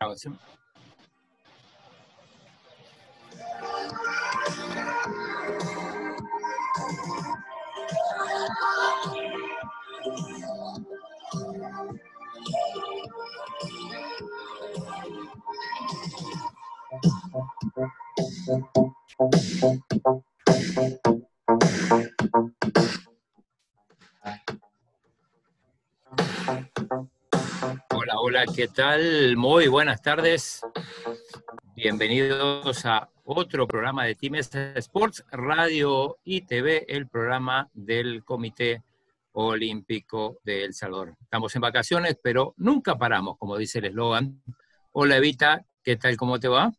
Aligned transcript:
Allison. 0.00 0.38
Hola, 28.30 28.46
¿qué 28.46 28.68
tal? 28.68 29.36
Muy 29.36 29.66
buenas 29.66 30.02
tardes. 30.02 30.60
Bienvenidos 31.74 32.86
a 32.86 33.10
otro 33.24 33.66
programa 33.66 34.04
de 34.04 34.14
Team 34.14 34.36
Sports, 34.36 35.24
Radio 35.32 36.16
y 36.22 36.42
TV, 36.42 36.84
el 36.86 37.08
programa 37.08 37.68
del 37.74 38.22
Comité 38.24 38.84
Olímpico 39.32 40.38
de 40.44 40.62
El 40.62 40.74
Salvador. 40.74 41.16
Estamos 41.20 41.56
en 41.56 41.62
vacaciones, 41.62 42.16
pero 42.22 42.54
nunca 42.56 42.96
paramos, 42.96 43.36
como 43.36 43.56
dice 43.56 43.80
el 43.80 43.86
eslogan. 43.86 44.40
Hola 44.92 45.16
Evita, 45.16 45.66
¿qué 45.82 45.96
tal? 45.96 46.16
¿Cómo 46.16 46.38
te 46.38 46.46
va? 46.46 46.72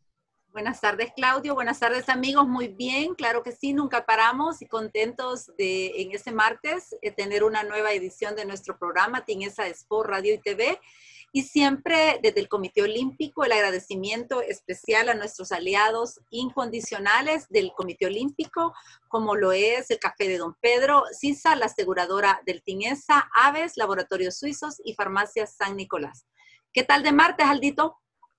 Buenas 0.53 0.79
tardes, 0.79 1.11
Claudio. 1.13 1.53
Buenas 1.53 1.81
tardes, 1.81 2.07
amigos. 2.07 2.47
Muy 2.47 2.69
bien, 2.69 3.13
claro 3.13 3.43
que 3.43 3.51
sí, 3.51 3.73
nunca 3.73 4.05
paramos 4.05 4.61
y 4.61 4.67
contentos 4.67 5.51
de 5.57 6.01
en 6.01 6.11
este 6.13 6.31
martes 6.31 6.95
eh, 7.01 7.11
tener 7.11 7.43
una 7.43 7.63
nueva 7.63 7.91
edición 7.91 8.37
de 8.37 8.45
nuestro 8.45 8.77
programa 8.77 9.25
Tinesa 9.25 9.67
Sport 9.67 10.09
Radio 10.09 10.33
y 10.33 10.37
TV. 10.37 10.79
Y 11.33 11.43
siempre 11.43 12.19
desde 12.21 12.41
el 12.41 12.49
Comité 12.49 12.81
Olímpico 12.81 13.45
el 13.45 13.53
agradecimiento 13.53 14.41
especial 14.41 15.07
a 15.07 15.13
nuestros 15.13 15.51
aliados 15.51 16.19
incondicionales 16.29 17.47
del 17.49 17.71
Comité 17.73 18.07
Olímpico, 18.07 18.73
como 19.07 19.35
lo 19.35 19.53
es 19.53 19.89
el 19.91 19.99
Café 19.99 20.27
de 20.27 20.37
Don 20.37 20.55
Pedro, 20.59 21.03
CISA, 21.17 21.55
la 21.55 21.67
aseguradora 21.67 22.41
del 22.45 22.61
Tinesa, 22.63 23.29
Aves, 23.33 23.77
Laboratorios 23.77 24.37
Suizos 24.37 24.81
y 24.83 24.93
Farmacias 24.93 25.55
San 25.55 25.77
Nicolás. 25.77 26.27
¿Qué 26.73 26.83
tal 26.83 27.03
de 27.03 27.13
martes, 27.13 27.45
Aldito? 27.45 27.97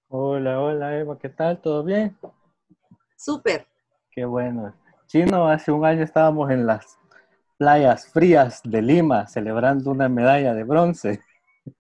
Hola, 0.09 0.61
hola 0.61 0.99
Eva, 0.99 1.19
¿qué 1.19 1.31
tal? 1.31 1.61
¿Todo 1.63 1.83
bien? 1.83 2.17
Súper. 3.17 3.67
Qué 4.11 4.27
bueno. 4.27 4.75
Chino, 5.07 5.49
hace 5.49 5.73
un 5.73 5.85
año 5.87 6.03
estábamos 6.03 6.51
en 6.51 6.67
las 6.67 6.99
playas 7.57 8.09
frías 8.09 8.61
de 8.65 8.83
Lima 8.83 9.27
celebrando 9.27 9.91
una 9.91 10.09
medalla 10.09 10.53
de 10.53 10.65
bronce. 10.65 11.21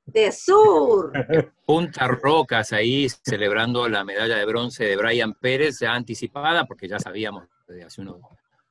De 0.06 0.30
sur. 0.32 1.12
Punta 1.66 2.06
Rocas 2.08 2.72
ahí 2.72 3.08
celebrando 3.08 3.88
la 3.88 4.04
medalla 4.04 4.36
de 4.36 4.44
bronce 4.44 4.84
de 4.84 4.96
Brian 4.96 5.34
Pérez, 5.34 5.80
ya 5.80 5.94
anticipada, 5.94 6.66
porque 6.66 6.88
ya 6.88 6.98
sabíamos 6.98 7.48
desde 7.66 7.84
hace 7.84 8.02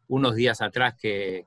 unos, 0.08 0.36
días 0.36 0.62
atrás 0.62 0.96
que, 0.96 1.46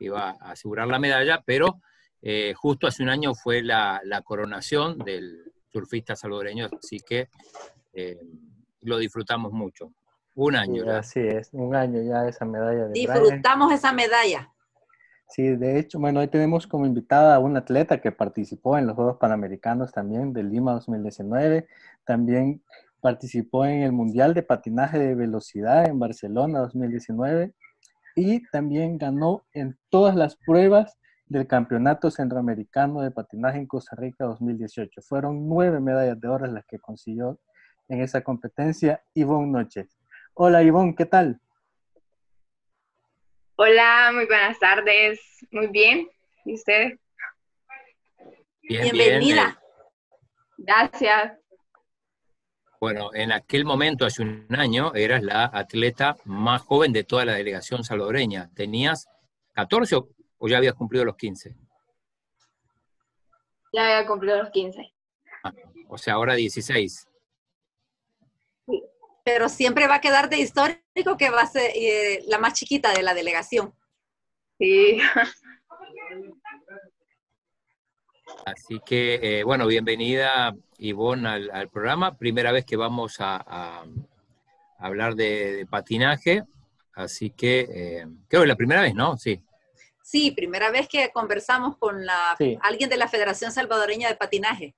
iba 0.00 0.30
a 0.30 0.50
asegurar 0.50 0.88
la 0.88 0.98
medalla, 0.98 1.42
pero 1.46 1.80
eh, 2.22 2.52
justo 2.56 2.86
hace 2.88 3.02
un 3.02 3.08
año 3.08 3.34
fue 3.34 3.62
la 3.62 4.22
coronación 4.24 4.98
del, 4.98 5.48
surfista 5.72 6.16
salvadoreño, 6.16 6.68
así 6.78 7.00
que 7.00 7.28
eh, 7.92 8.18
lo 8.82 8.98
disfrutamos 8.98 9.52
mucho. 9.52 9.92
Un 10.34 10.54
año. 10.54 10.84
Sí, 10.84 10.90
así 10.90 11.20
es, 11.20 11.50
un 11.52 11.74
año 11.74 12.00
ya 12.02 12.28
esa 12.28 12.44
medalla. 12.44 12.86
De 12.86 12.92
Disfrutamos 12.92 13.72
esa 13.72 13.92
medalla. 13.92 14.52
Sí, 15.28 15.42
de 15.56 15.78
hecho, 15.78 15.98
bueno, 15.98 16.20
hoy 16.20 16.28
tenemos 16.28 16.66
como 16.66 16.86
invitada 16.86 17.34
a 17.34 17.38
una 17.38 17.60
atleta 17.60 18.00
que 18.00 18.12
participó 18.12 18.78
en 18.78 18.86
los 18.86 18.96
Juegos 18.96 19.18
Panamericanos 19.18 19.92
también 19.92 20.32
de 20.32 20.42
Lima 20.42 20.72
2019, 20.72 21.66
también 22.04 22.62
participó 23.02 23.66
en 23.66 23.82
el 23.82 23.92
Mundial 23.92 24.32
de 24.32 24.42
Patinaje 24.42 24.98
de 24.98 25.14
Velocidad 25.14 25.86
en 25.86 25.98
Barcelona 25.98 26.60
2019 26.60 27.52
y 28.16 28.42
también 28.50 28.96
ganó 28.96 29.44
en 29.52 29.76
todas 29.90 30.16
las 30.16 30.36
pruebas 30.36 30.96
del 31.26 31.46
Campeonato 31.46 32.10
Centroamericano 32.10 33.02
de 33.02 33.10
Patinaje 33.10 33.58
en 33.58 33.66
Costa 33.66 33.96
Rica 33.96 34.24
2018. 34.24 35.02
Fueron 35.02 35.46
nueve 35.46 35.78
medallas 35.78 36.18
de 36.18 36.28
oro 36.28 36.46
las 36.46 36.64
que 36.64 36.78
consiguió 36.78 37.38
en 37.88 38.00
esa 38.00 38.22
competencia 38.22 39.02
Ivonne 39.12 39.52
Noches. 39.52 39.98
Hola 40.32 40.62
Ivonne, 40.62 40.94
¿qué 40.94 41.04
tal? 41.04 41.38
Hola, 43.60 44.12
muy 44.14 44.26
buenas 44.26 44.56
tardes. 44.60 45.20
Muy 45.50 45.66
bien. 45.66 46.08
¿Y 46.44 46.54
usted? 46.54 46.92
Bienvenida. 48.62 49.60
Gracias. 50.56 51.32
Bueno, 52.80 53.10
en 53.12 53.32
aquel 53.32 53.64
momento, 53.64 54.06
hace 54.06 54.22
un 54.22 54.46
año, 54.56 54.94
eras 54.94 55.24
la 55.24 55.50
atleta 55.52 56.16
más 56.24 56.62
joven 56.62 56.92
de 56.92 57.02
toda 57.02 57.24
la 57.24 57.34
delegación 57.34 57.82
salvadoreña. 57.82 58.48
Tenías 58.54 59.08
14 59.54 59.96
o 59.96 60.08
¿O 60.40 60.46
ya 60.46 60.58
habías 60.58 60.74
cumplido 60.74 61.04
los 61.04 61.16
15? 61.16 61.56
Ya 63.72 63.82
había 63.82 64.06
cumplido 64.06 64.36
los 64.36 64.50
15. 64.50 64.94
Ah, 65.42 65.52
o 65.88 65.98
sea, 65.98 66.14
ahora 66.14 66.34
16. 66.34 67.07
Pero 69.30 69.50
siempre 69.50 69.86
va 69.86 69.96
a 69.96 70.00
quedar 70.00 70.30
de 70.30 70.38
histórico 70.38 71.18
que 71.18 71.28
va 71.28 71.42
a 71.42 71.46
ser 71.46 71.70
eh, 71.74 72.24
la 72.28 72.38
más 72.38 72.54
chiquita 72.54 72.94
de 72.94 73.02
la 73.02 73.12
delegación. 73.12 73.74
Sí. 74.58 75.02
Así 78.46 78.80
que, 78.86 79.20
eh, 79.22 79.44
bueno, 79.44 79.66
bienvenida 79.66 80.56
Ivonne 80.78 81.28
al, 81.28 81.68
programa. 81.68 82.16
Primera 82.16 82.52
vez 82.52 82.64
que 82.64 82.76
vamos 82.76 83.16
a, 83.18 83.84
hablar 84.78 85.14
de, 85.14 85.66
patinaje. 85.68 86.44
Así 86.94 87.28
que, 87.28 87.68
eh, 87.70 88.06
creo 88.28 88.40
que 88.40 88.44
es 88.44 88.48
la 88.48 88.56
primera 88.56 88.80
vez, 88.80 88.94
¿no? 88.94 89.18
Sí. 89.18 89.42
Sí, 90.02 90.30
primera 90.30 90.70
vez 90.70 90.88
que 90.88 91.12
conversamos 91.12 91.76
con 91.76 92.06
la, 92.06 92.34
alguien 92.62 92.88
de 92.88 92.96
la 92.96 93.08
Federación 93.08 93.52
Salvadoreña 93.52 94.08
de 94.08 94.16
Patinaje. 94.16 94.74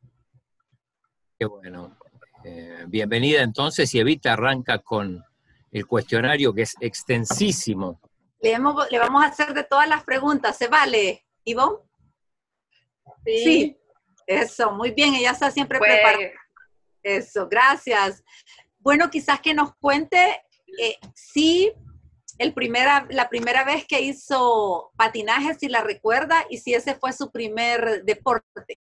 Qué 1.38 1.44
bueno. 1.44 1.99
Eh, 2.44 2.84
bienvenida 2.86 3.42
entonces 3.42 3.94
y 3.94 4.00
Evita 4.00 4.32
arranca 4.32 4.78
con 4.78 5.22
el 5.70 5.86
cuestionario 5.86 6.54
que 6.54 6.62
es 6.62 6.74
extensísimo. 6.80 8.00
Le, 8.40 8.52
le 8.52 8.98
vamos 8.98 9.22
a 9.22 9.26
hacer 9.26 9.52
de 9.52 9.64
todas 9.64 9.88
las 9.88 10.04
preguntas, 10.04 10.56
¿se 10.56 10.68
vale, 10.68 11.26
Ivonne? 11.44 11.78
Sí. 13.24 13.76
Eso, 14.26 14.72
muy 14.72 14.92
bien, 14.92 15.14
ella 15.14 15.32
está 15.32 15.50
siempre 15.50 15.78
pues 15.78 15.92
preparada. 15.92 16.30
Eso, 17.02 17.48
gracias. 17.48 18.22
Bueno, 18.78 19.10
quizás 19.10 19.40
que 19.40 19.52
nos 19.52 19.74
cuente 19.76 20.40
eh, 20.78 20.96
si 21.14 21.72
el 22.38 22.54
primera, 22.54 23.06
la 23.10 23.28
primera 23.28 23.64
vez 23.64 23.84
que 23.86 24.00
hizo 24.00 24.92
patinaje, 24.96 25.54
si 25.54 25.68
la 25.68 25.82
recuerda, 25.82 26.46
y 26.48 26.58
si 26.58 26.72
ese 26.72 26.94
fue 26.94 27.12
su 27.12 27.30
primer 27.30 28.04
deporte. 28.04 28.78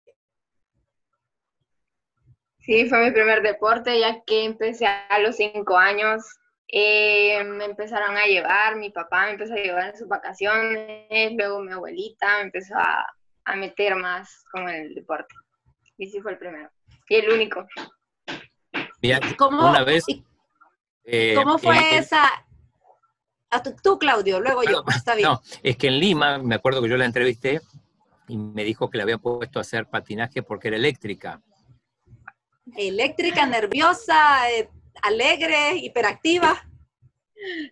Sí, 2.68 2.86
fue 2.90 3.06
mi 3.06 3.12
primer 3.12 3.42
deporte, 3.42 3.98
ya 3.98 4.22
que 4.26 4.44
empecé 4.44 4.86
a 4.86 5.20
los 5.20 5.38
cinco 5.38 5.78
años. 5.78 6.22
Eh, 6.68 7.42
me 7.46 7.64
empezaron 7.64 8.18
a 8.18 8.26
llevar, 8.26 8.76
mi 8.76 8.90
papá 8.90 9.28
me 9.28 9.32
empezó 9.32 9.54
a 9.54 9.58
llevar 9.58 9.90
en 9.92 9.98
sus 9.98 10.10
vacaciones, 10.10 11.32
luego 11.38 11.62
mi 11.62 11.72
abuelita 11.72 12.40
me 12.40 12.44
empezó 12.44 12.76
a, 12.76 13.06
meter 13.56 13.96
más 13.96 14.44
con 14.52 14.68
el 14.68 14.94
deporte. 14.94 15.34
Y 15.98 16.08
sí 16.10 16.20
fue 16.20 16.34
el 16.34 16.38
primero. 16.38 16.70
Y 17.08 17.16
el 17.16 17.32
único. 17.32 17.66
¿Cómo, 19.38 19.70
una 19.70 19.86
vez, 19.86 20.04
eh, 21.06 21.36
¿cómo 21.38 21.58
fue 21.58 21.98
esa, 21.98 22.30
Ah, 23.50 23.64
tú, 23.64 23.98
Claudio, 23.98 24.42
luego 24.42 24.64
yo, 24.64 24.84
está 24.90 25.16
bien. 25.16 25.30
No, 25.30 25.42
es 25.64 25.78
que 25.78 25.88
en 25.88 26.00
Lima, 26.02 26.38
me 26.38 26.56
acuerdo 26.56 26.82
que 26.82 26.90
yo 26.90 26.98
la 26.98 27.06
entrevisté 27.06 27.62
y 28.28 28.36
me 28.36 28.66
dijo 28.66 28.90
que 28.90 28.98
le 28.98 29.04
había 29.04 29.18
puesto 29.18 29.60
a 29.60 29.62
hacer 29.62 29.86
patinaje 29.86 30.44
porque 30.44 30.68
era 30.68 30.76
eléctrica. 30.76 31.42
Eléctrica, 32.76 33.46
nerviosa, 33.46 34.52
eh, 34.52 34.70
alegre, 35.02 35.76
hiperactiva. 35.76 36.68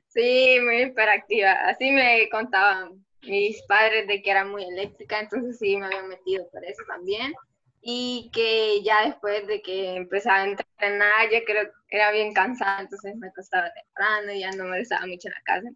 Sí, 0.08 0.58
muy 0.64 0.84
hiperactiva. 0.84 1.52
Así 1.68 1.92
me 1.92 2.30
contaban 2.30 3.04
mis 3.24 3.62
padres 3.64 4.08
de 4.08 4.22
que 4.22 4.32
era 4.32 4.46
muy 4.46 4.64
eléctrica, 4.64 5.20
entonces 5.20 5.58
sí 5.58 5.76
me 5.78 5.88
habían 5.88 6.08
metido 6.08 6.48
por 6.52 6.64
eso 6.64 6.84
también 6.88 7.34
y 7.88 8.32
que 8.34 8.82
ya 8.82 9.06
después 9.06 9.46
de 9.46 9.62
que 9.62 9.96
empezaba 9.96 10.38
a 10.38 10.46
entrenar, 10.46 11.30
ya 11.32 11.44
creo 11.46 11.70
que 11.88 11.98
era 11.98 12.10
bien 12.12 12.34
cansada, 12.34 12.82
entonces 12.82 13.16
me 13.16 13.32
costaba 13.32 13.72
temprano 13.74 14.34
y 14.34 14.40
ya 14.40 14.50
no 14.54 14.64
me 14.64 14.80
gustaba 14.80 15.06
mucho 15.06 15.28
en 15.28 15.34
la 15.36 15.42
casa. 15.44 15.70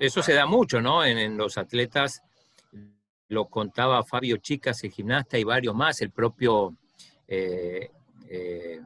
eso 0.00 0.22
se 0.22 0.34
da 0.34 0.46
mucho, 0.46 0.80
¿no? 0.80 1.04
En, 1.04 1.36
los 1.36 1.56
atletas, 1.56 2.20
lo 3.28 3.46
contaba 3.46 4.04
Fabio 4.04 4.36
Chicas, 4.38 4.82
el 4.84 4.90
gimnasta, 4.90 5.38
y 5.38 5.44
varios 5.44 5.74
más, 5.74 6.00
el 6.02 6.10
propio 6.10 6.76
eh, 7.26 7.90
eh, 8.28 8.80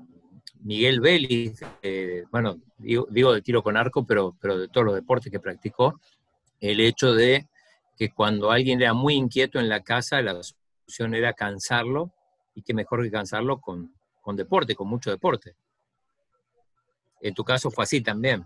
Miguel 0.61 1.00
Vélez, 1.00 1.61
eh, 1.82 2.25
bueno, 2.31 2.58
digo, 2.79 3.06
digo, 3.11 3.32
de 3.32 3.43
tiro 3.43 3.62
con 3.62 3.76
arco, 3.76 4.05
pero, 4.06 4.37
pero 4.40 4.58
de 4.58 4.69
todos 4.69 4.87
los 4.87 4.94
deportes 4.94 5.31
que 5.31 5.40
practicó, 5.40 6.00
el 6.61 6.81
hecho 6.81 7.12
de 7.14 7.49
que 7.96 8.11
cuando 8.11 8.50
alguien 8.50 8.81
era 8.81 8.94
muy 8.94 9.14
inquieto 9.14 9.58
en 9.58 9.69
la 9.69 9.82
casa, 9.82 10.23
la 10.23 10.40
solución 10.43 11.14
era 11.14 11.32
cansarlo 11.32 12.12
y 12.55 12.62
qué 12.62 12.75
mejor 12.75 13.02
que 13.02 13.11
cansarlo 13.11 13.61
con, 13.61 13.93
con 14.20 14.37
deporte, 14.37 14.75
con 14.75 14.88
mucho 14.88 15.11
deporte. 15.11 15.55
En 17.20 17.35
tu 17.35 17.44
caso 17.44 17.70
fue 17.70 17.85
así 17.85 18.00
también. 18.00 18.44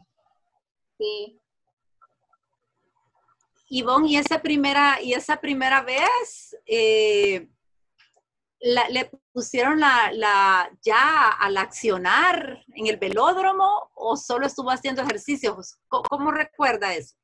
Sí. 0.98 1.41
Ivonne, 3.74 4.10
y 4.10 4.16
esa 4.18 4.42
primera, 4.42 5.00
y 5.00 5.14
esa 5.14 5.40
primera 5.40 5.80
vez, 5.80 6.54
eh, 6.66 7.48
¿le 8.60 9.10
pusieron 9.32 9.80
la, 9.80 10.12
la, 10.12 10.70
ya 10.82 11.30
al 11.30 11.56
accionar 11.56 12.62
en 12.74 12.86
el 12.86 12.98
velódromo 12.98 13.90
o 13.94 14.16
solo 14.18 14.46
estuvo 14.46 14.70
haciendo 14.70 15.00
ejercicios? 15.00 15.78
¿Cómo, 15.88 16.30
recuerda 16.32 16.94
eso? 16.94 17.16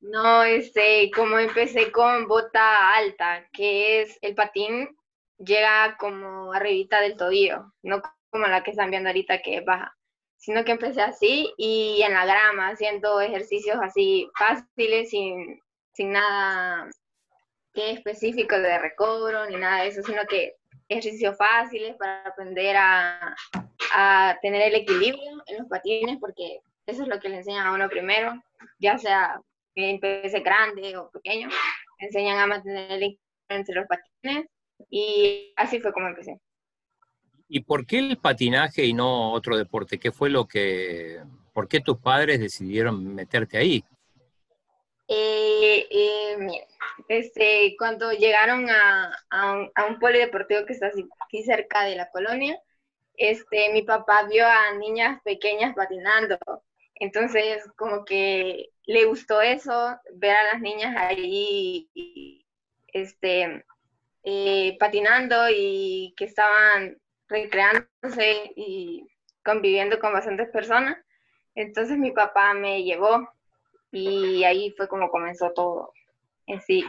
No, 0.00 0.44
este, 0.44 1.10
como 1.10 1.38
empecé 1.38 1.90
con 1.90 2.28
bota 2.28 2.94
alta, 2.94 3.48
que 3.52 4.02
es 4.02 4.16
el 4.22 4.36
patín 4.36 4.96
llega 5.38 5.96
como 5.98 6.52
arribita 6.52 7.00
del 7.00 7.16
tobillo, 7.16 7.72
no 7.82 8.00
como 8.30 8.46
la 8.46 8.62
que 8.62 8.70
están 8.70 8.90
viendo 8.90 9.08
ahorita 9.08 9.42
que 9.42 9.56
es 9.56 9.64
baja, 9.64 9.98
sino 10.36 10.64
que 10.64 10.70
empecé 10.70 11.02
así 11.02 11.52
y 11.56 12.00
en 12.02 12.12
la 12.14 12.26
grama, 12.26 12.68
haciendo 12.68 13.20
ejercicios 13.20 13.78
así 13.82 14.30
fáciles, 14.38 15.10
sin, 15.10 15.60
sin 16.00 16.12
nada 16.12 16.88
que 17.74 17.90
específico 17.90 18.58
de 18.58 18.78
recobro 18.78 19.46
ni 19.50 19.56
nada 19.56 19.82
de 19.82 19.88
eso, 19.88 20.02
sino 20.02 20.22
que 20.26 20.54
ejercicios 20.88 21.36
fáciles 21.36 21.94
para 21.96 22.22
aprender 22.22 22.74
a, 22.78 23.36
a 23.92 24.38
tener 24.40 24.62
el 24.62 24.76
equilibrio 24.76 25.42
en 25.46 25.58
los 25.58 25.68
patines, 25.68 26.16
porque 26.18 26.60
eso 26.86 27.02
es 27.02 27.08
lo 27.08 27.20
que 27.20 27.28
le 27.28 27.36
enseñan 27.36 27.66
a 27.66 27.74
uno 27.74 27.86
primero, 27.90 28.32
ya 28.78 28.96
sea 28.96 29.42
que 29.74 29.90
empecé 29.90 30.40
grande 30.40 30.96
o 30.96 31.10
pequeño, 31.10 31.50
enseñan 31.98 32.38
a 32.38 32.46
mantener 32.46 32.92
el 32.92 33.02
equilibrio 33.02 33.20
entre 33.50 33.74
los 33.74 33.86
patines 33.86 34.46
y 34.88 35.52
así 35.56 35.80
fue 35.80 35.92
como 35.92 36.08
empecé. 36.08 36.40
¿Y 37.46 37.60
por 37.60 37.84
qué 37.84 37.98
el 37.98 38.16
patinaje 38.16 38.86
y 38.86 38.94
no 38.94 39.32
otro 39.32 39.58
deporte? 39.58 39.98
¿Qué 39.98 40.12
fue 40.12 40.30
lo 40.30 40.46
que, 40.46 41.20
por 41.52 41.68
qué 41.68 41.80
tus 41.80 41.98
padres 41.98 42.40
decidieron 42.40 43.14
meterte 43.14 43.58
ahí? 43.58 43.84
Eh, 45.12 45.88
eh, 45.90 46.66
este, 47.08 47.74
cuando 47.76 48.12
llegaron 48.12 48.70
a, 48.70 49.12
a, 49.28 49.86
un, 49.88 49.98
polideportivo 49.98 50.64
que 50.64 50.72
está 50.72 50.92
aquí 51.26 51.42
cerca 51.42 51.82
de 51.82 51.96
la 51.96 52.08
colonia, 52.10 52.56
este, 53.16 53.72
mi 53.72 53.82
papá 53.82 54.28
vio 54.30 54.46
a 54.46 54.74
niñas 54.74 55.20
pequeñas 55.24 55.74
patinando. 55.74 56.38
Entonces, 56.94 57.64
como 57.76 58.04
que 58.04 58.70
le 58.86 59.04
gustó 59.06 59.40
eso, 59.42 59.98
ver 60.14 60.36
a 60.36 60.52
las 60.52 60.60
niñas 60.60 60.94
ahí, 60.96 61.88
este, 62.92 63.64
eh, 64.22 64.76
patinando 64.78 65.48
y 65.50 66.14
que 66.16 66.26
estaban 66.26 66.98
recreándose 67.28 68.52
y 68.54 69.08
conviviendo 69.44 69.98
con 69.98 70.12
bastantes 70.12 70.48
personas. 70.50 70.98
Entonces 71.56 71.98
mi 71.98 72.12
papá 72.12 72.54
me 72.54 72.84
llevó 72.84 73.28
y 73.92 74.44
ahí 74.44 74.72
fue 74.76 74.88
como 74.88 75.10
comenzó 75.10 75.52
todo 75.52 75.92
en 76.46 76.60
sí. 76.60 76.84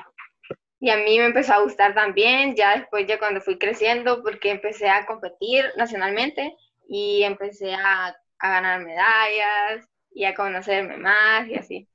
Y 0.80 0.90
a 0.90 0.98
mí 0.98 1.20
me 1.20 1.26
empezó 1.26 1.54
a 1.54 1.62
gustar 1.62 1.94
también, 1.94 2.56
ya 2.56 2.78
después, 2.78 3.06
ya 3.08 3.20
cuando 3.20 3.42
fui 3.42 3.60
creciendo, 3.60 4.24
porque 4.24 4.50
empecé 4.50 4.90
a 4.90 5.06
competir 5.06 5.66
nacionalmente 5.78 6.56
y 6.88 7.24
empecé 7.24 7.74
a, 7.76 8.16
a 8.40 8.50
ganar 8.50 8.82
medallas 8.82 9.88
y 10.14 10.26
a 10.26 10.34
conocerme 10.34 10.98
más 10.98 11.48
y 11.48 11.56
así. 11.56 11.88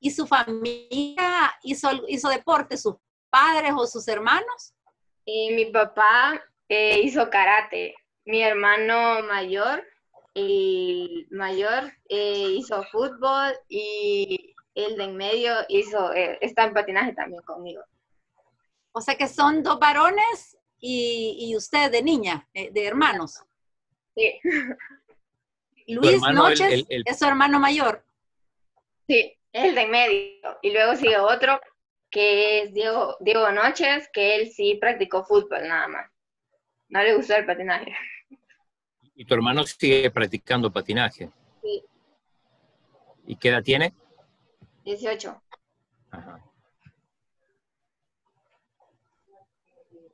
¿Y 0.00 0.10
su 0.10 0.26
familia 0.26 1.52
hizo, 1.62 1.90
hizo 2.06 2.28
deporte, 2.28 2.76
sus 2.76 2.96
padres 3.30 3.72
o 3.76 3.86
sus 3.86 4.06
hermanos? 4.06 4.74
Eh, 5.26 5.54
mi 5.54 5.66
papá 5.66 6.40
eh, 6.68 7.00
hizo 7.00 7.28
karate. 7.30 7.94
Mi 8.24 8.42
hermano 8.42 9.22
mayor, 9.22 9.84
el 10.38 11.26
mayor, 11.30 11.92
eh, 12.08 12.52
hizo 12.56 12.82
fútbol 12.84 13.52
y 13.68 14.54
el 14.74 14.96
de 14.96 15.04
en 15.04 15.16
medio 15.16 15.54
hizo, 15.68 16.12
eh, 16.14 16.38
está 16.40 16.64
en 16.64 16.74
patinaje 16.74 17.12
también 17.12 17.42
conmigo. 17.42 17.82
O 18.92 19.00
sea 19.00 19.16
que 19.16 19.28
son 19.28 19.62
dos 19.62 19.78
varones 19.78 20.56
y, 20.78 21.36
y 21.40 21.56
usted 21.56 21.90
de 21.90 22.02
niña, 22.02 22.48
de 22.52 22.86
hermanos. 22.86 23.42
Sí. 24.14 24.40
Luis 25.88 26.20
Noches 26.32 26.72
el, 26.72 26.86
el, 26.88 27.02
es 27.06 27.18
su 27.18 27.24
hermano 27.24 27.58
mayor. 27.58 28.04
Sí, 29.06 29.36
es 29.52 29.64
el 29.64 29.74
de 29.74 29.82
en 29.82 29.90
medio. 29.90 30.58
Y 30.62 30.72
luego 30.72 30.96
sigue 30.96 31.18
otro 31.18 31.60
que 32.10 32.62
es 32.62 32.74
Diego, 32.74 33.16
Diego 33.20 33.50
Noches, 33.50 34.08
que 34.12 34.36
él 34.36 34.50
sí 34.50 34.76
practicó 34.80 35.24
fútbol 35.24 35.66
nada 35.66 35.88
más. 35.88 36.10
No 36.88 37.02
le 37.02 37.14
gustó 37.14 37.36
el 37.36 37.46
patinaje. 37.46 37.94
¿Y 39.18 39.24
tu 39.24 39.34
hermano 39.34 39.64
sigue 39.64 40.08
practicando 40.12 40.70
patinaje? 40.72 41.28
Sí. 41.60 41.82
¿Y 43.26 43.34
qué 43.34 43.48
edad 43.48 43.64
tiene? 43.64 43.92
18. 44.84 45.42
Ajá. 46.12 46.40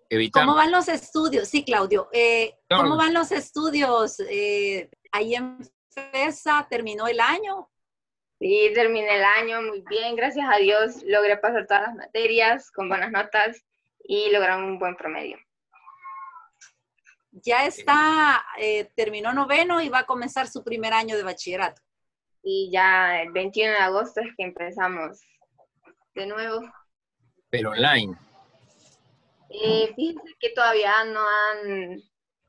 Evita. 0.09 0.41
¿Cómo 0.41 0.55
van 0.55 0.73
los 0.73 0.89
estudios? 0.89 1.47
Sí, 1.47 1.67
Claudio. 1.67 2.09
Eh, 2.13 2.55
¿Cómo 2.67 2.97
van 2.97 3.13
los 3.13 3.31
estudios? 3.31 4.21
Eh, 4.21 4.89
ahí 5.13 5.35
en 5.35 5.59
FESA 5.91 6.67
terminó 6.71 7.07
el 7.07 7.21
año. 7.21 7.69
Sí, 8.39 8.71
terminé 8.75 9.17
el 9.17 9.25
año 9.25 9.61
muy 9.61 9.83
bien, 9.83 10.17
gracias 10.17 10.47
a 10.51 10.57
Dios 10.57 11.03
logré 11.05 11.37
pasar 11.37 11.67
todas 11.67 11.83
las 11.89 11.95
materias 11.95 12.71
con 12.71 12.89
buenas 12.89 13.13
notas 13.13 13.63
y 13.99 14.31
lograr 14.31 14.65
un 14.65 14.79
buen 14.79 14.97
promedio. 14.97 15.37
Ya 17.43 17.67
está, 17.67 18.45
eh, 18.59 18.91
terminó 18.95 19.33
noveno 19.33 19.81
y 19.83 19.89
va 19.89 20.01
a 20.01 20.07
comenzar 20.07 20.47
su 20.47 20.63
primer 20.63 20.93
año 20.93 21.17
de 21.17 21.25
bachillerato. 21.25 21.83
Y 22.43 22.71
ya 22.73 23.23
el 23.23 23.33
21 23.33 23.73
de 23.73 23.79
agosto 23.79 24.21
es 24.21 24.29
que 24.37 24.45
empezamos 24.45 25.21
de 26.15 26.27
nuevo. 26.27 26.61
Pero 27.51 27.71
online. 27.71 28.17
Eh, 29.49 29.93
fíjense 29.97 30.35
que 30.39 30.51
todavía 30.51 31.05
no 31.05 31.21
han 31.21 32.01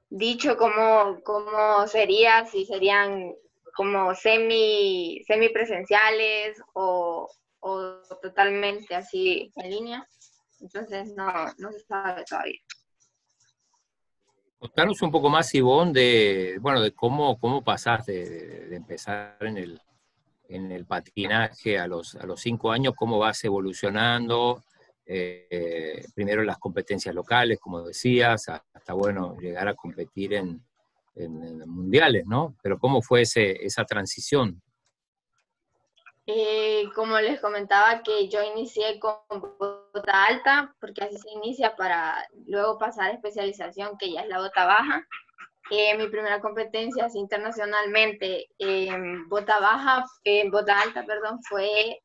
dicho 0.09 0.55
cómo, 0.55 1.19
cómo 1.23 1.87
sería, 1.87 2.45
si 2.45 2.65
serían 2.65 3.33
como 3.75 4.13
semi, 4.13 5.21
semipresenciales 5.25 6.61
o, 6.73 7.27
o 7.59 8.01
totalmente 8.21 8.93
así 8.93 9.51
en 9.55 9.69
línea. 9.69 10.07
Entonces 10.59 11.13
no, 11.15 11.31
no 11.57 11.71
se 11.71 11.79
sabe 11.79 12.23
todavía. 12.23 12.59
Contanos 14.57 15.01
un 15.01 15.11
poco 15.11 15.29
más, 15.29 15.53
Ivonne, 15.53 15.91
de, 15.91 16.57
bueno, 16.59 16.81
de 16.81 16.91
cómo, 16.91 17.37
cómo 17.39 17.63
de, 18.07 18.67
de, 18.69 18.75
empezar 18.75 19.37
en 19.41 19.57
el, 19.57 19.81
en 20.47 20.71
el 20.71 20.85
patinaje 20.85 21.77
a 21.77 21.87
los, 21.87 22.15
a 22.15 22.25
los 22.25 22.41
cinco 22.41 22.71
años, 22.71 22.93
cómo 22.95 23.19
vas 23.19 23.43
evolucionando, 23.43 24.63
eh, 25.05 26.03
primero 26.15 26.43
las 26.43 26.57
competencias 26.57 27.13
locales, 27.13 27.59
como 27.59 27.83
decías, 27.83 28.49
hasta, 28.49 28.93
bueno, 28.93 29.37
llegar 29.39 29.67
a 29.67 29.75
competir 29.75 30.33
en, 30.33 30.63
en, 31.15 31.43
en 31.43 31.69
mundiales, 31.69 32.25
¿no? 32.25 32.55
Pero 32.63 32.79
¿cómo 32.79 33.01
fue 33.01 33.21
ese, 33.21 33.63
esa 33.65 33.85
transición? 33.85 34.61
Eh, 36.27 36.85
como 36.95 37.19
les 37.19 37.39
comentaba 37.39 38.01
que 38.01 38.27
yo 38.29 38.41
inicié 38.41 38.99
con 38.99 39.17
bota 39.29 40.25
alta, 40.25 40.75
porque 40.79 41.03
así 41.03 41.17
se 41.17 41.29
inicia 41.31 41.75
para 41.75 42.27
luego 42.47 42.79
pasar 42.79 43.11
a 43.11 43.13
especialización, 43.13 43.97
que 43.97 44.11
ya 44.11 44.21
es 44.21 44.27
la 44.27 44.39
bota 44.39 44.65
baja. 44.65 45.07
Eh, 45.71 45.97
mi 45.97 46.07
primera 46.07 46.41
competencia 46.41 47.05
así, 47.05 47.19
internacionalmente 47.19 48.47
en 48.59 49.27
bota 49.29 49.59
baja, 49.59 50.05
en 50.23 50.51
bota 50.51 50.79
alta, 50.79 51.05
perdón, 51.05 51.41
fue 51.43 51.99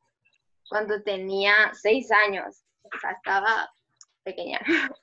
cuando 0.69 1.01
tenía 1.03 1.53
seis 1.73 2.11
años, 2.11 2.63
o 2.83 2.99
sea, 2.99 3.11
estaba 3.11 3.71
pequeña. 4.23 4.59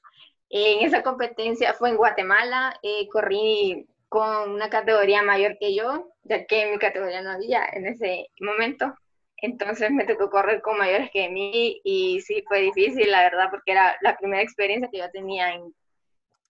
En 0.50 0.86
esa 0.86 1.02
competencia 1.02 1.74
fue 1.74 1.90
en 1.90 1.98
Guatemala, 1.98 2.74
eh, 2.82 3.06
corrí 3.08 3.86
con 4.08 4.50
una 4.50 4.70
categoría 4.70 5.22
mayor 5.22 5.58
que 5.60 5.74
yo, 5.74 6.08
ya 6.22 6.46
que 6.46 6.70
mi 6.70 6.78
categoría 6.78 7.20
no 7.20 7.32
había 7.32 7.66
en 7.70 7.86
ese 7.86 8.30
momento. 8.40 8.94
Entonces 9.40 9.90
me 9.90 10.04
tocó 10.04 10.30
correr 10.30 10.60
con 10.62 10.78
mayores 10.78 11.10
que 11.12 11.28
mí 11.28 11.80
y 11.84 12.20
sí 12.20 12.42
fue 12.48 12.62
difícil, 12.62 13.10
la 13.10 13.22
verdad, 13.22 13.48
porque 13.50 13.72
era 13.72 13.96
la 14.00 14.16
primera 14.16 14.42
experiencia 14.42 14.88
que 14.90 14.98
yo 14.98 15.10
tenía 15.10 15.54
en, 15.54 15.74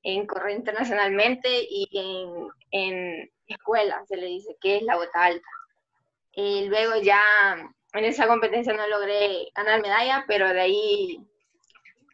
en 0.02 0.26
correr 0.26 0.56
internacionalmente 0.56 1.48
y 1.68 1.88
en, 1.92 2.48
en, 2.70 3.30
escuela, 3.46 4.02
se 4.06 4.16
le 4.16 4.26
dice, 4.26 4.56
que 4.60 4.76
es 4.76 4.82
la 4.82 4.96
bota 4.96 5.24
alta. 5.24 5.48
Y 6.32 6.66
luego 6.68 6.96
ya 7.02 7.22
en 7.94 8.04
esa 8.04 8.26
competencia 8.26 8.72
no 8.72 8.86
logré 8.88 9.48
ganar 9.54 9.80
medalla, 9.80 10.24
pero 10.26 10.48
de 10.48 10.60
ahí, 10.60 11.20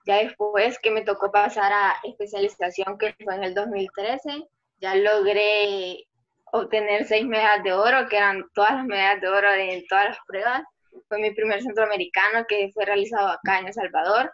ya 0.06 0.18
después 0.18 0.78
que 0.78 0.90
me 0.90 1.02
tocó 1.02 1.30
pasar 1.30 1.72
a 1.72 1.96
especialización, 2.04 2.98
que 2.98 3.14
fue 3.22 3.34
en 3.34 3.44
el 3.44 3.54
2013, 3.54 4.44
ya 4.80 4.94
logré 4.94 6.06
obtener 6.54 7.04
seis 7.04 7.26
medallas 7.26 7.64
de 7.64 7.72
oro, 7.72 8.08
que 8.08 8.16
eran 8.16 8.44
todas 8.54 8.74
las 8.74 8.86
medallas 8.86 9.20
de 9.20 9.28
oro 9.28 9.52
en 9.52 9.84
todas 9.88 10.10
las 10.10 10.18
pruebas. 10.26 10.62
Fue 11.08 11.18
mi 11.18 11.32
primer 11.32 11.60
centroamericano 11.60 12.44
que 12.48 12.70
fue 12.72 12.84
realizado 12.84 13.28
acá 13.28 13.58
en 13.58 13.66
El 13.66 13.74
Salvador. 13.74 14.32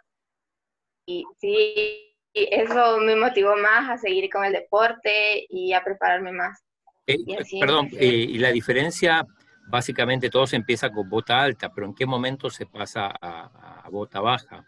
Y 1.07 1.25
sí, 1.39 2.13
eso 2.31 2.99
me 2.99 3.15
motivó 3.15 3.55
más 3.57 3.89
a 3.89 3.97
seguir 3.97 4.29
con 4.29 4.45
el 4.45 4.53
deporte 4.53 5.47
y 5.49 5.73
a 5.73 5.83
prepararme 5.83 6.31
más. 6.31 6.63
Eh, 7.07 7.17
perdón, 7.59 7.89
eh, 7.93 8.05
y 8.05 8.37
la 8.37 8.51
diferencia, 8.51 9.25
básicamente 9.67 10.29
todo 10.29 10.45
se 10.45 10.57
empieza 10.57 10.91
con 10.91 11.09
bota 11.09 11.41
alta, 11.41 11.73
pero 11.73 11.87
¿en 11.87 11.95
qué 11.95 12.05
momento 12.05 12.51
se 12.51 12.67
pasa 12.67 13.11
a, 13.19 13.89
bota 13.89 14.21
baja? 14.21 14.63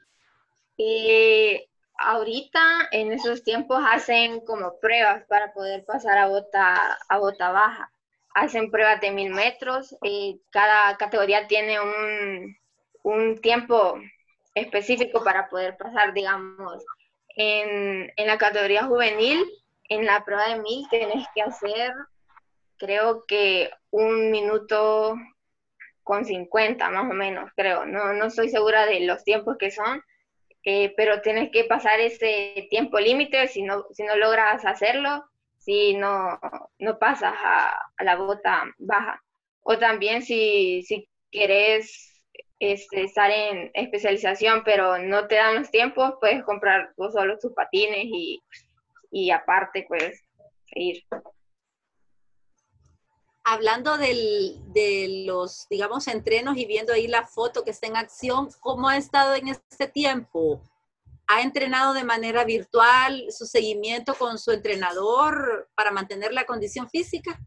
Eh, 0.75 1.67
ahorita, 2.03 2.89
en 2.91 3.11
esos 3.11 3.43
tiempos, 3.43 3.83
hacen 3.89 4.41
como 4.41 4.79
pruebas 4.79 5.23
para 5.27 5.53
poder 5.53 5.85
pasar 5.85 6.17
a 6.17 6.27
bota, 6.27 6.97
a 7.07 7.17
bota 7.17 7.51
baja. 7.51 7.91
Hacen 8.35 8.71
pruebas 8.71 8.99
de 9.01 9.11
mil 9.11 9.31
metros, 9.31 9.95
cada 10.49 10.97
categoría 10.97 11.47
tiene 11.47 11.79
un, 11.79 12.57
un 13.03 13.41
tiempo 13.41 13.99
específico 14.55 15.23
para 15.23 15.49
poder 15.49 15.77
pasar, 15.77 16.13
digamos, 16.13 16.83
en, 17.35 18.11
en, 18.15 18.27
la 18.27 18.37
categoría 18.37 18.85
juvenil, 18.85 19.43
en 19.89 20.05
la 20.05 20.23
prueba 20.25 20.49
de 20.49 20.59
mil 20.61 20.87
tienes 20.89 21.25
que 21.33 21.41
hacer, 21.41 21.93
creo 22.77 23.23
que 23.27 23.69
un 23.91 24.31
minuto 24.31 25.15
con 26.03 26.25
50 26.25 26.89
más 26.89 27.09
o 27.09 27.13
menos, 27.13 27.49
creo. 27.55 27.85
No, 27.85 28.13
no 28.13 28.25
estoy 28.25 28.49
segura 28.49 28.85
de 28.85 29.01
los 29.01 29.23
tiempos 29.23 29.57
que 29.57 29.71
son, 29.71 30.03
eh, 30.63 30.93
pero 30.95 31.21
tienes 31.21 31.51
que 31.51 31.65
pasar 31.65 31.99
ese 31.99 32.67
tiempo 32.69 32.99
límite, 32.99 33.47
si 33.47 33.63
no, 33.63 33.85
si 33.91 34.03
no 34.03 34.15
logras 34.15 34.65
hacerlo, 34.65 35.25
si 35.57 35.95
no, 35.95 36.39
no 36.79 36.99
pasas 36.99 37.33
a, 37.35 37.77
a 37.97 38.03
la 38.03 38.15
bota 38.15 38.65
baja. 38.77 39.21
O 39.61 39.77
también 39.77 40.21
si, 40.21 40.83
si 40.83 41.07
querés 41.31 42.23
este, 42.59 43.03
estar 43.03 43.31
en 43.31 43.71
especialización, 43.73 44.63
pero 44.63 44.97
no 44.97 45.27
te 45.27 45.35
dan 45.35 45.55
los 45.55 45.71
tiempos, 45.71 46.13
puedes 46.19 46.43
comprar 46.43 46.93
vos 46.97 47.13
solo 47.13 47.37
tus 47.39 47.53
patines 47.53 48.05
y, 48.05 48.41
y 49.11 49.31
aparte 49.31 49.85
puedes 49.87 50.23
ir. 50.75 51.03
Hablando 53.43 53.97
de 53.97 55.23
los, 55.25 55.67
digamos, 55.69 56.07
entrenos 56.07 56.57
y 56.57 56.65
viendo 56.65 56.93
ahí 56.93 57.07
la 57.07 57.25
foto 57.27 57.63
que 57.63 57.71
está 57.71 57.87
en 57.87 57.97
acción, 57.97 58.49
¿cómo 58.59 58.87
ha 58.87 58.97
estado 58.97 59.35
en 59.35 59.49
este 59.49 59.87
tiempo? 59.87 60.61
¿Ha 61.27 61.41
entrenado 61.41 61.93
de 61.93 62.03
manera 62.03 62.45
virtual 62.45 63.25
su 63.29 63.45
seguimiento 63.45 64.15
con 64.15 64.37
su 64.37 64.51
entrenador 64.51 65.69
para 65.75 65.91
mantener 65.91 66.33
la 66.33 66.45
condición 66.45 66.89
física? 66.89 67.39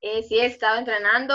Eh, 0.00 0.22
sí, 0.22 0.38
he 0.38 0.46
estado 0.46 0.78
entrenando 0.78 1.34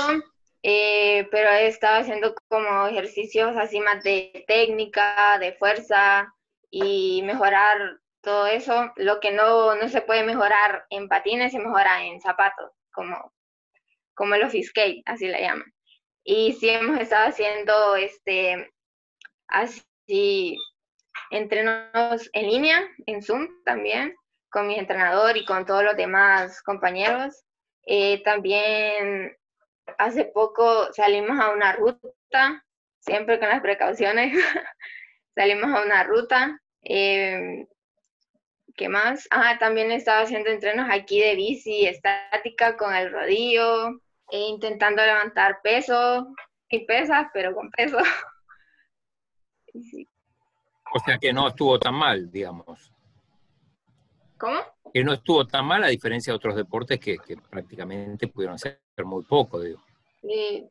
eh, 0.62 1.28
pero 1.32 1.50
he 1.52 1.68
estado 1.68 2.02
haciendo 2.02 2.36
como 2.50 2.88
ejercicios 2.88 3.56
así 3.56 3.80
más 3.80 4.04
de 4.04 4.44
técnica, 4.48 5.38
de 5.40 5.54
fuerza 5.54 6.34
y 6.70 7.22
mejorar 7.24 8.00
todo 8.22 8.48
eso. 8.48 8.92
Lo 8.98 9.20
que 9.20 9.32
no, 9.32 9.76
no 9.76 9.88
se 9.90 10.02
puede 10.02 10.24
mejorar 10.24 10.86
en 10.90 11.08
patines 11.08 11.54
se 11.54 11.60
mejora 11.60 12.04
en 12.04 12.20
zapatos, 12.22 12.72
como, 12.92 13.34
como 14.20 14.36
el 14.36 14.44
office 14.44 14.68
skate, 14.68 15.02
así 15.06 15.28
le 15.28 15.40
llaman. 15.40 15.74
Y 16.26 16.52
sí 16.52 16.70
hemos 16.70 17.00
estado 17.00 17.30
haciendo 17.30 17.96
este 17.96 18.70
así 19.48 20.58
entrenos 21.32 22.30
en 22.34 22.48
línea, 22.48 22.86
en 23.06 23.24
Zoom 23.24 23.48
también, 23.64 24.14
con 24.50 24.68
mi 24.68 24.78
entrenador 24.78 25.38
y 25.38 25.46
con 25.46 25.66
todos 25.66 25.86
los 25.86 25.96
demás 25.96 26.62
compañeros. 26.64 27.46
Eh, 27.86 28.22
también 28.24 29.38
hace 29.98 30.26
poco 30.26 30.92
salimos 30.92 31.40
a 31.40 31.52
una 31.52 31.72
ruta, 31.72 32.66
siempre 33.00 33.40
con 33.40 33.48
las 33.48 33.62
precauciones, 33.62 34.38
salimos 35.34 35.74
a 35.74 35.82
una 35.82 36.04
ruta. 36.04 36.60
Eh, 36.84 37.66
¿Qué 38.76 38.90
más? 38.90 39.30
Ah, 39.32 39.58
también 39.60 39.92
estaba 39.92 40.22
haciendo 40.22 40.50
entrenos 40.50 40.90
aquí 40.92 41.22
de 41.22 41.36
bici 41.36 41.86
estática 41.86 42.76
con 42.76 42.94
el 42.94 43.12
rodillo, 43.14 44.02
e 44.32 44.40
intentando 44.40 45.04
levantar 45.04 45.62
peso 45.62 46.34
y 46.70 46.86
pesas, 46.86 47.28
pero 47.34 47.54
con 47.54 47.70
peso. 47.72 47.98
O 50.92 50.98
sea 51.06 51.20
que 51.20 51.32
no 51.32 51.50
estuvo 51.50 51.80
tan 51.80 51.94
mal, 51.94 52.32
digamos. 52.32 52.92
¿Cómo? 54.40 54.60
Que 54.92 55.04
no 55.04 55.14
estuvo 55.14 55.46
tan 55.46 55.64
mal 55.66 55.84
a 55.84 55.90
diferencia 55.90 56.34
de 56.34 56.38
otros 56.38 56.56
deportes 56.56 57.00
que, 57.00 57.18
que 57.20 57.38
prácticamente 57.38 58.28
pudieron 58.28 58.58
ser 58.58 58.80
muy 59.04 59.24
poco, 59.24 59.62
digo. 59.62 59.80
Sí. 60.22 60.68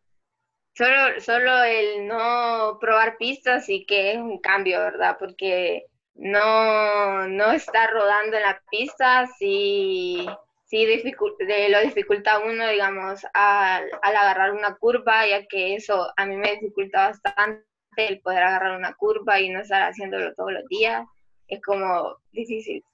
Solo, 0.75 1.21
solo 1.21 1.62
el 1.62 2.07
no 2.07 2.79
probar 2.81 3.17
pistas 3.17 3.69
y 3.69 3.85
que 3.85 4.12
es 4.12 4.19
un 4.19 4.41
cambio, 4.41 4.79
¿verdad? 4.81 5.17
Porque 5.19 5.87
no, 6.15 7.29
no 7.29 7.53
estar 7.53 7.91
rodando 7.91 8.37
en 8.37 8.43
la 8.43 8.61
pista 8.71 9.27
sí, 9.38 10.27
sí 10.69 10.85
de, 10.85 11.69
lo 11.71 11.81
dificulta 11.81 12.41
uno, 12.41 12.69
digamos, 12.69 13.25
al, 13.33 13.91
al 14.03 14.17
agarrar 14.17 14.53
una 14.53 14.77
curva, 14.77 15.27
ya 15.27 15.47
que 15.47 15.75
eso 15.75 16.09
a 16.17 16.27
mí 16.27 16.37
me 16.37 16.53
dificulta 16.53 17.09
bastante 17.09 17.65
el 17.97 18.21
poder 18.21 18.43
agarrar 18.45 18.77
una 18.77 18.95
curva 18.95 19.41
y 19.41 19.49
no 19.49 19.61
estar 19.61 19.83
haciéndolo 19.83 20.35
todos 20.35 20.53
los 20.53 20.67
días. 20.69 21.05
Es 21.49 21.61
como 21.63 22.17
difícil. 22.31 22.85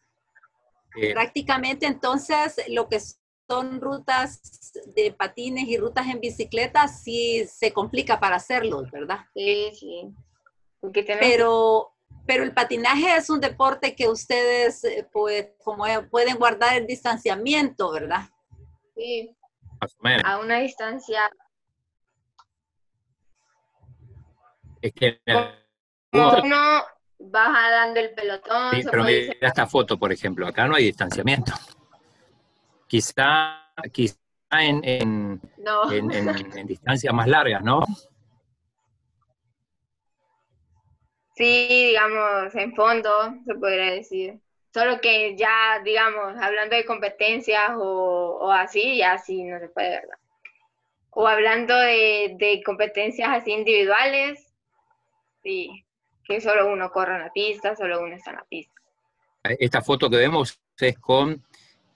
Eh, 0.97 1.13
Prácticamente 1.13 1.87
entonces 1.87 2.65
lo 2.69 2.89
que 2.89 3.01
son 3.49 3.81
rutas 3.81 4.73
de 4.95 5.13
patines 5.13 5.69
y 5.69 5.77
rutas 5.77 6.07
en 6.07 6.21
bicicleta, 6.21 6.87
sí 6.89 7.45
se 7.47 7.73
complica 7.73 8.21
para 8.21 8.37
hacerlo, 8.37 8.85
¿verdad? 8.91 9.19
Sí, 9.35 9.71
sí. 9.75 10.15
Pero, 11.21 11.94
pero 12.27 12.43
el 12.43 12.53
patinaje 12.53 13.17
es 13.17 13.29
un 13.31 13.41
deporte 13.41 13.95
que 13.95 14.09
ustedes 14.09 14.83
pues, 15.13 15.49
como 15.63 15.85
pueden 16.11 16.37
guardar 16.37 16.77
el 16.77 16.87
distanciamiento, 16.87 17.93
¿verdad? 17.93 18.29
Sí. 18.97 19.37
A 20.25 20.39
una 20.39 20.59
distancia. 20.61 21.31
Es 24.81 24.93
que 24.93 25.21
uno 26.13 26.83
baja 27.19 27.71
dando 27.71 28.01
el 28.01 28.15
pelotón. 28.15 28.71
Sí, 28.73 28.83
pero 28.91 29.05
mira 29.05 29.35
esta 29.41 29.67
foto, 29.67 29.99
por 29.99 30.13
ejemplo, 30.13 30.47
acá 30.47 30.67
no 30.67 30.75
hay 30.75 30.85
distanciamiento. 30.85 31.53
Quizá, 32.87 33.73
quizá 33.93 34.17
en, 34.51 34.81
en, 34.85 35.41
en, 35.91 36.67
distancias 36.67 37.13
más 37.13 37.27
largas, 37.27 37.63
¿no? 37.63 37.81
Sí, 41.35 41.89
digamos, 41.89 42.55
en 42.55 42.75
fondo, 42.75 43.35
se 43.45 43.55
podría 43.55 43.93
decir. 43.93 44.41
Solo 44.73 45.01
que 45.01 45.37
ya, 45.37 45.81
digamos, 45.85 46.37
hablando 46.41 46.77
de 46.77 46.85
competencias 46.85 47.71
o, 47.77 48.39
o 48.41 48.51
así, 48.51 48.99
ya 48.99 49.19
sí 49.19 49.43
no 49.45 49.59
se 49.59 49.69
puede, 49.69 49.91
¿verdad? 49.91 50.19
O 51.11 51.27
hablando 51.27 51.77
de, 51.77 52.35
de 52.39 52.63
competencias 52.65 53.29
así 53.31 53.53
individuales, 53.53 54.53
sí, 55.43 55.85
que 56.25 56.41
solo 56.41 56.73
uno 56.73 56.91
corre 56.91 57.15
en 57.15 57.23
la 57.23 57.33
pista, 57.33 57.77
solo 57.77 58.01
uno 58.01 58.17
está 58.17 58.31
en 58.31 58.37
la 58.37 58.45
pista. 58.45 58.81
Esta 59.45 59.83
foto 59.83 60.09
que 60.09 60.17
vemos 60.17 60.61
es 60.79 60.99
con 60.99 61.45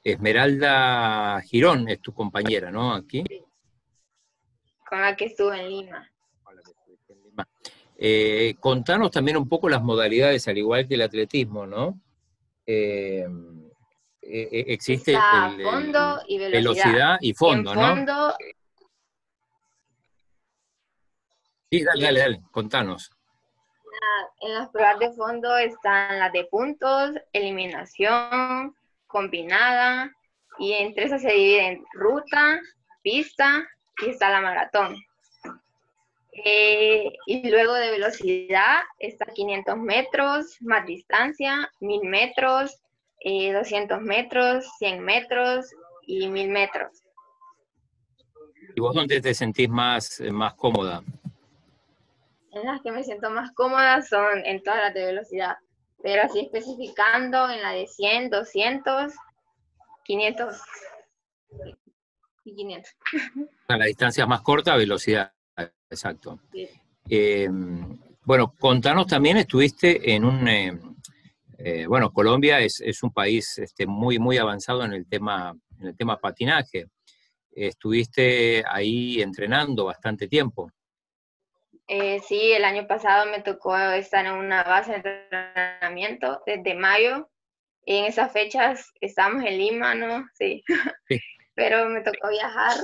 Esmeralda 0.05 1.41
Girón 1.43 1.89
es 1.89 2.01
tu 2.01 2.13
compañera, 2.13 2.71
¿no? 2.71 2.95
Aquí. 2.95 3.25
Con 4.89 5.01
la 5.01 5.17
que 5.17 5.27
estuve 5.27 5.61
en 5.61 5.69
Lima. 5.69 6.13
Eh, 8.01 8.55
contanos 8.61 9.11
también 9.11 9.37
un 9.37 9.49
poco 9.49 9.69
las 9.69 9.83
modalidades, 9.83 10.47
al 10.47 10.57
igual 10.57 10.87
que 10.87 10.95
el 10.95 11.03
atletismo, 11.03 11.67
¿no? 11.67 12.01
Eh, 12.65 13.27
eh, 14.23 14.65
existe 14.69 15.15
el, 15.15 15.63
fondo 15.65 16.21
y 16.29 16.39
velocidad. 16.39 17.19
y 17.21 17.35
fondo, 17.35 17.75
¿no? 17.75 18.33
Sí, 21.71 21.83
dale, 21.83 22.05
dale, 22.05 22.21
dale, 22.21 22.43
contanos. 22.53 23.11
En 24.41 24.55
las 24.55 24.69
pruebas 24.69 25.01
de 25.01 25.13
fondo 25.13 25.57
están 25.57 26.21
las 26.21 26.33
de 26.33 26.45
puntos, 26.45 27.11
eliminación, 27.33 28.77
combinada 29.09 30.13
y 30.59 30.73
entre 30.75 31.07
esas 31.07 31.21
se 31.21 31.33
dividen 31.33 31.85
ruta, 31.95 32.61
pista 33.03 33.67
y 34.05 34.11
está 34.11 34.31
la 34.31 34.41
maratón. 34.41 34.97
Eh, 36.33 37.11
y 37.27 37.51
luego 37.51 37.75
de 37.75 37.91
velocidad 37.91 38.81
está 38.99 39.27
500 39.27 39.77
metros, 39.77 40.57
más 40.61 40.87
distancia, 40.87 41.71
1000 41.81 42.09
metros, 42.09 42.81
200 43.25 43.99
eh, 43.99 44.01
metros, 44.01 44.65
100 44.79 45.01
metros 45.03 45.67
y 46.03 46.29
1000 46.29 46.51
metros. 46.51 47.03
¿Y 48.77 48.81
vos 48.81 48.95
dónde 48.95 49.21
te 49.21 49.35
sentís 49.35 49.69
más, 49.69 50.21
eh, 50.21 50.31
más 50.31 50.55
cómoda? 50.55 51.03
En 52.53 52.65
las 52.65 52.81
que 52.83 52.93
me 52.93 53.03
siento 53.03 53.31
más 53.31 53.53
cómoda 53.53 54.03
son 54.03 54.45
en 54.45 54.63
todas 54.63 54.81
las 54.81 54.95
de 54.95 55.07
velocidad 55.07 55.57
pero 56.03 56.23
así 56.23 56.41
especificando 56.41 57.49
en 57.51 57.63
la 57.63 57.73
de 57.73 57.87
100, 57.87 58.31
200, 58.31 59.13
500 60.05 60.57
y 62.45 62.55
500. 62.55 62.95
A 63.69 63.77
la 63.77 63.85
distancia 63.87 64.27
más 64.27 64.41
corta, 64.43 64.77
velocidad, 64.77 65.33
exacto. 65.91 66.41
Eh, 67.09 67.49
bueno, 68.25 68.55
contanos 68.59 69.07
también, 69.07 69.39
estuviste 69.39 70.13
en 70.15 70.25
un, 70.25 70.49
eh, 70.49 70.79
Eh, 71.61 71.87
bueno, 71.87 72.13
Colombia 72.13 72.61
es, 72.61 73.03
un 73.03 73.13
país 73.13 73.59
este, 73.59 73.85
muy, 73.85 74.19
muy 74.21 74.39
avanzado 74.39 74.85
en 74.85 74.93
el 74.93 75.09
tema, 75.09 75.57
en 75.81 75.89
el 75.89 75.97
tema 75.97 76.17
patinaje. 76.17 76.87
Estuviste 77.51 78.63
ahí 78.69 79.21
entrenando 79.21 79.87
bastante 79.87 80.29
tiempo. 80.29 80.71
Eh, 81.89 82.21
sí, 82.21 82.53
el 82.53 82.65
año 82.65 82.87
pasado 82.87 83.29
me 83.31 83.41
tocó 83.41 83.77
estar 83.77 84.25
en 84.25 84.35
una 84.35 84.63
base 84.63 84.93
de 84.93 84.97
entrenamiento 84.99 86.43
desde 86.47 86.75
mayo. 86.75 87.29
En 87.87 88.05
esas 88.05 88.31
fechas 88.31 88.93
estábamos 89.01 89.45
en 89.45 89.59
Lima, 89.59 89.95
¿no? 89.95 90.27
Sí. 90.35 90.63
Pero 91.55 91.89
me 91.89 92.03
tocó 92.03 92.29
viajar 92.29 92.77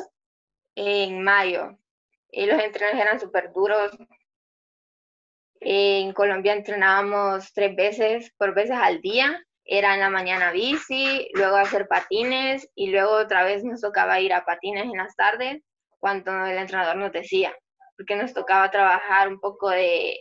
en 0.75 1.23
mayo. 1.23 1.79
Y 2.35 2.47
los 2.47 2.61
entrenos 2.63 3.01
eran 3.01 3.21
súper 3.21 3.53
duros. 3.53 3.97
En 5.61 6.13
Colombia 6.13 6.53
entrenábamos 6.53 7.53
tres 7.53 7.75
veces 7.77 8.33
por 8.37 8.55
veces 8.55 8.77
al 8.81 9.01
día. 9.01 9.43
Era 9.65 9.95
en 9.95 10.01
la 10.01 10.11
mañana 10.11 10.53
bici, 10.53 11.29
luego 11.33 11.57
hacer 11.57 11.89
patines 11.89 12.69
y 12.75 12.91
luego 12.91 13.13
otra 13.13 13.45
vez 13.45 13.65
nos 13.65 13.81
tocaba 13.81 14.21
ir 14.21 14.35
a 14.35 14.45
patines 14.45 14.85
en 14.85 14.99
las 14.99 15.17
tardes 15.17 15.63
cuando 15.99 16.45
el 16.45 16.59
entrenador 16.59 16.97
nos 16.97 17.13
decía 17.13 17.55
porque 17.97 18.17
nos 18.17 18.33
tocaba 18.33 18.71
trabajar 18.71 19.29
un 19.29 19.41
poco 19.41 19.71
de, 19.71 20.21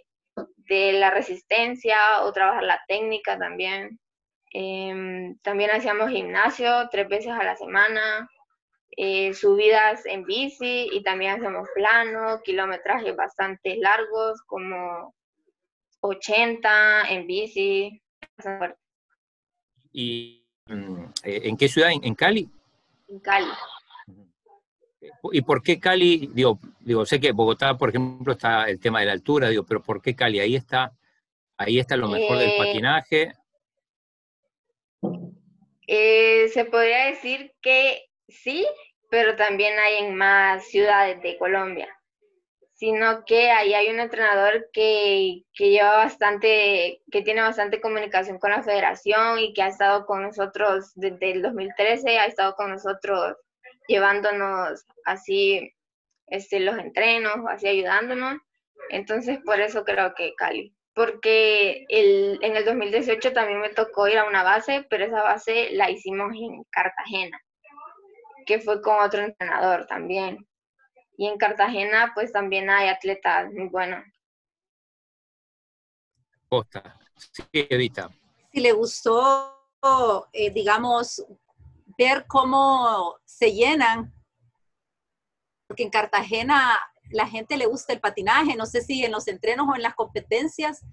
la 0.70 1.12
resistencia 1.12 1.98
o 2.22 2.34
trabajar 2.34 2.64
la 2.64 2.82
técnica 2.88 3.38
también. 3.38 4.00
Em, 4.52 5.38
también 5.40 5.72
hacíamos 5.72 6.10
gimnasio 6.10 6.90
tres 6.90 7.08
veces 7.08 7.32
a 7.32 7.44
la 7.44 7.56
semana, 7.56 8.28
eh, 8.98 9.34
subidas 9.34 10.06
en 10.06 10.24
bici 10.26 10.90
y 10.92 11.04
también 11.04 11.34
hacemos 11.34 11.68
plano, 11.74 12.42
kilometrajes 12.44 13.16
bastante 13.16 13.78
largos, 13.78 14.42
como 14.46 15.14
80 16.02 17.10
en 17.10 17.28
bici. 17.28 18.02
¿Y 19.92 20.46
eh, 20.68 21.42
en 21.44 21.58
qué 21.58 21.68
ciudad? 21.68 21.92
¿En 21.92 22.16
Cali? 22.16 22.50
En 23.08 23.20
Cali. 23.20 23.52
¿Y 25.32 25.42
por 25.42 25.62
qué 25.62 25.80
Cali? 25.80 26.30
Digo, 26.34 26.60
digo, 26.80 27.06
sé 27.06 27.20
que 27.20 27.32
Bogotá, 27.32 27.78
por 27.78 27.90
ejemplo, 27.90 28.34
está 28.34 28.66
el 28.70 28.80
tema 28.80 29.00
de 29.00 29.08
la 29.08 29.12
altura, 29.14 29.50
digo, 29.50 29.64
pero 29.64 29.82
¿por 29.82 30.02
qué 30.02 30.16
Cali? 30.16 30.40
Ahí 30.40 30.56
está, 30.56 30.92
ahí 31.58 31.80
está 31.80 31.98
lo 31.98 32.08
mejor 32.08 32.38
del 32.38 32.50
eh, 32.50 32.56
patinaje. 32.58 33.34
Eh, 35.88 36.50
se 36.50 36.66
podría 36.66 37.08
decir 37.08 37.54
que 37.62 38.06
sí, 38.34 38.66
pero 39.10 39.36
también 39.36 39.78
hay 39.80 40.06
en 40.06 40.16
más 40.16 40.66
ciudades 40.68 41.22
de 41.22 41.38
Colombia. 41.38 41.88
Sino 42.74 43.24
que 43.26 43.52
ahí 43.52 43.74
hay 43.74 43.90
un 43.90 44.00
entrenador 44.00 44.70
que, 44.74 45.44
que 45.54 45.70
lleva 45.70 45.98
bastante, 45.98 47.02
que 47.12 47.22
tiene 47.22 47.42
bastante 47.42 47.80
comunicación 47.80 48.40
con 48.40 48.52
la 48.52 48.64
federación 48.64 49.40
y 49.40 49.54
que 49.54 49.62
ha 49.62 49.68
estado 49.68 50.06
con 50.06 50.24
nosotros 50.24 50.92
desde 50.96 51.32
el 51.32 51.42
2013, 51.42 52.18
ha 52.18 52.26
estado 52.26 52.56
con 52.56 52.72
nosotros 52.72 53.38
llevándonos 53.88 54.86
así 55.06 55.74
este, 56.28 56.60
los 56.60 56.78
entrenos, 56.78 57.38
así 57.50 57.68
ayudándonos. 57.68 58.38
Entonces, 58.90 59.40
por 59.46 59.60
eso 59.60 59.84
creo 59.84 60.14
que 60.16 60.34
Cali. 60.36 60.76
Porque 60.96 61.86
el, 61.90 62.40
en 62.42 62.56
el 62.56 62.66
2018 62.66 63.34
también 63.34 63.62
me 63.62 63.70
tocó 63.70 64.08
ir 64.08 64.18
a 64.18 64.28
una 64.28 64.44
base, 64.44 64.86
pero 64.90 65.06
esa 65.06 65.24
base 65.24 65.70
la 65.72 65.90
hicimos 65.90 66.32
en 66.36 66.64
Cartagena, 66.70 67.40
que 68.46 68.60
fue 68.60 68.82
con 68.82 69.00
otro 69.04 69.22
entrenador 69.22 69.86
también. 69.88 70.48
Y 71.18 71.28
en 71.28 71.38
Cartagena, 71.38 72.12
pues 72.16 72.32
también 72.32 72.70
hay 72.70 72.90
atletas 72.90 73.52
muy 73.52 73.70
buenos. 73.70 74.04
Costa, 76.50 77.00
sí, 77.16 77.44
Evita. 77.54 78.10
Si 78.52 78.60
le 78.60 78.72
gustó, 78.72 79.70
eh, 80.32 80.52
digamos, 80.52 81.24
ver 81.98 82.26
cómo 82.28 83.18
se 83.26 83.54
llenan, 83.54 84.14
porque 85.68 85.84
en 85.84 85.90
Cartagena 85.90 86.78
la 87.10 87.28
gente 87.28 87.58
le 87.58 87.66
gusta 87.66 87.94
el 87.94 88.00
patinaje, 88.00 88.56
no 88.56 88.66
sé 88.66 88.82
si 88.82 89.04
en 89.04 89.12
los 89.12 89.28
entrenos 89.28 89.68
o 89.70 89.76
en 89.76 89.82
las 89.82 89.96
competencias, 89.96 90.84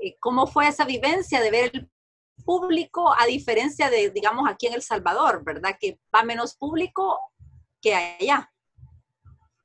eh, 0.00 0.16
¿cómo 0.20 0.46
fue 0.46 0.68
esa 0.68 0.84
vivencia 0.84 1.40
de 1.40 1.50
ver 1.50 1.70
el 1.74 1.90
público 2.44 3.14
a 3.18 3.26
diferencia 3.26 3.90
de, 3.90 4.10
digamos, 4.10 4.48
aquí 4.48 4.66
en 4.66 4.74
El 4.74 4.82
Salvador, 4.82 5.44
¿verdad? 5.44 5.76
Que 5.80 5.98
va 6.14 6.24
menos 6.24 6.56
público 6.56 7.18
que 7.80 7.94
allá. 7.94 8.50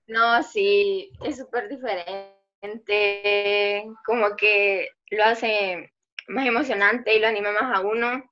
No, 0.07 0.41
sí, 0.43 1.11
es 1.23 1.37
súper 1.37 1.67
diferente, 1.69 2.33
como 4.05 4.35
que 4.35 4.89
lo 5.11 5.23
hace 5.23 5.91
más 6.27 6.45
emocionante 6.45 7.15
y 7.15 7.19
lo 7.19 7.27
anima 7.27 7.51
más 7.51 7.77
a 7.77 7.81
uno 7.81 8.23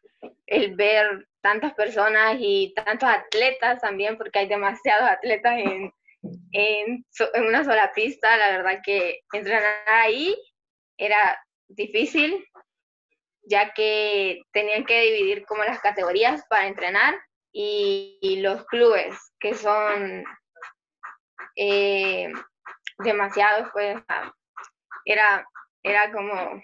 el 0.47 0.75
ver 0.75 1.27
tantas 1.41 1.73
personas 1.73 2.37
y 2.39 2.73
tantos 2.75 3.07
atletas 3.09 3.81
también, 3.81 4.17
porque 4.17 4.39
hay 4.39 4.47
demasiados 4.47 5.09
atletas 5.09 5.59
en, 5.59 5.93
en, 6.51 7.05
una 7.35 7.63
sola 7.63 7.91
pista. 7.93 8.35
La 8.37 8.57
verdad 8.57 8.81
que 8.83 9.19
entrenar 9.31 9.63
ahí 9.87 10.35
era 10.97 11.39
difícil, 11.67 12.43
ya 13.45 13.73
que 13.73 14.41
tenían 14.51 14.85
que 14.85 15.01
dividir 15.01 15.45
como 15.45 15.63
las 15.63 15.79
categorías 15.79 16.43
para 16.49 16.67
entrenar 16.67 17.15
y, 17.51 18.39
los 18.41 18.65
clubes, 18.65 19.15
que 19.39 19.53
son 19.53 20.25
eh, 21.55 22.31
demasiados, 22.99 23.69
pues 23.71 23.97
era, 25.05 25.47
era 25.83 26.11
como 26.11 26.61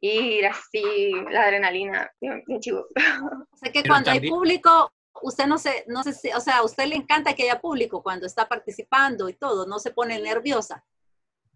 ir 0.00 0.46
así, 0.46 1.12
la 1.30 1.44
adrenalina, 1.44 2.10
de 2.20 2.60
chivo. 2.60 2.86
O 3.52 3.56
sea 3.56 3.72
que 3.72 3.82
cuando 3.82 4.10
hay 4.10 4.28
público, 4.28 4.92
usted 5.22 5.46
no 5.46 5.58
se, 5.58 5.84
no 5.88 6.02
sé 6.04 6.34
o 6.36 6.40
sea, 6.40 6.58
a 6.58 6.62
usted 6.62 6.86
le 6.86 6.94
encanta 6.94 7.34
que 7.34 7.44
haya 7.44 7.60
público 7.60 8.02
cuando 8.02 8.26
está 8.26 8.48
participando 8.48 9.28
y 9.28 9.34
todo, 9.34 9.66
no 9.66 9.78
se 9.78 9.90
pone 9.90 10.20
nerviosa. 10.20 10.84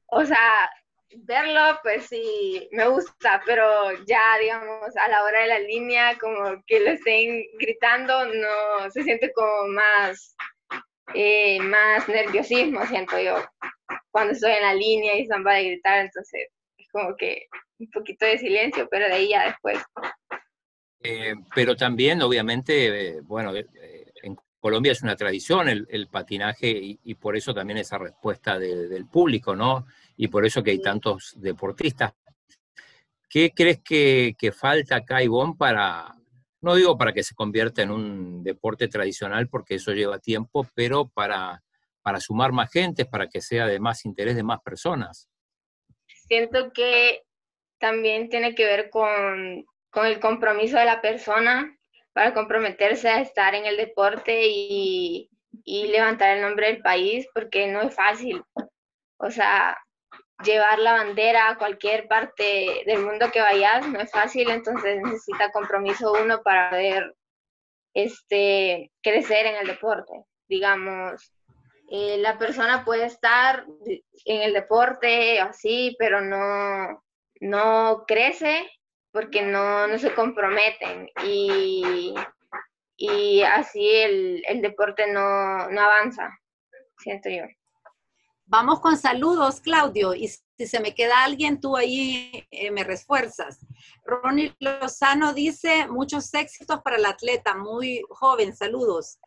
O 0.07 0.25
sea, 0.25 0.71
verlo, 1.17 1.79
pues 1.83 2.07
sí, 2.07 2.69
me 2.73 2.89
gusta, 2.89 3.43
pero 3.47 3.93
ya, 4.07 4.39
digamos, 4.41 4.97
a 4.97 5.09
la 5.09 5.25
hora 5.25 5.41
de 5.41 5.47
la 5.47 5.59
línea, 5.61 6.19
como 6.19 6.63
que 6.67 6.81
lo 6.81 6.91
estén 6.91 7.45
gritando, 7.59 8.27
no, 8.27 8.91
se 8.91 9.03
siente 9.03 9.33
como 9.33 9.69
más, 9.69 10.37
eh, 11.15 11.61
más 11.61 12.09
nerviosismo, 12.09 12.85
siento 12.87 13.19
yo, 13.19 13.37
cuando 14.11 14.33
estoy 14.33 14.53
en 14.53 14.63
la 14.63 14.75
línea 14.75 15.17
y 15.17 15.23
están 15.23 15.45
para 15.45 15.61
gritar, 15.61 16.01
entonces 16.01 16.49
es 16.79 16.89
como 16.91 17.17
que 17.17 17.47
un 17.79 17.91
poquito 17.91 18.27
de 18.27 18.39
silencio, 18.39 18.89
pero 18.91 19.07
de 19.07 19.15
ahí 19.15 19.29
ya 19.29 19.47
después. 19.47 19.79
Eh, 21.03 21.35
pero 21.55 21.75
también, 21.75 22.23
obviamente, 22.23 23.17
eh, 23.17 23.21
bueno, 23.23 23.55
eh, 23.55 23.67
en 24.23 24.37
Colombia 24.61 24.93
es 24.93 25.03
una 25.03 25.17
tradición 25.17 25.69
el, 25.69 26.09
patinaje 26.09 26.99
y, 27.03 27.15
por 27.17 27.37
eso 27.37 27.53
también 27.53 27.79
esa 27.79 27.99
respuesta 27.99 28.59
del 28.59 29.07
público, 29.07 29.57
¿no? 29.57 29.87
Y 30.23 30.29
por 30.29 30.47
eso 30.47 30.63
que 30.63 30.71
hay 30.71 30.81
tantos 30.81 31.35
deportistas. 31.37 32.13
¿Qué 33.29 33.51
crees 33.51 33.81
que, 33.83 34.53
falta 34.57 34.95
acá, 34.95 35.21
Ivonne, 35.21 35.57
para, 35.59 36.15
no 36.61 36.77
digo 36.77 36.97
para 36.97 37.13
que 37.13 37.25
se 37.25 37.35
convierta 37.35 37.83
en 37.83 37.91
un 37.91 38.45
deporte 38.45 38.87
tradicional, 38.87 39.49
porque 39.49 39.75
eso 39.75 39.91
lleva 39.91 40.21
tiempo, 40.21 40.65
pero 40.75 41.09
para, 41.09 41.61
para 42.03 42.21
sumar 42.21 42.53
más 42.53 42.71
gente, 42.71 43.05
para 43.05 43.27
que 43.29 43.41
sea 43.41 43.67
de 43.67 43.81
más 43.81 44.05
interés 44.05 44.37
de 44.37 44.45
más 44.45 44.61
personas? 44.61 45.29
Siento 46.07 46.73
que 46.73 47.25
también 47.81 48.29
tiene 48.29 48.55
que 48.55 48.65
ver 48.65 48.91
con, 48.91 49.67
el 50.05 50.21
compromiso 50.21 50.79
de 50.79 50.85
la 50.85 51.01
persona 51.01 51.77
para 52.13 52.33
comprometerse 52.33 53.09
a 53.09 53.21
estar 53.21 53.57
en 53.57 53.67
el 53.67 53.77
deporte 53.77 54.47
y, 54.47 55.29
levantar 55.65 56.37
el 56.37 56.43
nombre 56.43 56.69
del 56.69 56.81
país, 56.81 57.27
porque 57.35 57.67
no 57.67 57.83
es 57.83 57.93
fácil. 57.93 58.41
O 59.17 59.33
sea, 59.33 59.77
llevar 60.43 60.79
la 60.79 60.93
bandera 60.93 61.49
a 61.49 61.59
cualquier 61.59 62.09
parte 62.09 62.83
del 62.87 63.05
mundo 63.05 63.31
que 63.33 63.41
vayas 63.41 63.89
no 63.89 64.01
es 64.01 64.11
fácil, 64.11 64.51
entonces 64.51 65.01
necesita 65.03 65.53
compromiso 65.53 66.13
uno 66.13 66.43
para 66.43 66.71
poder 66.71 67.15
este, 67.95 68.91
crecer 69.03 69.47
en 69.47 69.57
el 69.57 69.67
deporte. 69.67 70.13
Digamos, 70.49 71.33
eh, 71.91 72.19
la 72.19 72.39
persona 72.39 72.85
puede 72.85 73.05
estar 73.05 73.67
en 74.25 74.43
el 74.43 74.53
deporte 74.53 75.41
así, 75.41 75.97
pero 75.99 76.21
no, 76.21 77.03
no 77.41 78.05
crece 78.07 78.67
porque 79.13 79.43
no, 79.43 79.99
se 79.99 80.15
comprometen 80.15 81.11
y, 81.25 82.15
y 82.97 83.43
así 83.43 83.89
el, 83.91 84.63
deporte 84.63 85.07
no, 85.13 85.21
avanza, 85.21 86.31
siento 86.99 87.29
yo. 87.29 87.45
Vamos 88.53 88.81
con 88.81 88.99
saludos, 88.99 89.63
Claudio, 89.63 90.13
y 90.13 90.29
si 90.29 90.67
se 90.67 90.79
me 90.79 90.95
queda 90.95 91.25
alguien, 91.25 91.59
tú 91.59 91.75
ahí 91.75 92.47
eh, 92.51 92.71
me 92.71 92.85
refuerzas. 92.85 93.61
Ronnie 94.05 94.55
Lozano 94.61 95.33
dice, 95.33 95.89
muchos 95.89 96.35
éxitos 96.35 96.83
para 96.83 96.97
el 96.97 97.07
atleta, 97.07 97.55
muy 97.55 98.03
joven, 98.11 98.55
saludos. 98.55 99.19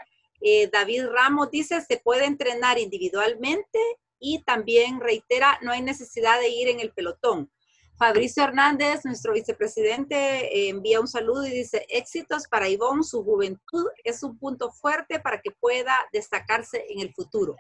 Eh, 0.41 0.69
David 0.71 1.07
Ramos 1.07 1.49
dice, 1.49 1.81
se 1.81 1.97
puede 1.97 2.25
entrenar 2.25 2.77
individualmente 2.77 3.79
y 4.19 4.43
también 4.43 4.99
reitera, 4.99 5.57
no 5.63 5.71
hay 5.71 5.81
necesidad 5.81 6.39
de 6.39 6.49
ir 6.49 6.67
en 6.67 6.79
el 6.79 6.93
pelotón. 6.93 7.51
Fabricio 7.97 8.43
Hernández, 8.43 9.05
nuestro 9.05 9.33
vicepresidente, 9.33 10.15
eh, 10.55 10.69
envía 10.69 11.01
un 11.01 11.07
saludo 11.07 11.47
y 11.47 11.49
dice, 11.49 11.83
éxitos 11.89 12.47
para 12.47 12.69
Ivonne, 12.69 13.01
su 13.01 13.23
juventud 13.23 13.87
es 14.03 14.21
un 14.21 14.37
punto 14.37 14.71
fuerte 14.71 15.19
para 15.19 15.41
que 15.41 15.49
pueda 15.49 15.97
destacarse 16.13 16.85
en 16.89 16.99
el 16.99 17.11
futuro. 17.11 17.55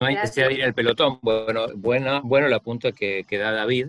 No 0.00 0.06
hay 0.06 0.16
que 0.16 0.52
ir 0.52 0.62
el 0.62 0.72
pelotón. 0.72 1.18
Bueno, 1.20 1.66
bueno, 1.76 2.22
bueno 2.22 2.46
el 2.46 2.54
apunte 2.54 2.94
que, 2.94 3.24
que 3.28 3.36
da 3.36 3.52
David, 3.52 3.88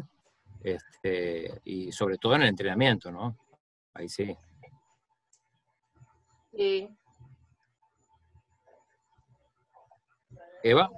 este, 0.62 1.62
y 1.64 1.94
sobre 1.94 2.18
todo 2.18 2.36
en 2.36 2.42
el 2.42 2.50
entrenamiento, 2.50 3.12
¿no? 3.12 3.38
Ahí 3.94 4.10
sí. 4.10 4.36
Sí. 6.54 6.90
Eva. 10.64 10.92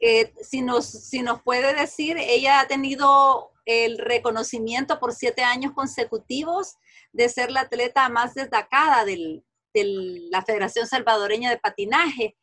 Eh, 0.00 0.32
si, 0.42 0.62
nos, 0.62 0.86
si 0.86 1.22
nos 1.22 1.40
puede 1.42 1.72
decir, 1.74 2.16
ella 2.18 2.60
ha 2.60 2.66
tenido 2.66 3.52
el 3.64 3.98
reconocimiento 3.98 4.98
por 4.98 5.12
siete 5.12 5.42
años 5.42 5.72
consecutivos 5.72 6.78
de 7.12 7.28
ser 7.28 7.52
la 7.52 7.60
atleta 7.60 8.08
más 8.08 8.34
destacada 8.34 9.04
de 9.04 9.44
la 9.72 10.42
Federación 10.42 10.88
Salvadoreña 10.88 11.50
de 11.50 11.58
Patinaje. 11.58 12.36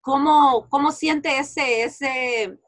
¿Cómo, 0.00 0.66
cómo 0.68 0.92
siente 0.92 1.38
ese, 1.38 1.82
ese, 1.82 2.58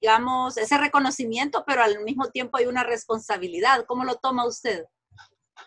digamos, 0.00 0.56
ese 0.56 0.78
reconocimiento, 0.78 1.64
pero 1.66 1.82
al 1.82 2.02
mismo 2.02 2.30
tiempo 2.30 2.56
hay 2.56 2.66
una 2.66 2.84
responsabilidad? 2.84 3.84
¿Cómo 3.86 4.04
lo 4.04 4.16
toma 4.16 4.46
usted? 4.46 4.84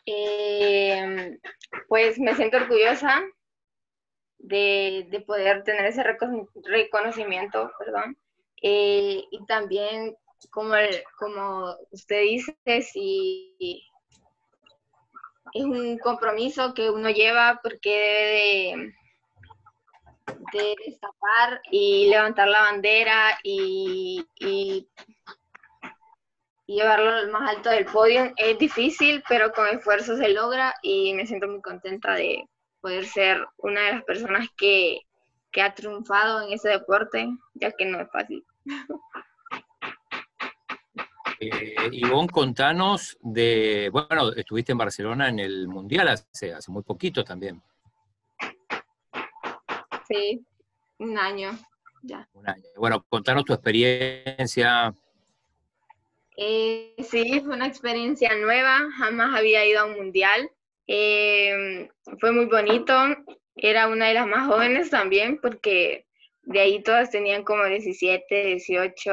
Eh, 0.06 1.38
pues 1.88 2.20
me 2.20 2.36
siento 2.36 2.58
orgullosa 2.58 3.22
de, 4.40 5.24
poder 5.26 5.64
tener 5.64 5.86
ese 5.86 6.04
reconocimiento, 6.04 7.72
perdón. 7.80 8.18
Eh, 8.62 9.24
y 9.32 9.46
también, 9.46 10.16
como, 10.50 10.74
como 11.18 11.76
usted 11.92 12.22
dice, 12.22 12.56
si 12.82 13.84
es 15.54 15.64
un 15.64 15.98
compromiso 16.00 16.74
que 16.74 16.90
uno 16.90 17.10
lleva 17.10 17.60
porque 17.62 17.90
debe 17.90 18.32
de, 18.32 18.94
destapar 20.52 21.62
y 21.72 22.10
levantar 22.10 22.48
la 22.48 22.62
bandera 22.62 23.40
y, 23.44 24.26
llevarlo 26.66 27.10
al 27.12 27.30
más 27.30 27.50
alto 27.56 27.70
del 27.70 27.86
podio. 27.86 28.34
Es 28.38 28.58
difícil, 28.58 29.24
pero 29.28 29.52
con 29.52 29.68
esfuerzo 29.68 30.18
se 30.18 30.30
logra 30.30 30.74
y 30.82 31.14
me 31.14 31.28
siento 31.28 31.48
muy 31.48 31.62
contenta 31.62 32.14
de, 32.16 32.48
poder 32.84 33.06
ser 33.06 33.48
una 33.58 33.82
de 33.82 33.92
las 33.94 34.04
personas 34.04 34.48
que, 34.58 35.00
ha 35.62 35.74
triunfado 35.74 36.42
en 36.42 36.54
ese 36.54 36.70
deporte, 36.70 37.30
ya 37.54 37.72
que 37.72 37.86
no 37.86 38.02
es 38.02 38.10
fácil. 38.12 38.44
Eh, 41.40 41.90
Ivonne, 41.92 42.28
contanos 42.30 43.18
de, 43.22 43.90
bueno, 43.92 44.34
estuviste 44.34 44.72
en 44.72 44.80
Barcelona 44.80 45.30
en 45.30 45.40
el 45.40 45.68
Mundial 45.68 46.08
hace, 46.08 46.54
hace 46.54 46.72
muy 46.72 46.82
poquito 46.82 47.24
también. 47.24 47.62
Sí, 50.14 50.46
un 51.00 51.18
año 51.18 51.58
ya. 52.04 52.28
Un 52.34 52.48
año. 52.48 52.64
Bueno, 52.78 53.06
contanos 53.10 53.46
tu 53.46 53.54
experiencia. 53.54 54.94
Eh, 56.38 56.96
sí, 57.00 57.42
fue 57.42 57.56
una 57.56 57.68
experiencia 57.68 58.36
nueva, 58.36 58.90
jamás 58.98 59.38
había 59.38 59.66
ido 59.66 59.82
a 59.82 59.86
un 59.86 59.96
mundial. 59.96 60.52
Eh, 60.88 61.90
fue 62.20 62.32
muy 62.32 62.46
bonito, 62.46 62.94
era 63.56 63.88
una 63.88 64.08
de 64.08 64.16
las 64.16 64.28
más 64.28 64.48
jóvenes 64.48 64.90
también, 64.90 65.40
porque 65.40 66.06
de 66.44 66.60
ahí 66.60 66.84
todas 66.84 67.10
tenían 67.10 67.44
como 67.44 67.66
17, 67.66 68.46
18, 68.46 69.12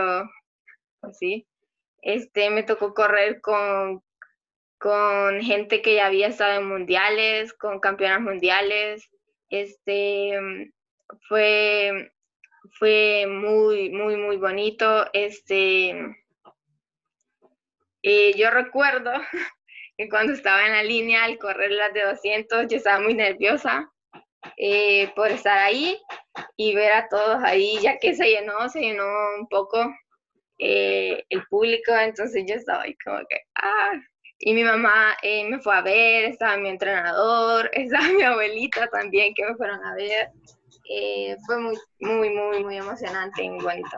así. 1.03 1.47
Este, 2.03 2.51
me 2.51 2.63
tocó 2.63 2.95
correr 2.95 3.41
con, 3.41 4.03
con 4.79 5.41
gente 5.43 5.83
que 5.83 5.95
ya 5.95 6.07
había 6.07 6.29
estado 6.29 6.61
en 6.61 6.69
mundiales, 6.69 7.53
con 7.53 7.79
campeonas 7.79 8.23
mundiales. 8.23 9.09
Este, 9.51 10.73
fue, 11.29 12.13
fue 12.79 13.27
muy, 13.29 13.91
muy, 13.91 14.17
muy 14.17 14.37
bonito. 14.37 15.07
Este, 15.13 15.91
eh, 18.03 18.33
yo 18.37 18.51
recuerdo 18.51 19.13
que 19.97 20.09
cuando 20.09 20.33
estaba 20.33 20.67
en 20.67 20.73
la 20.73 20.83
línea 20.83 21.25
al 21.25 21.39
correr 21.39 21.71
las 21.73 21.93
de 21.93 22.05
200 22.05 22.67
yo 22.69 22.77
estaba 22.77 23.01
muy 23.01 23.15
nerviosa 23.15 23.91
eh, 24.57 25.13
por 25.15 25.29
estar 25.29 25.59
ahí 25.59 25.99
y 26.57 26.75
ver 26.75 26.93
a 26.93 27.09
todos 27.09 27.43
ahí, 27.45 27.79
ya 27.83 27.99
que 27.99 28.15
se 28.15 28.27
llenó, 28.27 28.69
se 28.71 28.81
llenó 28.81 29.05
un 29.39 29.47
poco 29.49 29.95
eh, 30.59 31.25
el 31.29 31.45
público, 31.47 31.93
entonces 31.93 32.45
yo 32.47 32.55
estaba 32.55 32.83
ahí 32.85 32.97
como 33.05 33.19
que, 33.29 33.43
ah, 33.57 33.93
y 34.39 34.55
mi 34.55 34.65
mamá 34.65 35.15
me 35.23 35.61
fue 35.61 35.77
a 35.77 35.83
ver, 35.83 36.25
estaba 36.25 36.57
mi 36.57 36.71
entrenador, 36.71 37.69
estaba 37.75 38.09
mi 38.09 38.23
abuelita 38.23 38.87
también 38.89 39.35
que 39.35 39.45
me 39.45 39.55
fueron 39.57 39.85
a 39.85 39.95
ver. 39.95 40.31
Fue 41.47 41.59
muy, 41.59 41.79
muy, 42.01 42.31
muy, 42.31 42.65
muy 42.65 42.77
emocionante 42.77 43.43
y 43.43 43.51
muy 43.51 43.65
bonito 43.65 43.97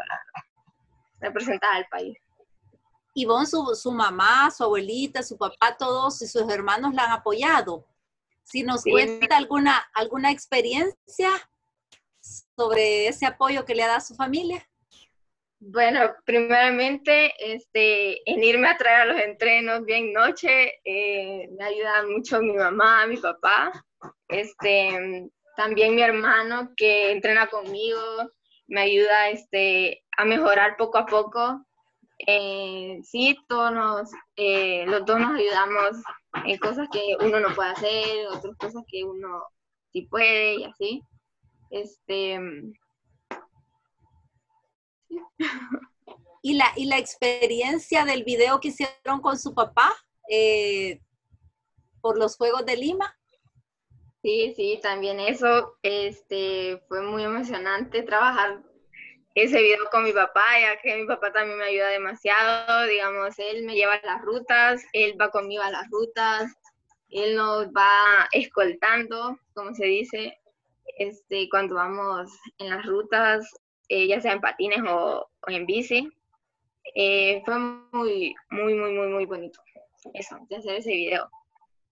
representar 1.22 1.70
al 1.74 1.86
país. 1.86 2.18
Ivonne, 3.14 3.46
su, 3.46 3.74
su 3.74 3.92
mamá, 3.92 4.50
su 4.50 4.64
abuelita, 4.64 5.22
su 5.22 5.36
papá, 5.36 5.76
todos 5.78 6.20
y 6.22 6.26
sus 6.26 6.50
hermanos 6.50 6.94
la 6.94 7.04
han 7.04 7.12
apoyado. 7.12 7.86
Si 8.42 8.62
nos 8.62 8.82
cuenta 8.82 9.36
alguna, 9.36 9.78
alguna 9.94 10.30
experiencia 10.30 11.30
sobre 12.56 13.08
ese 13.08 13.26
apoyo 13.26 13.64
que 13.64 13.74
le 13.74 13.82
ha 13.82 13.88
dado 13.88 13.98
a 13.98 14.02
su 14.02 14.14
familia. 14.14 14.66
Bueno, 15.60 16.12
primeramente, 16.24 17.32
este, 17.38 18.28
en 18.28 18.42
irme 18.42 18.68
a 18.68 18.76
traer 18.76 19.02
a 19.02 19.12
los 19.12 19.20
entrenos 19.22 19.84
bien 19.84 20.12
noche, 20.12 20.80
eh, 20.84 21.48
me 21.56 21.64
ayuda 21.64 22.04
mucho 22.08 22.40
mi 22.40 22.54
mamá, 22.54 23.06
mi 23.06 23.16
papá, 23.16 23.70
este, 24.26 25.30
también 25.56 25.94
mi 25.94 26.02
hermano 26.02 26.72
que 26.76 27.12
entrena 27.12 27.46
conmigo, 27.48 28.00
me 28.66 28.82
ayuda 28.82 29.30
este, 29.30 30.04
a 30.16 30.24
mejorar 30.24 30.76
poco 30.76 30.98
a 30.98 31.06
poco 31.06 31.66
eh, 32.26 33.00
sí, 33.02 33.36
todos 33.48 33.72
nos, 33.72 34.10
eh, 34.36 34.84
los 34.86 35.04
dos 35.04 35.18
nos 35.18 35.32
ayudamos 35.38 36.02
en 36.44 36.56
cosas 36.58 36.88
que 36.92 37.16
uno 37.20 37.40
no 37.40 37.52
puede 37.54 37.70
hacer, 37.70 38.26
otras 38.28 38.56
cosas 38.56 38.84
que 38.86 39.02
uno 39.04 39.42
sí 39.92 40.02
puede 40.02 40.54
y 40.56 40.64
así. 40.64 41.02
Este. 41.70 42.38
¿Y 46.44 46.54
la, 46.54 46.66
y 46.76 46.86
la 46.86 46.98
experiencia 46.98 48.04
del 48.04 48.24
video 48.24 48.58
que 48.60 48.68
hicieron 48.68 49.20
con 49.20 49.38
su 49.38 49.54
papá 49.54 49.92
eh, 50.28 51.00
por 52.00 52.18
los 52.18 52.36
Juegos 52.36 52.66
de 52.66 52.76
Lima? 52.76 53.16
Sí, 54.22 54.52
sí, 54.54 54.78
también 54.82 55.18
eso 55.18 55.76
este, 55.82 56.80
fue 56.88 57.02
muy 57.02 57.24
emocionante 57.24 58.02
trabajar 58.02 58.62
ese 59.34 59.60
video 59.60 59.84
con 59.90 60.04
mi 60.04 60.12
papá, 60.12 60.44
ya 60.60 60.80
que 60.80 60.96
mi 60.96 61.06
papá 61.06 61.32
también 61.32 61.58
me 61.58 61.64
ayuda 61.64 61.88
demasiado, 61.88 62.86
digamos, 62.86 63.36
él 63.38 63.64
me 63.64 63.74
lleva 63.74 63.94
a 63.94 64.06
las 64.06 64.22
rutas, 64.22 64.84
él 64.92 65.20
va 65.20 65.30
conmigo 65.30 65.62
a 65.62 65.70
las 65.70 65.88
rutas, 65.90 66.52
él 67.08 67.34
nos 67.34 67.66
va 67.68 68.28
escoltando, 68.30 69.38
como 69.54 69.74
se 69.74 69.86
dice, 69.86 70.38
este, 70.98 71.48
cuando 71.48 71.74
vamos 71.76 72.30
en 72.58 72.70
las 72.70 72.86
rutas, 72.86 73.46
eh, 73.88 74.06
ya 74.06 74.20
sea 74.20 74.34
en 74.34 74.40
patines 74.40 74.82
o, 74.88 75.28
en 75.48 75.66
bici. 75.66 76.08
Eh, 76.94 77.42
fue 77.44 77.58
muy, 77.58 78.34
muy, 78.50 78.74
muy, 78.74 78.92
muy, 78.92 79.08
muy 79.08 79.26
bonito 79.26 79.60
eso, 80.14 80.38
de 80.48 80.56
hacer 80.56 80.76
ese 80.76 80.90
video. 80.92 81.30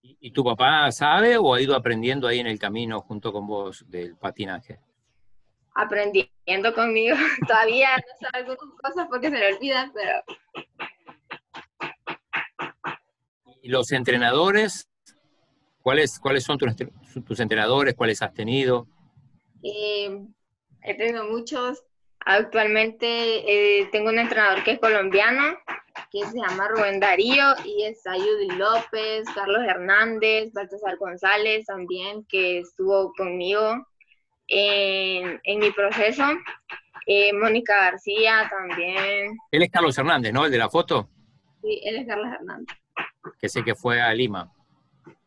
¿Y 0.03 0.31
tu 0.33 0.43
papá 0.45 0.91
sabe 0.93 1.37
o 1.37 1.55
ha 1.55 1.61
ido 1.61 1.75
aprendiendo 1.75 2.27
ahí 2.27 2.39
en 2.39 2.47
el 2.47 2.59
camino 2.59 3.01
junto 3.01 3.33
con 3.33 3.47
vos 3.47 3.85
del 3.89 4.17
patinaje? 4.17 4.81
aprendiendo 5.75 6.75
conmigo. 6.75 7.17
Todavía 7.49 7.89
no 7.97 8.29
sabe 8.29 8.45
algunas 8.51 8.75
cosas 8.83 9.07
porque 9.09 9.31
se 9.31 9.39
le 9.39 9.55
olvidan, 9.55 9.93
pero... 9.93 10.23
¿Y 13.63 13.69
los 13.69 13.93
entrenadores? 13.93 14.89
¿Cuáles, 15.83 16.19
cuáles 16.19 16.45
son 16.45 16.59
tus, 16.59 16.75
tus 17.27 17.41
entrenadores? 17.41 17.95
¿Cuáles 17.95 18.23
has 18.23 18.33
tenido? 18.33 18.87
Eh, 19.63 20.19
he 20.83 20.95
tenido 20.95 21.25
muchos. 21.25 21.83
Actualmente 22.21 23.81
eh, 23.81 23.89
tengo 23.93 24.11
un 24.11 24.19
entrenador 24.19 24.63
que 24.63 24.73
es 24.73 24.79
colombiano, 24.79 25.59
que 26.11 26.27
se 26.27 26.39
llama 26.39 26.69
Rubén 26.69 26.99
Darío, 26.99 27.55
y 27.65 27.85
es 27.85 28.05
Ayudi 28.05 28.49
López, 28.57 29.29
Carlos 29.33 29.63
Hernández, 29.65 30.53
Baltasar 30.53 30.97
González 30.97 31.67
también, 31.67 32.25
que 32.25 32.59
estuvo 32.59 33.13
conmigo 33.13 33.87
en, 34.49 35.59
mi 35.61 35.71
proceso. 35.71 36.25
Eh, 37.07 37.33
Mónica 37.33 37.77
García 37.77 38.51
también. 38.51 39.37
Él 39.51 39.63
es 39.63 39.71
Carlos 39.71 39.97
Hernández, 39.97 40.33
¿no? 40.33 40.45
El 40.45 40.51
de 40.51 40.59
la 40.59 40.69
foto. 40.69 41.09
Sí, 41.63 41.81
él 41.85 41.97
es 41.97 42.07
Carlos 42.07 42.33
Hernández. 42.33 42.77
Que 43.39 43.49
sé 43.49 43.63
que 43.63 43.75
fue 43.75 44.01
a 44.01 44.13
Lima. 44.13 44.53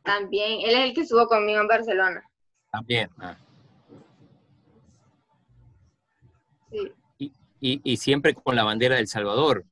También, 0.04 0.60
él 0.66 0.76
es 0.76 0.86
el 0.86 0.94
que 0.94 1.02
estuvo 1.02 1.28
conmigo 1.28 1.62
en 1.62 1.68
Barcelona. 1.68 2.24
También. 2.72 3.10
Ah. 3.20 3.38
Sí. 6.70 6.92
y, 7.60 7.98
siempre 7.98 8.34
con 8.34 8.56
la 8.56 8.64
bandera 8.66 8.98
del 8.98 9.08
Salvador. 9.08 9.64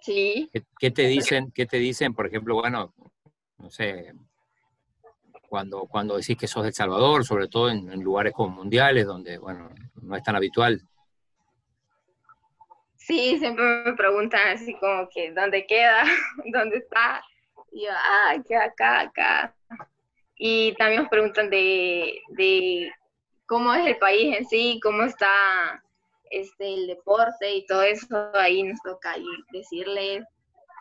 Sí. 0.00 0.50
¿Qué, 0.78 0.90
te 0.90 1.06
dicen, 1.06 1.52
¿Qué 1.52 1.66
te 1.66 1.76
dicen, 1.76 2.14
por 2.14 2.26
ejemplo, 2.26 2.54
bueno, 2.54 2.94
no 3.58 3.70
sé, 3.70 4.14
cuando, 5.48 5.86
cuando 5.86 6.16
decís 6.16 6.36
que 6.36 6.46
sos 6.46 6.62
de 6.62 6.68
El 6.68 6.74
Salvador, 6.74 7.24
sobre 7.24 7.48
todo 7.48 7.68
en, 7.70 8.02
lugares 8.02 8.32
como 8.32 8.56
mundiales, 8.56 9.04
donde, 9.04 9.36
bueno, 9.38 9.70
no 10.00 10.16
es 10.16 10.22
tan 10.22 10.36
habitual? 10.36 10.80
Sí, 12.96 13.38
siempre 13.38 13.64
me 13.84 13.92
preguntan 13.94 14.48
así 14.54 14.74
como 14.74 15.08
que, 15.08 15.32
¿dónde 15.32 15.66
queda? 15.66 16.04
¿Dónde 16.52 16.78
está? 16.78 17.22
Y 17.72 17.84
yo, 17.84 17.90
ah, 17.92 18.36
queda 18.46 18.64
acá, 18.64 19.00
acá. 19.00 19.54
Y 20.36 20.72
también 20.76 21.02
nos 21.02 21.10
preguntan 21.10 21.50
de, 21.50 22.20
de 22.28 22.92
cómo 23.46 23.74
es 23.74 23.86
el 23.86 23.98
país 23.98 24.36
en 24.38 24.46
sí, 24.46 24.80
cómo 24.82 25.02
está 25.02 25.82
este, 26.30 26.74
el 26.74 26.86
deporte 26.86 27.52
y 27.52 27.66
todo 27.66 27.82
eso, 27.82 28.30
ahí 28.34 28.62
nos 28.62 28.80
toca 28.82 29.16
decirles 29.52 30.24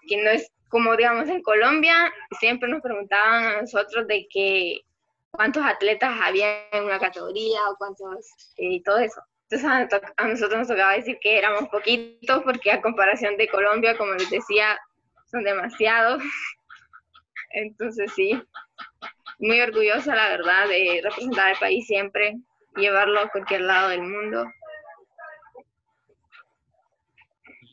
que 0.07 0.23
no 0.23 0.29
es 0.29 0.51
como 0.69 0.95
digamos 0.95 1.27
en 1.27 1.41
Colombia, 1.41 2.13
siempre 2.39 2.69
nos 2.69 2.81
preguntaban 2.81 3.43
a 3.43 3.61
nosotros 3.61 4.07
de 4.07 4.27
que 4.29 4.81
cuántos 5.31 5.63
atletas 5.63 6.15
había 6.21 6.69
en 6.71 6.85
una 6.85 6.99
categoría 6.99 7.59
o 7.69 7.75
cuántos, 7.75 8.27
eh, 8.57 8.73
y 8.73 8.83
todo 8.83 8.99
eso. 8.99 9.21
Entonces 9.49 9.89
a, 10.17 10.27
nosotros 10.27 10.59
nos 10.59 10.67
tocaba 10.67 10.93
decir 10.93 11.17
que 11.21 11.39
éramos 11.39 11.67
poquitos 11.69 12.43
porque 12.43 12.71
a 12.71 12.81
comparación 12.81 13.35
de 13.37 13.47
Colombia, 13.47 13.97
como 13.97 14.13
les 14.13 14.29
decía, 14.29 14.79
son 15.31 15.43
demasiados. 15.43 16.21
Entonces 17.51 18.11
sí, 18.15 18.39
muy 19.39 19.59
orgullosa 19.59 20.15
la 20.15 20.29
verdad 20.29 20.67
de 20.67 21.01
representar 21.03 21.47
al 21.49 21.59
país 21.59 21.87
siempre, 21.87 22.37
llevarlo 22.75 23.21
a 23.21 23.29
cualquier 23.29 23.61
lado 23.61 23.89
del 23.89 24.03
mundo. 24.03 24.45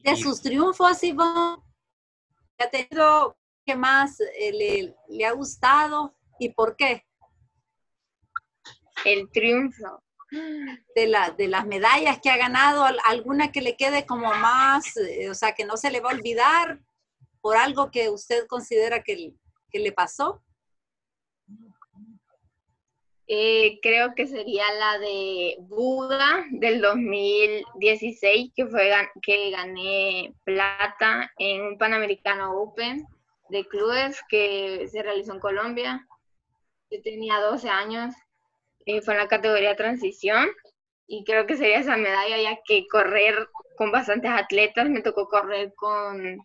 De 0.07 0.14
sus 0.14 0.40
triunfos, 0.40 1.03
Ivonne, 1.03 1.61
¿qué 2.57 2.64
ha 2.64 2.71
tenido, 2.71 3.37
qué 3.64 3.75
más 3.75 4.21
eh, 4.21 4.95
le, 5.09 5.27
ha 5.27 5.33
gustado 5.33 6.14
y 6.38 6.51
por 6.51 6.77
qué? 6.77 7.05
El 9.05 9.29
triunfo. 9.33 10.01
De, 10.95 11.07
la, 11.09 11.31
de 11.31 11.49
las 11.49 11.66
medallas 11.66 12.21
que 12.21 12.31
ha 12.31 12.37
ganado, 12.37 12.85
alguna 13.05 13.51
que 13.51 13.61
le 13.61 13.77
quede 13.77 14.07
como 14.07 14.33
más, 14.35 14.97
eh, 14.97 15.29
o 15.29 15.35
sea, 15.35 15.55
que 15.55 15.64
no 15.64 15.77
se 15.77 15.90
le 15.90 16.01
va 16.01 16.11
a 16.11 16.14
olvidar 16.14 16.81
por 17.40 17.57
algo 17.57 17.90
que 17.90 18.09
usted 18.09 18.47
considera 18.47 19.03
que, 19.03 19.35
que 19.71 19.79
le 19.81 19.90
pasó. 19.90 20.40
Eh, 23.28 23.80
creo 23.82 24.14
que 24.14 24.26
sería 24.26 24.64
la 24.74 24.98
de 24.98 25.56
Buda 25.60 26.44
del 26.50 26.80
2016, 26.80 28.52
que 28.54 28.66
fue 28.66 28.92
que 29.20 29.50
gané 29.50 30.32
plata 30.44 31.32
en 31.38 31.62
un 31.62 31.78
Panamericano 31.78 32.52
Open 32.52 33.04
de 33.48 33.64
clubes 33.66 34.20
que 34.28 34.86
se 34.88 35.02
realizó 35.02 35.32
en 35.32 35.40
Colombia. 35.40 36.06
Yo 36.90 37.02
tenía 37.02 37.40
12 37.40 37.68
años, 37.68 38.14
y 38.86 39.00
fue 39.00 39.14
en 39.14 39.20
la 39.20 39.28
categoría 39.28 39.76
transición 39.76 40.48
y 41.08 41.24
creo 41.24 41.46
que 41.46 41.56
sería 41.56 41.78
esa 41.78 41.96
medalla 41.96 42.38
ya 42.38 42.58
que 42.64 42.86
correr 42.88 43.48
con 43.76 43.92
bastantes 43.92 44.30
atletas, 44.30 44.88
me 44.88 45.02
tocó 45.02 45.28
correr 45.28 45.74
con 45.74 46.38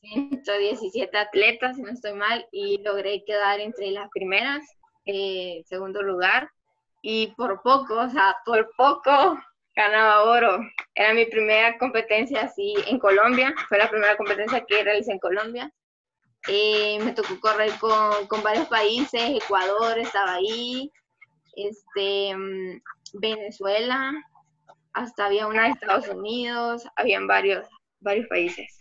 117 0.00 1.16
atletas, 1.16 1.76
si 1.76 1.82
no 1.82 1.90
estoy 1.90 2.14
mal, 2.14 2.46
y 2.50 2.82
logré 2.82 3.22
quedar 3.24 3.60
entre 3.60 3.90
las 3.90 4.08
primeras 4.10 4.64
eh, 5.08 5.64
segundo 5.66 6.02
lugar 6.02 6.50
y 7.00 7.28
por 7.28 7.62
poco, 7.62 7.98
o 7.98 8.10
sea, 8.10 8.36
por 8.44 8.70
poco 8.76 9.38
ganaba 9.74 10.24
oro. 10.24 10.58
Era 10.94 11.14
mi 11.14 11.24
primera 11.24 11.78
competencia 11.78 12.42
así 12.42 12.74
en 12.86 12.98
Colombia, 12.98 13.54
fue 13.68 13.78
la 13.78 13.88
primera 13.88 14.16
competencia 14.16 14.64
que 14.66 14.84
realicé 14.84 15.12
en 15.12 15.18
Colombia. 15.18 15.72
Eh, 16.46 16.98
me 17.02 17.12
tocó 17.12 17.40
correr 17.40 17.72
con, 17.80 18.26
con, 18.26 18.42
varios 18.42 18.68
países, 18.68 19.42
Ecuador 19.42 19.98
estaba 19.98 20.34
ahí, 20.34 20.92
este, 21.56 22.36
mm, 22.36 22.80
Venezuela, 23.14 24.12
hasta 24.92 25.26
había 25.26 25.46
una 25.46 25.64
de 25.64 25.70
Estados 25.70 26.08
Unidos, 26.08 26.86
habían 26.96 27.26
varios, 27.26 27.66
varios 28.00 28.26
países. 28.28 28.76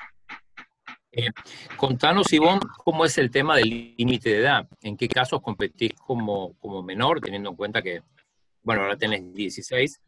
Eh, 1.12 1.30
contanos, 1.78 2.32
Ivonne, 2.34 2.60
cómo 2.84 3.06
es 3.06 3.17
el 3.17 3.32
tema 3.32 3.56
del 3.56 3.96
límite 3.98 4.30
de 4.30 4.38
edad. 4.39 4.67
¿En 4.82 4.98
qué 4.98 5.08
casos 5.08 5.41
competís 5.41 5.93
como, 5.93 6.58
como 6.60 6.84
menor, 6.84 7.22
teniendo 7.22 7.50
en 7.50 7.56
cuenta 7.56 7.82
que, 7.82 8.02
bueno, 8.62 8.82
ahora 8.82 8.98
tenés 8.98 9.34
16? 9.34 10.02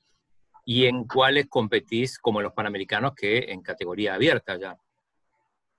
¿Y 0.66 0.86
en 0.86 1.06
cuáles 1.06 1.48
competís 1.48 2.20
como 2.20 2.42
los 2.42 2.54
panamericanos 2.54 3.16
que 3.16 3.52
en 3.52 3.62
categoría 3.62 4.14
abierta 4.14 4.58
ya? 4.58 4.78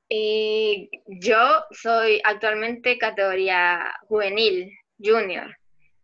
Eh, 0.08 0.88
yo 1.06 1.64
soy 1.70 2.20
actualmente 2.24 2.98
categoría 2.98 3.94
juvenil, 4.08 4.72
junior. 4.98 5.56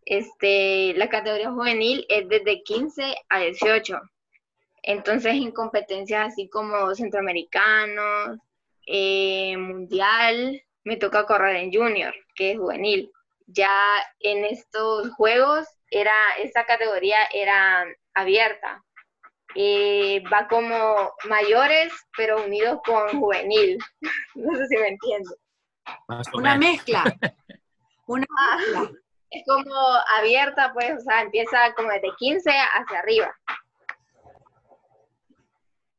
Este, 0.04 0.94
la 0.94 1.08
categoría 1.08 1.50
juvenil 1.50 2.06
es 2.08 2.28
desde 2.28 2.62
15 2.62 3.16
a 3.28 3.40
18. 3.40 3.98
Entonces, 4.84 5.34
en 5.34 5.50
competencias 5.50 6.28
así 6.28 6.48
como 6.48 6.94
centroamericanos, 6.94 8.38
eh, 8.86 9.56
mundial, 9.56 10.62
me 10.84 10.96
toca 10.96 11.26
correr 11.26 11.56
en 11.56 11.72
junior, 11.72 12.14
que 12.34 12.52
es 12.52 12.58
juvenil. 12.58 13.10
Ya 13.46 13.70
en 14.20 14.44
estos 14.44 15.10
juegos, 15.10 15.66
era, 15.90 16.12
esta 16.42 16.64
categoría 16.64 17.18
era 17.32 17.84
abierta. 18.14 18.82
Eh, 19.54 20.22
va 20.32 20.48
como 20.48 21.12
mayores, 21.28 21.92
pero 22.16 22.44
unidos 22.44 22.80
con 22.84 23.20
juvenil. 23.20 23.78
no 24.34 24.56
sé 24.56 24.66
si 24.66 24.76
me 24.76 24.88
entiendo. 24.88 25.30
Una 26.34 26.56
mezcla. 26.56 27.04
Una 28.06 28.26
ah, 28.38 28.88
Es 29.30 29.42
como 29.46 29.74
abierta, 30.18 30.72
pues, 30.72 30.92
o 30.98 31.00
sea, 31.00 31.22
empieza 31.22 31.74
como 31.74 31.90
desde 31.90 32.14
15 32.18 32.50
hacia 32.50 32.98
arriba 33.00 33.34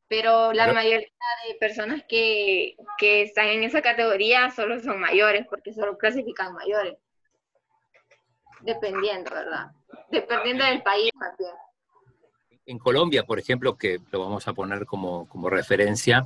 pero 0.08 0.54
la 0.54 0.72
mayoría 0.72 1.08
de 1.48 1.56
personas 1.60 2.04
que, 2.08 2.76
están 3.02 3.48
en 3.48 3.64
esa 3.64 3.82
categoría 3.82 4.50
solo 4.52 4.80
son 4.80 5.00
mayores, 5.00 5.46
porque 5.50 5.74
solo 5.74 5.98
clasifican 5.98 6.54
mayores. 6.54 6.98
Dependiendo, 8.62 9.32
¿verdad? 9.32 9.72
Dependiendo 10.10 10.66
del 10.66 10.82
país 10.82 11.12
también. 11.20 11.54
En 12.66 12.80
Colombia, 12.80 13.24
por 13.24 13.40
ejemplo, 13.40 13.78
que 13.78 14.00
lo 14.12 14.20
vamos 14.20 14.48
a 14.48 14.54
poner 14.54 14.86
como, 14.86 15.28
referencia, 15.50 16.26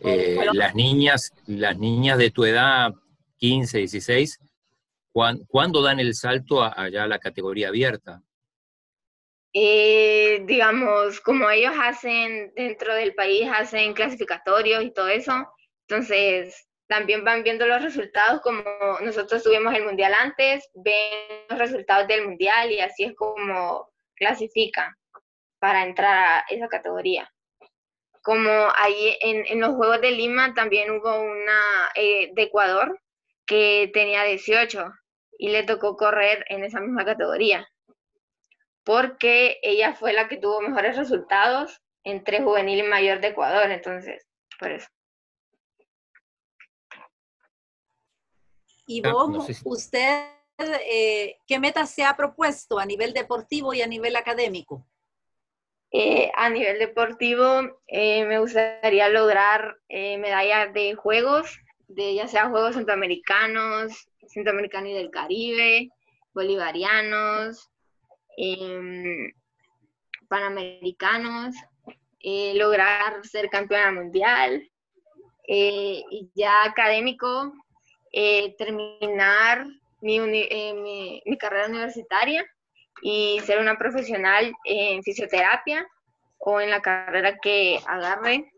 eh, 0.00 0.36
las 0.52 0.74
niñas, 0.74 1.32
las 1.46 1.78
niñas 1.78 2.18
de 2.18 2.30
tu 2.30 2.44
edad, 2.44 2.92
15, 3.38 3.78
16, 3.78 4.40
¿cuándo, 5.12 5.82
dan 5.82 6.00
el 6.00 6.14
salto 6.14 6.62
allá 6.62 7.04
a 7.04 7.08
la 7.08 7.18
categoría 7.18 7.68
abierta? 7.68 8.22
Eh, 9.54 10.42
digamos, 10.46 11.20
como 11.20 11.50
ellos 11.50 11.74
hacen 11.78 12.52
dentro 12.54 12.94
del 12.94 13.14
país, 13.14 13.48
hacen 13.52 13.92
clasificatorios 13.92 14.82
y 14.82 14.92
todo 14.92 15.08
eso, 15.08 15.52
entonces 15.88 16.68
también 16.86 17.22
van 17.24 17.42
viendo 17.42 17.66
los 17.66 17.82
resultados, 17.82 18.40
como 18.40 18.62
nosotros 19.02 19.42
tuvimos 19.42 19.74
el 19.74 19.84
mundial 19.84 20.14
antes, 20.18 20.70
ven 20.74 21.46
los 21.50 21.58
resultados 21.58 22.08
del 22.08 22.26
mundial 22.26 22.70
y 22.70 22.80
así 22.80 23.04
es 23.04 23.14
como 23.14 23.90
clasifican 24.14 24.94
para 25.58 25.84
entrar 25.84 26.16
a 26.16 26.44
esa 26.48 26.68
categoría. 26.68 27.30
Como 28.22 28.50
ahí 28.76 29.16
en, 29.20 29.44
en 29.46 29.60
los 29.60 29.74
Juegos 29.74 30.00
de 30.00 30.12
Lima 30.12 30.54
también 30.54 30.90
hubo 30.90 31.20
una 31.20 31.90
eh, 31.94 32.30
de 32.34 32.42
Ecuador 32.42 33.00
que 33.46 33.90
tenía 33.92 34.24
18 34.24 34.92
y 35.38 35.48
le 35.50 35.64
tocó 35.64 35.96
correr 35.96 36.44
en 36.48 36.64
esa 36.64 36.80
misma 36.80 37.04
categoría 37.04 37.68
porque 38.84 39.58
ella 39.62 39.94
fue 39.94 40.12
la 40.12 40.28
que 40.28 40.36
tuvo 40.36 40.60
mejores 40.60 40.96
resultados 40.96 41.80
entre 42.04 42.42
juvenil 42.42 42.80
y 42.80 42.82
mayor 42.82 43.20
de 43.20 43.28
Ecuador, 43.28 43.70
entonces, 43.70 44.26
por 44.58 44.72
eso. 44.72 44.88
Y 48.86 49.06
ah, 49.06 49.12
vos, 49.12 49.62
usted, 49.64 50.26
eh, 50.58 51.36
¿qué 51.46 51.58
metas 51.58 51.90
se 51.90 52.04
ha 52.04 52.16
propuesto 52.16 52.78
a 52.78 52.86
nivel 52.86 53.12
deportivo 53.12 53.72
y 53.72 53.82
a 53.82 53.86
nivel 53.86 54.16
académico? 54.16 54.84
Eh, 55.92 56.32
a 56.34 56.48
nivel 56.48 56.78
deportivo, 56.78 57.80
eh, 57.86 58.24
me 58.24 58.38
gustaría 58.38 59.08
lograr 59.10 59.76
medallas 59.88 60.72
de 60.72 60.94
juegos, 60.94 61.60
de 61.86 62.14
ya 62.14 62.26
sea 62.26 62.48
juegos 62.48 62.74
centroamericanos, 62.74 64.08
centroamericanos 64.26 64.90
y 64.90 64.94
del 64.94 65.10
Caribe, 65.10 65.90
bolivarianos, 66.32 67.71
Em, 68.36 69.32
panamericanos, 70.28 71.54
eh, 72.20 72.54
lograr 72.54 73.24
ser 73.24 73.50
campeona 73.50 73.92
mundial 73.92 74.62
eh, 75.46 76.02
ya 76.34 76.64
académico, 76.64 77.52
eh, 78.12 78.54
terminar 78.56 79.66
mi, 80.00 80.20
mi, 80.20 81.38
carrera 81.38 81.66
universitaria 81.68 82.44
y 83.02 83.40
ser 83.40 83.58
una 83.58 83.76
profesional 83.76 84.52
en 84.64 85.02
fisioterapia 85.02 85.86
o 86.38 86.60
en 86.60 86.70
la 86.70 86.80
carrera 86.80 87.38
que 87.38 87.78
agarre, 87.86 88.50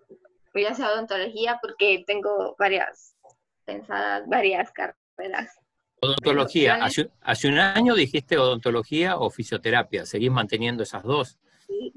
voy 0.53 0.65
a 0.67 0.71
hacer 0.71 0.87
odontología 0.87 1.59
porque 1.61 2.05
tengo 2.07 2.55
varias 2.59 3.17
pensadas, 3.65 4.29
varias 4.29 4.71
carreras. 4.73 5.64
Odontología, 6.05 6.77
hace, 6.77 7.11
hace, 7.23 7.49
un 7.49 7.59
año 7.59 7.95
dijiste 7.95 8.37
odontología 8.37 9.17
o 9.17 9.31
fisioterapia, 9.31 10.05
¿seguís 10.05 10.31
manteniendo 10.31 10.83
esas 10.83 11.03
dos? 11.03 11.39
Sí. 11.67 11.95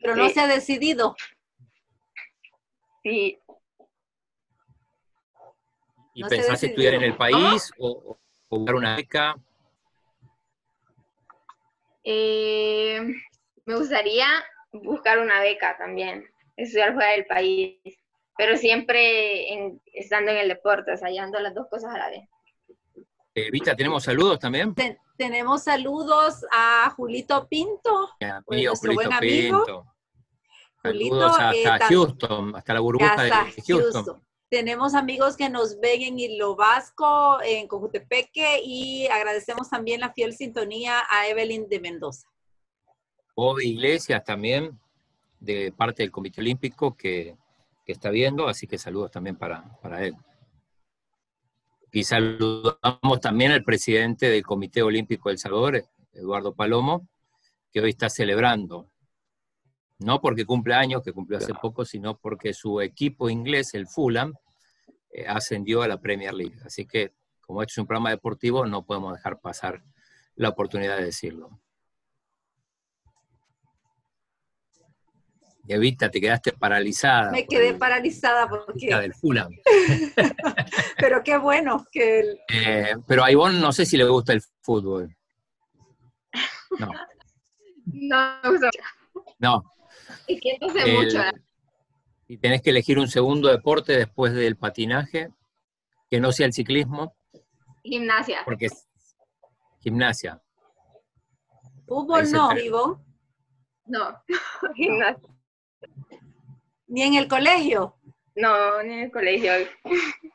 Pero 0.00 0.16
no 0.16 0.28
se 0.28 0.40
ha 0.40 0.46
decidido. 0.46 1.14
Sí. 3.02 3.38
¿Y 6.14 6.24
pensás 6.24 6.62
estudiar 6.62 6.94
en 6.94 7.02
el 7.02 7.16
país 7.16 7.70
o, 7.78 8.18
o, 8.48 8.58
buscar 8.58 8.74
una 8.74 8.96
beca? 8.96 9.36
Eh, 12.02 13.00
me 13.66 13.76
gustaría 13.76 14.26
buscar 14.72 15.18
una 15.18 15.40
beca 15.40 15.76
también, 15.76 16.26
estudiar 16.56 16.94
fuera 16.94 17.10
del 17.12 17.26
país, 17.26 17.78
pero 18.38 18.56
siempre 18.56 19.76
estando 19.92 20.30
en 20.30 20.38
el 20.38 20.48
deporte, 20.48 20.92
o 20.92 20.96
sea, 20.96 21.10
llevando 21.10 21.40
las 21.40 21.54
dos 21.54 21.66
cosas 21.68 21.92
a 21.92 21.98
la 21.98 22.08
vez. 22.08 22.20
Eh, 23.34 23.50
Vita, 23.50 23.74
¿tenemos 23.74 24.04
saludos 24.04 24.38
también? 24.38 24.74
tenemos 25.16 25.64
saludos 25.64 26.46
a 26.52 26.88
Julito 26.96 27.48
Pinto, 27.48 28.10
amigo, 28.20 28.70
nuestro 28.70 28.94
buen 28.94 29.12
amigo. 29.12 29.64
Pinto. 29.64 29.86
Saludos 30.80 31.32
hasta 31.32 31.76
eh, 31.76 31.80
Houston, 31.88 32.54
hasta 32.54 32.74
la 32.74 32.80
burbuja 32.80 33.22
de 33.24 33.32
Houston. 33.66 34.22
Tenemos 34.48 34.94
amigos 34.94 35.36
que 35.36 35.50
nos 35.50 35.80
ven 35.80 36.02
en 36.02 36.18
Hilo 36.20 36.54
Vasco, 36.54 37.42
en 37.42 37.66
Cojutepeque, 37.66 38.60
y 38.62 39.08
agradecemos 39.08 39.68
también 39.68 40.00
la 40.00 40.12
fiel 40.12 40.32
sintonía 40.32 41.02
a 41.10 41.26
Evelyn 41.26 41.68
de 41.68 41.80
Mendoza. 41.80 42.28
O 43.34 43.60
Iglesias 43.60 44.22
también, 44.24 44.78
de 45.40 45.72
parte 45.76 46.04
del 46.04 46.12
Comité 46.12 46.40
Olímpico, 46.40 46.96
que, 46.96 47.36
está 47.92 48.10
viendo, 48.10 48.48
así 48.48 48.66
que 48.66 48.78
saludos 48.78 49.10
también 49.10 49.36
para, 49.36 49.78
para 49.80 50.04
él. 50.04 50.14
Y 51.90 52.04
saludamos 52.04 53.20
también 53.20 53.52
al 53.52 53.64
presidente 53.64 54.28
del 54.28 54.42
Comité 54.42 54.82
Olímpico 54.82 55.30
del 55.30 55.38
Salvador, 55.38 55.84
Eduardo 56.12 56.54
Palomo, 56.54 57.08
que 57.72 57.80
hoy 57.80 57.90
está 57.90 58.10
celebrando 58.10 58.90
no 59.98 60.20
porque 60.20 60.44
cumple 60.44 60.74
años, 60.74 61.02
que 61.02 61.12
cumplió 61.12 61.38
hace 61.38 61.54
poco, 61.54 61.84
sino 61.84 62.16
porque 62.18 62.54
su 62.54 62.80
equipo 62.80 63.28
inglés, 63.28 63.74
el 63.74 63.88
Fulham, 63.88 64.34
eh, 65.10 65.26
ascendió 65.26 65.82
a 65.82 65.88
la 65.88 66.00
Premier 66.00 66.34
League. 66.34 66.56
Así 66.64 66.86
que, 66.86 67.14
como 67.40 67.62
hecho 67.62 67.72
es 67.72 67.78
un 67.78 67.86
programa 67.86 68.10
deportivo, 68.10 68.64
no 68.66 68.84
podemos 68.86 69.14
dejar 69.14 69.40
pasar 69.40 69.82
la 70.36 70.50
oportunidad 70.50 70.98
de 70.98 71.06
decirlo. 71.06 71.60
Evita, 75.68 76.10
te 76.10 76.20
quedaste 76.20 76.52
paralizada. 76.52 77.30
Me 77.30 77.46
quedé 77.46 77.74
paralizada 77.74 78.48
porque... 78.48 78.94
del 78.94 79.12
Fulham. 79.14 79.52
pero 80.98 81.22
qué 81.22 81.36
bueno 81.36 81.84
que... 81.92 82.36
Eh, 82.48 82.94
pero 83.06 83.22
a 83.22 83.30
Ivonne 83.30 83.60
no 83.60 83.72
sé 83.72 83.84
si 83.84 83.96
le 83.96 84.04
gusta 84.04 84.32
el 84.32 84.42
fútbol. 84.62 85.14
No. 86.78 86.90
No, 87.90 88.38
no. 89.38 89.72
Es 90.26 90.38
que 90.42 90.50
entonces 90.50 90.92
mucho. 90.92 91.22
Y 92.26 92.36
tenés 92.36 92.60
que 92.60 92.68
elegir 92.68 92.98
un 92.98 93.08
segundo 93.08 93.48
deporte 93.48 93.96
después 93.96 94.34
del 94.34 94.56
patinaje, 94.56 95.30
que 96.10 96.20
no 96.20 96.30
sea 96.30 96.44
el 96.44 96.52
ciclismo. 96.52 97.16
Gimnasia. 97.82 98.42
Porque 98.44 98.66
es 98.66 98.86
gimnasia. 99.80 100.38
¿Fútbol 101.86 102.30
no, 102.30 102.54
vivo? 102.54 103.02
No, 103.86 104.22
gimnasia. 104.76 105.37
¿Ni 106.88 107.02
en 107.02 107.14
el 107.14 107.28
colegio? 107.28 107.94
No, 108.34 108.82
ni 108.82 108.94
en 108.94 109.00
el 109.00 109.10
colegio. 109.10 109.52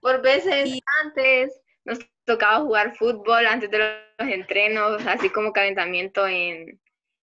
Por 0.00 0.22
veces 0.22 0.78
antes 1.02 1.60
nos 1.84 1.98
tocaba 2.24 2.60
jugar 2.60 2.96
fútbol 2.96 3.46
antes 3.46 3.70
de 3.70 3.78
los 3.78 4.28
entrenos, 4.28 5.06
así 5.06 5.28
como 5.30 5.52
calentamiento 5.52 6.26
en, 6.26 6.80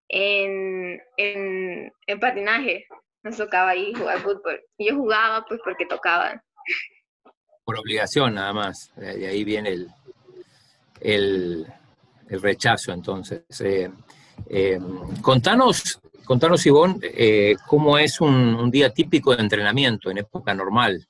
en, 0.07 1.01
en, 1.17 2.19
patinaje. 2.19 2.87
Nos 3.23 3.37
tocaba 3.37 3.71
ahí 3.71 3.93
jugar 3.93 4.19
fútbol. 4.19 4.61
Y 4.77 4.89
yo 4.89 4.95
jugaba 4.95 5.45
pues 5.45 5.59
porque 5.63 5.85
tocaba. 5.85 6.41
Por 7.63 7.79
obligación 7.79 8.35
nada 8.35 8.53
más. 8.53 8.91
De 8.95 9.27
ahí 9.27 9.43
viene 9.43 9.69
el, 9.69 9.89
el, 11.01 11.67
el 12.29 12.41
rechazo 12.41 12.93
entonces. 12.93 13.43
Eh, 13.61 13.89
eh, 14.47 14.79
contanos, 15.21 15.99
contanos 16.25 16.65
Ivonne, 16.65 16.99
eh, 17.01 17.55
cómo 17.67 17.97
es 17.97 18.19
un, 18.21 18.33
un, 18.33 18.71
día 18.71 18.91
típico 18.91 19.35
de 19.35 19.41
entrenamiento 19.41 20.09
en 20.09 20.19
época 20.19 20.53
normal. 20.53 21.07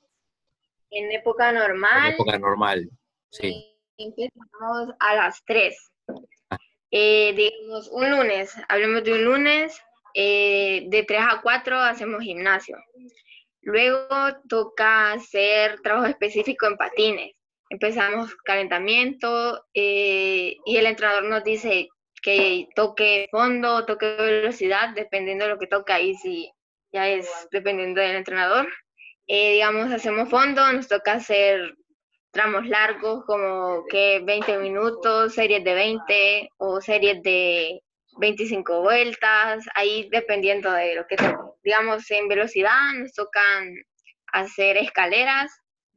En 0.92 1.12
época 1.12 1.52
normal. 1.52 2.08
En 2.08 2.14
época 2.14 2.38
normal, 2.38 2.90
sí. 3.30 3.72
Empezamos 3.98 4.94
a 5.00 5.16
las 5.16 5.44
3 5.46 5.76
eh, 6.98 7.34
digamos, 7.36 7.90
un 7.90 8.10
lunes, 8.10 8.56
hablemos 8.70 9.04
de 9.04 9.12
un 9.12 9.26
lunes, 9.26 9.82
eh, 10.14 10.86
de 10.88 11.04
3 11.04 11.22
a 11.30 11.42
4 11.42 11.78
hacemos 11.78 12.22
gimnasio. 12.22 12.78
Luego 13.62 14.08
toca 14.48 15.12
hacer 15.12 15.82
trabajo 15.82 16.06
específico 16.06 16.68
en 16.68 16.78
patines. 16.78 17.34
Empezamos 17.70 18.34
calentamiento 18.46 19.66
eh, 19.74 20.56
y 20.66 20.78
el 20.78 20.86
entrenador 20.86 21.26
nos 21.26 21.44
dice 21.44 21.90
que 22.26 22.68
toque 22.76 23.28
fondo, 23.30 23.86
toque 23.86 24.16
velocidad, 24.16 24.90
dependiendo 24.96 25.46
de 25.46 25.52
lo 25.52 25.60
que 25.60 25.68
toca 25.68 26.02
y 26.02 26.16
si 26.16 26.52
ya 26.92 27.08
es 27.08 27.30
dependiendo 27.52 28.02
del 28.02 28.16
entrenador. 28.16 28.68
digamos, 29.28 29.92
hacemos 29.92 30.30
fondo, 30.30 30.62
nos 30.74 30.88
toca 30.88 31.14
hacer 31.14 31.76
tramos 32.32 32.68
largos 32.68 33.24
como 33.26 33.86
que 33.90 34.22
20 34.26 34.58
minutos, 34.58 35.36
series 35.36 35.64
de 35.64 35.74
20 35.76 36.50
o 36.58 36.82
series 36.82 37.22
de 37.22 37.82
25 38.18 38.82
vueltas, 38.82 39.66
ahí 39.76 40.10
dependiendo 40.12 40.72
de 40.72 40.96
lo 40.96 41.06
que 41.08 41.18
digamos 41.64 42.10
en 42.12 42.28
velocidad 42.28 42.94
nos 42.96 43.14
tocan 43.14 43.76
hacer 44.34 44.78
escaleras, 44.78 45.52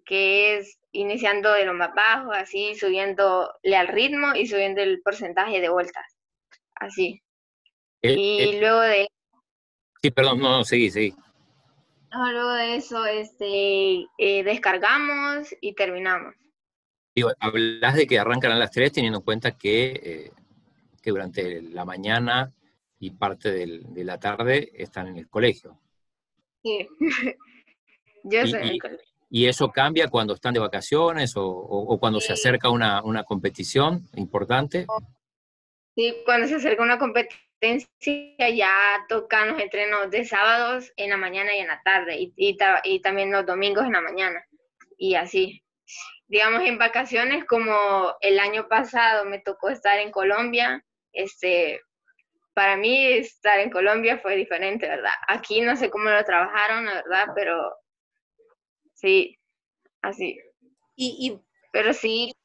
que 0.04 0.58
es 0.58 0.78
iniciando 0.92 1.52
de 1.52 1.64
lo 1.64 1.74
más 1.74 1.94
bajo, 1.94 2.32
así 2.32 2.74
subiéndole 2.74 3.76
al 3.76 3.88
ritmo 3.88 4.34
y 4.34 4.46
subiendo 4.46 4.82
el 4.82 5.00
porcentaje 5.02 5.60
de 5.60 5.70
vueltas, 5.70 6.17
así. 6.80 7.22
Eh, 8.02 8.14
y 8.16 8.40
eh. 8.40 8.60
luego 8.60 8.80
de... 8.80 9.08
Sí, 10.02 10.10
perdón, 10.10 10.38
no, 10.40 10.58
no, 10.58 10.64
seguí, 10.64 10.90
seguí 10.90 11.14
luego 12.10 12.52
de 12.52 12.76
eso 12.76 13.04
este, 13.06 14.06
eh, 14.18 14.42
descargamos 14.44 15.54
y 15.60 15.74
terminamos. 15.74 16.34
Digo, 17.14 17.30
hablas 17.40 17.94
de 17.94 18.06
que 18.06 18.18
arrancan 18.18 18.52
a 18.52 18.56
las 18.56 18.70
3 18.70 18.92
teniendo 18.92 19.18
en 19.18 19.24
cuenta 19.24 19.52
que, 19.52 20.32
que 21.02 21.10
durante 21.10 21.62
la 21.62 21.84
mañana 21.84 22.52
y 23.00 23.10
parte 23.10 23.50
de 23.50 24.04
la 24.04 24.18
tarde 24.18 24.70
están 24.74 25.08
en 25.08 25.18
el 25.18 25.28
colegio. 25.28 25.78
Sí, 26.62 26.88
yo 28.24 28.44
y, 28.44 28.50
en 28.50 28.62
el 28.62 28.80
colegio. 28.80 29.04
¿Y 29.30 29.46
eso 29.46 29.70
cambia 29.70 30.08
cuando 30.08 30.34
están 30.34 30.54
de 30.54 30.60
vacaciones 30.60 31.34
o, 31.36 31.98
cuando 32.00 32.20
se 32.20 32.32
acerca 32.32 32.70
una, 32.70 33.02
una 33.02 33.24
competición 33.24 34.08
importante? 34.14 34.86
Sí, 35.98 36.22
cuando 36.24 36.46
se 36.46 36.54
acerca 36.54 36.84
una 36.84 36.96
competición 36.96 37.88
ya 38.38 39.04
tocan 39.08 39.48
los 39.48 39.60
entrenos 39.60 40.08
de 40.12 40.24
sábados 40.24 40.92
en 40.96 41.10
la 41.10 41.16
mañana 41.16 41.56
y 41.56 41.58
en 41.58 41.66
la 41.66 41.82
tarde 41.82 42.14
y, 42.20 42.32
y, 42.36 43.02
también 43.02 43.32
los 43.32 43.44
domingos 43.44 43.84
en 43.84 43.94
la 43.94 44.00
mañana 44.00 44.46
y 44.96 45.16
así. 45.16 45.64
Digamos 46.28 46.62
en 46.62 46.78
vacaciones 46.78 47.44
como 47.46 48.14
el 48.20 48.38
año 48.38 48.68
pasado 48.68 49.24
me 49.24 49.40
tocó 49.40 49.70
estar 49.70 49.98
en 49.98 50.12
Colombia, 50.12 50.84
este, 51.12 51.80
para 52.54 52.76
mí 52.76 53.04
estar 53.14 53.58
en 53.58 53.70
Colombia 53.70 54.18
fue 54.18 54.36
diferente, 54.36 54.86
¿verdad? 54.86 55.14
Aquí 55.26 55.62
no 55.62 55.74
sé 55.74 55.90
cómo 55.90 56.10
lo 56.10 56.24
trabajaron, 56.24 56.84
la 56.84 56.94
verdad, 56.94 57.26
pero 57.34 57.74
sí, 58.94 59.36
así. 60.02 60.38
Y, 60.94 61.16
y 61.26 61.40
pero 61.72 61.92
sí. 61.92 62.37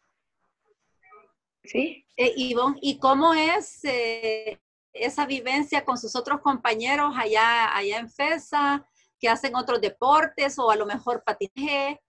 Sí. 1.64 2.06
Eh, 2.18 2.34
Ivonne, 2.36 2.78
¿y 2.82 3.00
cómo 3.00 3.34
es 3.34 3.84
eh, 3.86 4.60
esa 4.94 5.26
vivencia 5.26 5.84
con 5.86 5.98
sus 5.98 6.16
otros 6.16 6.42
compañeros 6.42 7.14
allá, 7.18 7.76
allá 7.76 8.00
en 8.00 8.10
FESA, 8.10 8.86
que 9.20 9.30
hacen 9.30 9.56
otros 9.56 9.82
deportes 9.82 10.60
o 10.60 10.70
a 10.70 10.76
lo 10.76 10.86
mejor 10.86 11.24
patinaje? 11.24 12.02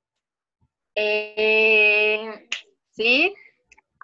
Eh, 0.96 2.48
sí, 2.90 3.34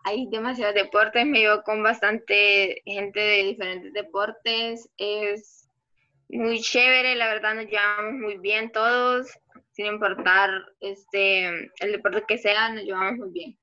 hay 0.05 0.27
demasiados 0.29 0.75
deportes, 0.75 1.27
me 1.27 1.41
llevo 1.41 1.63
con 1.63 1.83
bastante 1.83 2.83
gente 2.85 3.21
de 3.21 3.45
diferentes 3.45 3.93
deportes, 3.93 4.89
es 4.97 5.69
muy 6.29 6.61
chévere, 6.61 7.17
la 7.17 7.29
verdad 7.29 7.55
nos 7.55 7.67
llevamos 7.67 8.15
muy 8.15 8.39
bien 8.39 8.73
todos, 8.73 9.29
sin 9.73 9.87
importar 9.87 10.51
este 10.81 11.47
el 11.81 11.93
deporte 11.93 12.25
que 12.27 12.39
sea, 12.39 12.71
nos 12.71 12.85
llevamos 12.85 13.19
muy 13.19 13.31
bien. 13.31 13.60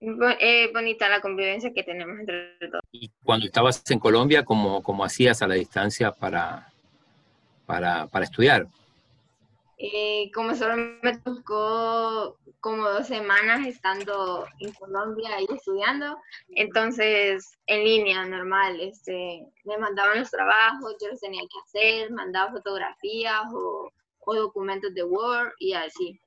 Es 0.00 0.72
bonita 0.72 1.08
la 1.08 1.20
convivencia 1.20 1.72
que 1.72 1.82
tenemos 1.82 2.20
entre 2.20 2.56
todos. 2.68 2.82
Y 2.92 3.10
cuando 3.24 3.46
estabas 3.46 3.82
en 3.90 3.98
Colombia, 3.98 4.44
¿cómo, 4.44 4.82
cómo 4.82 5.04
hacías 5.04 5.42
a 5.42 5.48
la 5.48 5.54
distancia 5.54 6.12
para, 6.12 6.72
para, 7.66 8.06
para 8.06 8.24
estudiar? 8.24 8.68
Eh, 9.80 10.30
como 10.34 10.56
solo 10.56 10.76
me 11.02 11.18
tocó 11.18 12.36
como 12.60 12.88
dos 12.88 13.06
semanas 13.06 13.64
estando 13.64 14.44
en 14.58 14.72
Colombia 14.72 15.40
y 15.40 15.54
estudiando, 15.54 16.18
entonces 16.50 17.56
en 17.66 17.84
línea 17.84 18.24
normal, 18.24 18.80
este, 18.80 19.46
me 19.64 19.78
mandaban 19.78 20.18
los 20.18 20.30
trabajos, 20.30 20.96
yo 21.00 21.08
los 21.08 21.20
tenía 21.20 21.42
que 21.42 21.58
hacer, 21.64 22.10
mandaba 22.10 22.50
fotografías 22.50 23.44
o, 23.54 23.92
o 24.18 24.34
documentos 24.34 24.92
de 24.94 25.04
Word 25.04 25.52
y 25.60 25.74
así. 25.74 26.20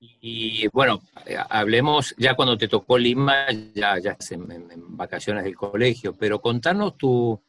Y, 0.00 0.68
bueno, 0.68 1.00
eh, 1.26 1.36
hablemos 1.50 2.14
ya 2.18 2.34
cuando 2.34 2.56
te 2.56 2.68
tocó 2.68 2.96
Lima, 2.96 3.46
ya, 3.74 3.98
ya 3.98 4.16
en, 4.30 4.70
en, 4.70 4.96
vacaciones 4.96 5.44
del 5.44 5.56
colegio, 5.56 6.14
pero 6.16 6.40
contanos 6.40 6.96
tu, 6.96 7.40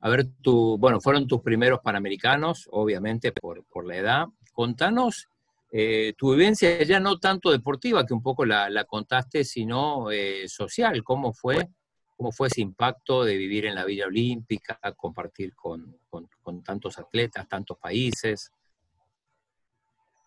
a 0.00 0.08
ver, 0.08 0.26
tu, 0.40 0.78
bueno, 0.78 1.00
fueron 1.00 1.26
tus 1.26 1.42
primeros 1.42 1.80
panamericanos, 1.80 2.66
obviamente 2.70 3.32
por, 3.32 3.64
por 3.64 3.86
la 3.86 3.96
edad. 3.96 4.26
Contanos 4.52 5.28
eh, 5.70 6.14
tu 6.16 6.30
vivencia 6.30 6.82
ya 6.82 6.98
no 6.98 7.18
tanto 7.18 7.50
deportiva, 7.50 8.06
que 8.06 8.14
un 8.14 8.22
poco 8.22 8.46
la, 8.46 8.70
la 8.70 8.84
contaste, 8.84 9.44
sino 9.44 10.10
eh, 10.10 10.48
social. 10.48 11.04
¿Cómo 11.04 11.34
fue, 11.34 11.68
¿Cómo 12.16 12.32
fue 12.32 12.48
ese 12.48 12.62
impacto 12.62 13.22
de 13.22 13.36
vivir 13.36 13.66
en 13.66 13.74
la 13.74 13.84
Villa 13.84 14.06
Olímpica, 14.06 14.78
compartir 14.96 15.54
con, 15.54 15.98
con, 16.08 16.28
con 16.42 16.62
tantos 16.62 16.98
atletas, 16.98 17.46
tantos 17.48 17.76
países? 17.76 18.50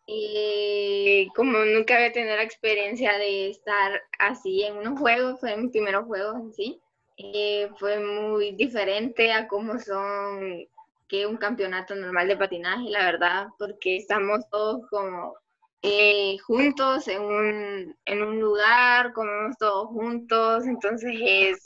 Y 0.06 1.30
como 1.36 1.60
nunca 1.60 1.96
había 1.96 2.12
tenido 2.12 2.36
la 2.36 2.44
experiencia 2.44 3.18
de 3.18 3.50
estar 3.50 4.02
así 4.20 4.64
en 4.64 4.78
unos 4.78 5.00
juegos, 5.00 5.40
fue 5.40 5.56
mis 5.58 5.72
primeros 5.72 6.06
juegos 6.06 6.36
en 6.36 6.54
sí, 6.54 6.82
eh, 7.18 7.70
fue 7.80 8.00
muy 8.00 8.52
diferente 8.54 9.32
a 9.32 9.48
cómo 9.48 9.80
son 9.80 10.68
que 11.08 11.28
un 11.28 11.38
campeonato 11.38 11.94
normal 11.94 12.28
de 12.28 12.38
patinaje, 12.38 12.90
la 12.90 13.06
verdad, 13.06 13.48
porque 13.58 13.98
estamos 13.98 14.50
todos 14.50 14.88
como 14.90 15.36
eh, 15.82 16.38
juntos 16.40 17.08
en 17.08 17.22
un, 17.22 17.96
en 18.06 18.24
un 18.24 18.40
lugar, 18.40 19.14
comemos 19.14 19.58
todos 19.58 19.88
juntos, 19.90 20.66
entonces 20.66 21.14
es, 21.22 21.62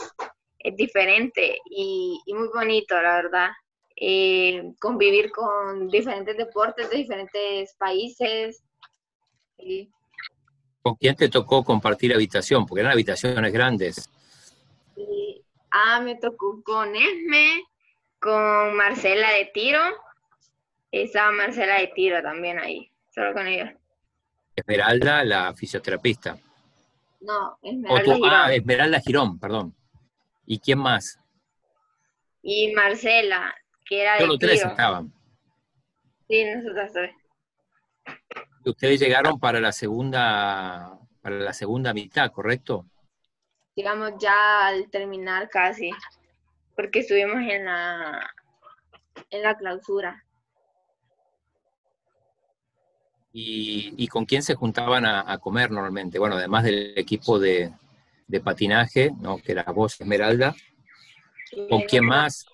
es 0.60 0.76
diferente 0.76 1.60
y 1.70 2.20
muy 2.28 2.50
bonito, 2.54 3.00
la 3.02 3.16
verdad 3.22 3.50
eh, 3.96 4.74
convivir 4.80 5.32
con 5.32 5.88
diferentes 5.88 6.36
deportes 6.38 6.90
de 6.90 6.98
diferentes 6.98 7.74
países. 7.76 8.64
¿Con 10.82 10.96
quién 10.96 11.16
te 11.16 11.30
tocó 11.30 11.64
compartir 11.64 12.14
habitación? 12.14 12.66
Porque 12.66 12.82
eran 12.82 12.94
habitaciones 12.94 13.52
grandes. 13.52 14.10
ah, 15.72 16.00
me 16.02 16.16
tocó 16.16 16.62
con 16.64 16.96
Esme, 16.96 17.64
con 18.20 18.76
Marcela 18.76 19.32
de 19.32 19.46
Tiro. 19.54 19.82
Estaba 20.92 21.32
Marcela 21.32 21.80
de 21.80 21.88
Tiro 21.88 22.22
también 22.22 22.60
ahí, 22.60 22.92
solo 23.14 23.34
con 23.34 23.48
ella. 23.48 23.78
Esmeralda, 24.56 25.24
la 25.24 25.54
fisioterapista. 25.54 26.38
No, 27.22 27.58
Esmeralda 27.62 28.16
Girón. 28.16 28.32
Ah, 28.32 28.54
Esmeralda 28.54 29.00
Girón, 29.02 29.40
perdón. 29.40 29.76
¿Y 30.46 30.60
quién 30.60 30.80
más? 30.80 31.20
Y 32.42 32.72
Marcela, 32.74 33.54
que 33.86 34.02
era 34.02 34.18
Solo 34.18 34.38
tres 34.38 34.64
estaban. 34.64 35.14
Sí, 36.28 36.44
nosotros 36.46 36.92
tres. 36.92 37.16
Ustedes 38.66 39.00
llegaron 39.00 39.40
para 39.40 39.60
la 39.60 39.72
segunda, 39.72 41.00
para 41.22 41.36
la 41.36 41.54
segunda 41.54 41.94
mitad, 41.94 42.32
¿correcto? 42.32 42.86
Llegamos 43.76 44.14
ya 44.20 44.68
al 44.68 44.90
terminar 44.90 45.50
casi, 45.50 45.92
porque 46.76 47.00
estuvimos 47.00 47.42
en 47.48 47.66
la, 47.66 48.34
en 49.30 49.44
la 49.44 49.56
clausura. 49.56 50.24
¿Y, 53.32 53.94
y 53.98 54.08
con 54.08 54.26
quién 54.26 54.42
se 54.42 54.56
juntaban 54.56 55.06
a, 55.06 55.32
a, 55.32 55.38
comer 55.40 55.70
normalmente? 55.70 56.18
Bueno, 56.18 56.38
además 56.38 56.64
del 56.64 56.98
equipo 56.98 57.38
de, 57.38 57.74
de 58.28 58.40
patinaje, 58.40 59.12
¿no? 59.20 59.38
que 59.38 59.52
era 59.52 59.64
vos, 59.64 60.00
Esmeralda. 60.00 60.56
¿Con 61.70 61.82
quién 61.84 62.06
más? 62.06 62.46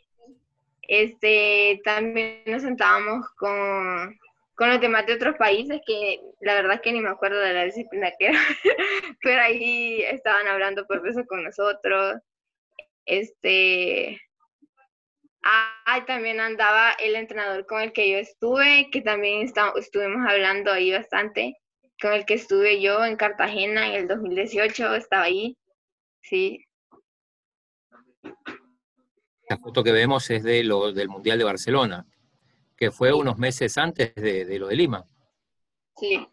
Este, 0.92 1.80
también 1.86 2.44
nos 2.48 2.64
sentábamos 2.64 3.26
con, 3.38 4.20
con 4.56 4.70
los 4.70 4.82
demás 4.82 5.06
de 5.06 5.14
otros 5.14 5.38
países, 5.38 5.80
que 5.88 6.20
la 6.42 6.54
verdad 6.56 6.74
es 6.74 6.82
que 6.82 6.92
ni 6.92 7.00
me 7.00 7.08
acuerdo 7.08 7.40
de 7.40 7.54
la 7.54 7.64
disciplina 7.64 8.12
que 8.20 8.26
era, 8.28 8.38
pero 9.24 9.42
ahí 9.42 10.02
estaban 10.02 10.50
hablando 10.50 10.86
por 10.88 11.08
eso 11.08 11.26
con 11.26 11.46
nosotros. 11.46 12.20
Este, 13.06 14.20
ah, 15.44 16.04
también 16.06 16.42
andaba 16.42 16.92
el 17.00 17.16
entrenador 17.16 17.66
con 17.68 17.82
el 17.82 17.94
que 17.94 18.12
yo 18.12 18.18
estuve, 18.18 18.90
que 18.92 19.00
también 19.00 19.44
está, 19.44 19.72
estuvimos 19.78 20.30
hablando 20.30 20.74
ahí 20.74 20.92
bastante, 20.92 21.56
con 22.02 22.12
el 22.12 22.26
que 22.26 22.34
estuve 22.34 22.82
yo 22.82 23.06
en 23.06 23.16
Cartagena 23.16 23.88
en 23.88 23.94
el 23.94 24.08
2018, 24.10 24.94
estaba 24.96 25.24
ahí, 25.24 25.58
sí. 26.22 26.66
La 29.52 29.58
foto 29.58 29.84
que 29.84 29.92
vemos 29.92 30.30
es 30.30 30.44
de 30.44 30.64
lo, 30.64 30.94
del 30.94 31.10
Mundial 31.10 31.38
de 31.38 31.44
Barcelona, 31.44 32.06
que 32.78 32.90
fue 32.90 33.12
unos 33.12 33.38
meses 33.38 33.78
antes 33.78 34.16
de, 34.16 34.46
de 34.46 34.58
lo 34.58 34.70
de 34.70 34.78
Lima. 34.78 35.06
Sí. 35.98 36.26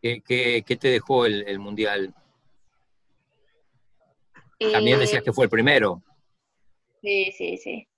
¿Qué, 0.00 0.22
qué, 0.24 0.62
qué 0.64 0.76
te 0.76 0.86
dejó 0.86 1.26
el, 1.26 1.42
el 1.48 1.58
Mundial? 1.58 2.14
También 4.60 5.00
decías 5.00 5.22
Eh, 5.22 5.24
que 5.24 5.32
fue 5.32 5.46
el 5.46 5.50
primero. 5.50 6.04
Sí, 7.02 7.32
sí, 7.36 7.56
sí. 7.56 7.88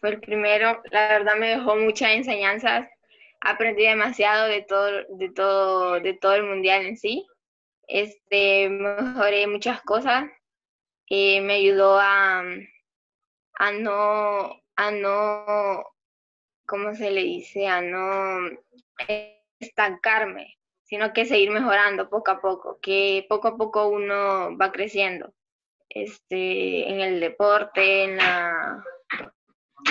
Fue 0.00 0.08
el 0.08 0.20
primero. 0.20 0.82
La 0.90 1.08
verdad 1.08 1.36
me 1.36 1.48
dejó 1.48 1.76
muchas 1.76 2.12
enseñanzas. 2.12 2.88
Aprendí 3.42 3.82
demasiado 3.82 4.48
de 4.48 4.62
todo, 4.62 4.90
de 5.10 5.28
todo, 5.34 6.00
de 6.00 6.14
todo 6.14 6.34
el 6.34 6.44
mundial 6.44 6.86
en 6.86 6.96
sí. 6.96 7.26
Este, 7.86 8.70
mejoré 8.70 9.46
muchas 9.46 9.82
cosas. 9.82 10.30
Me 11.08 11.54
ayudó 11.54 11.98
a, 11.98 12.42
a 13.54 13.72
no, 13.72 14.62
a 14.76 14.90
no, 14.90 15.84
¿cómo 16.66 16.94
se 16.94 17.10
le 17.10 17.22
dice? 17.22 17.68
A 17.68 17.80
no 17.80 18.50
estancarme, 19.58 20.58
sino 20.82 21.12
que 21.12 21.24
seguir 21.24 21.50
mejorando 21.50 22.08
poco 22.08 22.30
a 22.32 22.40
poco, 22.40 22.78
que 22.80 23.24
poco 23.28 23.48
a 23.48 23.56
poco 23.56 23.88
uno 23.88 24.56
va 24.56 24.72
creciendo 24.72 25.32
este, 25.88 26.90
en 26.90 27.00
el 27.00 27.20
deporte, 27.20 28.04
en 28.04 28.16
la 28.16 28.84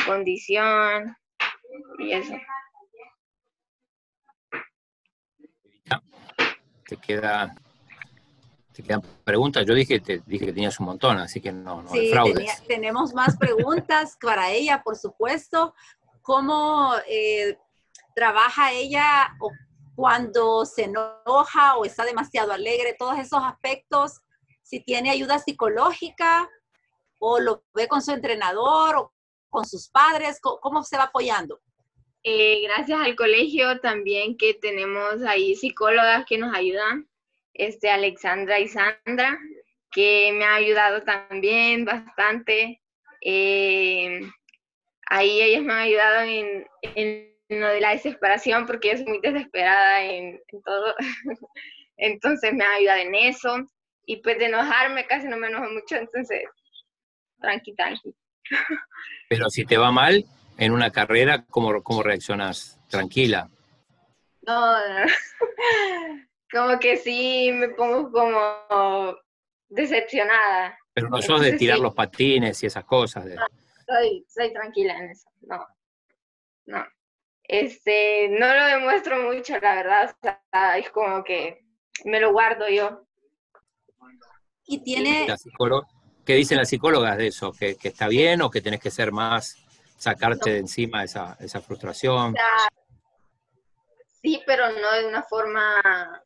condición 0.05 1.16
y 1.99 2.11
eso. 2.11 2.36
Te 6.88 6.97
queda, 6.97 7.55
te 8.76 8.84
quedan 8.84 9.01
preguntas. 9.23 9.65
Yo 9.65 9.73
dije, 9.73 9.99
te 9.99 10.21
dije 10.26 10.45
que 10.47 10.53
tenías 10.53 10.80
un 10.80 10.88
montón, 10.88 11.17
así 11.17 11.39
que 11.41 11.51
no, 11.51 11.82
no 11.82 11.89
Sí, 11.89 12.11
tenía- 12.11 12.55
tenemos 12.67 13.13
más 13.13 13.38
preguntas 13.38 14.17
para 14.21 14.51
ella, 14.51 14.84
por 14.84 14.97
supuesto. 14.97 15.73
¿Cómo 16.21 16.93
eh, 17.07 17.57
trabaja 18.15 18.71
ella 18.73 19.36
o 19.39 19.49
cuando 19.95 20.65
se 20.65 20.84
enoja 20.86 21.78
o 21.78 21.86
está 21.86 22.03
demasiado 22.03 22.51
alegre? 22.51 22.95
Todos 22.99 23.17
esos 23.17 23.39
aspectos, 23.43 24.21
si 24.61 24.80
tiene 24.82 25.09
ayuda 25.09 25.39
psicológica 25.39 26.49
o 27.19 27.39
lo 27.39 27.63
ve 27.73 27.88
con 27.88 28.01
su 28.01 28.11
entrenador 28.11 28.95
o 28.97 29.13
con 29.49 29.65
sus 29.65 29.88
padres, 29.88 30.39
¿cómo, 30.41 30.59
cómo 30.59 30.84
se 30.84 30.97
va 30.97 31.03
apoyando? 31.03 31.61
Eh, 32.23 32.61
gracias 32.63 32.99
al 32.99 33.15
colegio 33.15 33.80
también 33.80 34.36
que 34.36 34.55
tenemos 34.55 35.21
ahí 35.28 35.55
psicólogas 35.55 36.26
que 36.26 36.39
nos 36.39 36.53
ayudan, 36.55 37.07
este, 37.55 37.89
Alexandra 37.89 38.59
y 38.59 38.67
Sandra, 38.67 39.39
que 39.91 40.31
me 40.33 40.45
ha 40.45 40.55
ayudado 40.55 41.03
también 41.03 41.85
bastante. 41.85 42.81
Eh, 43.21 44.21
ahí 45.09 45.41
ellas 45.41 45.63
me 45.63 45.73
han 45.73 45.79
ayudado 45.79 46.21
en, 46.21 46.67
en 46.81 47.35
lo 47.49 47.67
de 47.69 47.81
la 47.81 47.91
desesperación, 47.91 48.65
porque 48.65 48.91
yo 48.91 48.97
soy 48.97 49.05
muy 49.05 49.19
desesperada 49.21 50.03
en, 50.03 50.41
en 50.47 50.61
todo. 50.63 50.95
entonces 51.97 52.53
me 52.53 52.63
han 52.63 52.73
ayudado 52.73 52.99
en 52.99 53.15
eso. 53.15 53.67
Y 54.05 54.17
pues 54.17 54.37
de 54.37 54.45
enojarme, 54.45 55.07
casi 55.07 55.27
no 55.27 55.37
me 55.37 55.47
enojo 55.47 55.71
mucho, 55.71 55.95
entonces, 55.95 56.43
tranqui, 57.39 57.73
tranqui. 57.73 58.13
Pero 59.29 59.49
si 59.49 59.65
te 59.65 59.77
va 59.77 59.91
mal 59.91 60.25
en 60.57 60.71
una 60.71 60.91
carrera, 60.91 61.45
¿cómo, 61.49 61.81
cómo 61.81 62.03
reaccionas? 62.03 62.79
Tranquila. 62.89 63.49
No, 64.45 64.77
no. 64.77 65.05
como 66.55 66.79
que 66.79 66.97
sí 66.97 67.51
me 67.53 67.69
pongo 67.69 68.11
como 68.11 69.17
decepcionada. 69.67 70.77
Pero 70.93 71.09
no 71.09 71.21
sos 71.21 71.41
de 71.41 71.53
tirar 71.53 71.77
sí. 71.77 71.83
los 71.83 71.93
patines 71.93 72.63
y 72.63 72.67
esas 72.67 72.85
cosas. 72.85 73.25
de- 73.25 73.37
Soy, 73.85 74.25
soy 74.27 74.53
tranquila 74.53 74.97
en 74.97 75.11
eso. 75.11 75.29
No, 75.41 75.67
no. 76.65 76.85
Este, 77.43 78.29
no 78.29 78.55
lo 78.55 78.65
demuestro 78.65 79.21
mucho, 79.21 79.59
la 79.59 79.75
verdad. 79.75 80.15
O 80.15 80.27
sea, 80.51 80.77
es 80.77 80.89
como 80.89 81.23
que 81.23 81.65
me 82.05 82.19
lo 82.19 82.31
guardo 82.31 82.67
yo. 82.69 83.05
Y 84.65 84.81
tiene... 84.83 85.27
¿Qué 86.25 86.33
dicen 86.33 86.57
las 86.57 86.69
psicólogas 86.69 87.17
de 87.17 87.27
eso? 87.27 87.51
¿Que, 87.51 87.77
está 87.83 88.07
bien 88.07 88.41
o 88.41 88.49
que 88.49 88.61
tenés 88.61 88.79
que 88.79 88.89
ser 88.89 89.11
más, 89.11 89.57
sacarte 89.97 90.49
de 90.49 90.57
encima 90.59 91.03
esa, 91.03 91.37
esa 91.39 91.61
frustración? 91.61 92.35
sí, 94.23 94.41
pero 94.47 94.71
no 94.71 94.91
de 94.93 95.05
una 95.05 95.21
forma. 95.21 96.23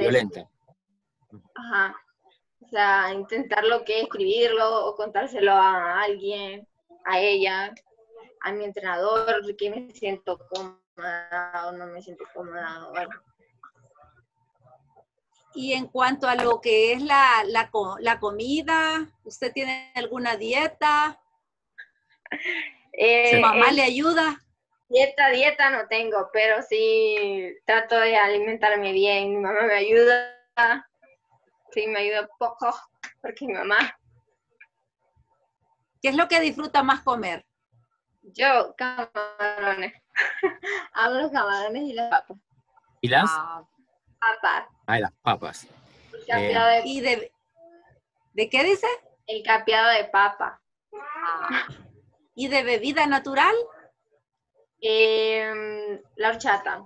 Violenta. 0.00 0.48
Ajá. 1.54 1.94
O 2.60 2.68
sea, 2.68 3.12
intentar 3.12 3.64
lo 3.64 3.84
que 3.84 4.02
escribirlo 4.02 4.86
o 4.86 4.94
contárselo 4.94 5.52
a 5.52 6.02
alguien, 6.02 6.66
a 7.04 7.18
ella, 7.18 7.74
a 8.40 8.52
mi 8.52 8.64
entrenador, 8.64 9.44
de 9.44 9.56
que 9.56 9.70
me 9.70 9.92
siento 9.92 10.38
cómoda 10.48 11.68
o 11.68 11.72
no 11.72 11.86
me 11.88 12.00
siento 12.00 12.24
cómoda. 12.32 12.88
Bueno, 12.90 13.10
y 15.54 15.72
en 15.72 15.86
cuanto 15.86 16.28
a 16.28 16.34
lo 16.34 16.60
que 16.60 16.92
es 16.92 17.02
la, 17.02 17.44
la, 17.46 18.18
comida, 18.18 19.06
¿usted 19.24 19.52
tiene 19.52 19.92
alguna 19.94 20.36
dieta? 20.36 21.18
Eh, 22.94 23.36
¿Su 23.36 23.40
mamá 23.40 23.72
le 23.72 23.80
ayuda? 23.80 24.41
Dieta, 24.92 25.30
dieta 25.30 25.70
no 25.70 25.88
tengo, 25.88 26.28
pero 26.34 26.60
sí 26.60 27.56
trato 27.64 27.98
de 27.98 28.14
alimentarme 28.14 28.92
bien. 28.92 29.30
Mi 29.30 29.36
mamá 29.38 29.62
me 29.62 29.72
ayuda. 29.72 30.36
Sí, 31.70 31.86
me 31.86 32.00
ayuda 32.00 32.28
poco, 32.38 32.74
porque 33.22 33.46
mi 33.46 33.54
mamá. 33.54 33.78
¿Qué 36.02 36.10
es 36.10 36.14
lo 36.14 36.28
que 36.28 36.40
disfruta 36.40 36.82
más 36.82 37.00
comer? 37.00 37.46
Yo, 38.20 38.74
camarones. 38.76 39.94
Hago 40.92 41.14
los 41.14 41.30
camarones 41.30 41.82
y 41.84 41.94
las 41.94 42.10
papas. 42.10 42.36
¿Y 43.00 43.08
las? 43.08 43.30
Ah, 43.32 43.64
papas. 44.20 44.68
Ah, 44.86 44.98
las 44.98 45.12
papas. 45.22 45.66
Eh, 46.28 46.82
¿Y 46.84 47.00
de, 47.00 47.32
de 48.34 48.50
qué 48.50 48.62
dice? 48.62 48.86
El 49.26 49.42
capeado 49.42 49.88
de 49.88 50.04
papa. 50.04 50.60
Ah. 50.92 51.66
¿Y 52.34 52.48
de 52.48 52.62
bebida 52.62 53.06
natural? 53.06 53.54
Em, 54.82 56.00
la 56.16 56.30
horchata. 56.30 56.82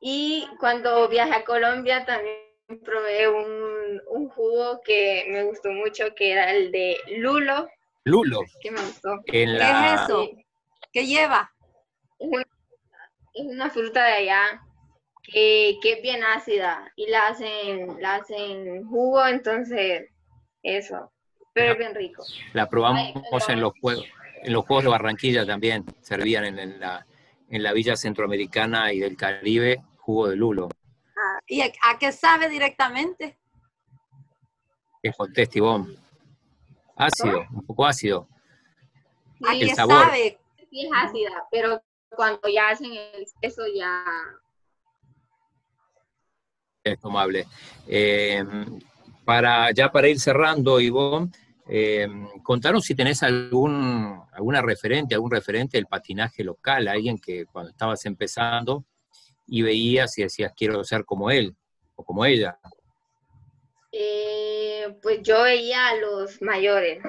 Y 0.00 0.46
cuando 0.60 1.08
viajé 1.08 1.34
a 1.34 1.44
Colombia 1.44 2.04
también 2.06 2.36
probé 2.84 3.28
un, 3.28 4.00
un, 4.08 4.28
jugo 4.28 4.80
que 4.84 5.26
me 5.28 5.42
gustó 5.42 5.70
mucho, 5.70 6.14
que 6.14 6.30
era 6.30 6.52
el 6.52 6.70
de 6.70 6.96
lulo. 7.18 7.68
Lulo. 8.04 8.40
Que 8.62 8.70
me 8.70 8.80
gustó. 8.80 9.20
¿Qué 9.26 9.42
es 9.42 10.02
eso? 10.02 10.30
¿Qué 10.92 11.06
lleva? 11.06 11.50
es 13.32 13.46
una 13.46 13.70
fruta 13.70 14.04
de 14.04 14.12
allá 14.12 14.60
que, 15.22 15.70
es 15.70 16.02
bien 16.02 16.22
ácida 16.22 16.92
y 16.96 17.08
la 17.08 17.28
hacen, 17.28 18.00
la 18.00 18.16
hacen 18.16 18.84
jugo, 18.86 19.26
entonces 19.26 20.08
eso, 20.62 21.12
pero 21.52 21.72
es 21.72 21.78
bien 21.78 21.94
rico. 21.94 22.24
La 22.52 22.68
probamos 22.68 23.48
en 23.48 23.60
los 23.60 23.72
juegos, 23.80 24.04
en 24.42 24.52
los 24.52 24.64
juegos 24.66 24.84
de 24.84 24.90
Barranquilla 24.90 25.46
también, 25.46 25.84
servían 26.02 26.44
en, 26.44 26.80
la, 26.80 27.06
en 27.50 27.62
la 27.62 27.72
villa 27.72 27.96
centroamericana 27.96 28.92
y 28.92 29.00
del 29.00 29.16
Caribe 29.16 29.82
jugo 29.98 30.28
de 30.28 30.36
lulo. 30.36 30.68
Ah, 31.16 31.40
¿Y 31.46 31.60
a, 31.60 31.70
qué 31.98 32.12
sabe 32.12 32.48
directamente? 32.48 33.38
Es 35.02 35.16
con 35.16 35.32
testibón. 35.32 35.96
Ácido, 36.96 37.46
un 37.52 37.66
poco 37.66 37.86
ácido. 37.86 38.28
¿A 39.46 39.52
qué 39.52 39.74
sabe? 39.74 40.38
Sí 40.70 40.86
es 40.86 40.90
ácida, 40.94 41.44
pero 41.50 41.82
cuando 42.10 42.48
ya 42.48 42.68
hacen 42.68 42.92
el 42.92 43.26
queso 43.40 43.62
ya 43.74 44.04
es 46.84 47.00
tomable. 47.00 47.46
Eh, 47.86 48.44
para, 49.24 49.70
ya 49.72 49.90
para 49.90 50.08
ir 50.08 50.20
cerrando, 50.20 50.80
Ivonne, 50.80 51.30
eh, 51.72 52.08
contanos 52.42 52.84
si 52.84 52.96
tenés 52.96 53.22
algún, 53.22 54.20
alguna 54.32 54.60
referente, 54.60 55.14
algún 55.14 55.30
referente 55.30 55.76
del 55.76 55.86
patinaje 55.86 56.42
local, 56.42 56.88
alguien 56.88 57.16
que 57.16 57.46
cuando 57.46 57.70
estabas 57.70 58.04
empezando 58.06 58.84
y 59.46 59.62
veías 59.62 60.18
y 60.18 60.22
decías 60.22 60.52
quiero 60.56 60.82
ser 60.82 61.04
como 61.04 61.30
él 61.30 61.54
o 61.94 62.04
como 62.04 62.24
ella. 62.24 62.58
Eh, 63.92 64.96
pues 65.00 65.22
yo 65.22 65.42
veía 65.42 65.88
a 65.88 65.96
los 65.96 66.42
mayores. 66.42 67.02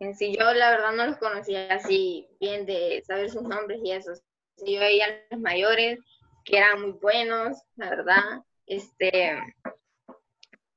En 0.00 0.14
sí, 0.14 0.34
yo 0.34 0.52
la 0.54 0.70
verdad 0.70 0.92
no 0.92 1.06
los 1.06 1.18
conocía 1.18 1.74
así 1.74 2.26
bien 2.40 2.64
de 2.64 3.02
saber 3.06 3.28
sus 3.28 3.42
nombres 3.42 3.80
y 3.84 3.92
eso. 3.92 4.12
Yo 4.58 4.80
veía 4.80 5.06
a 5.06 5.34
los 5.34 5.40
mayores 5.42 5.98
que 6.42 6.56
eran 6.56 6.80
muy 6.80 6.92
buenos, 6.92 7.58
la 7.76 7.90
verdad. 7.90 8.42
Este, 8.66 9.38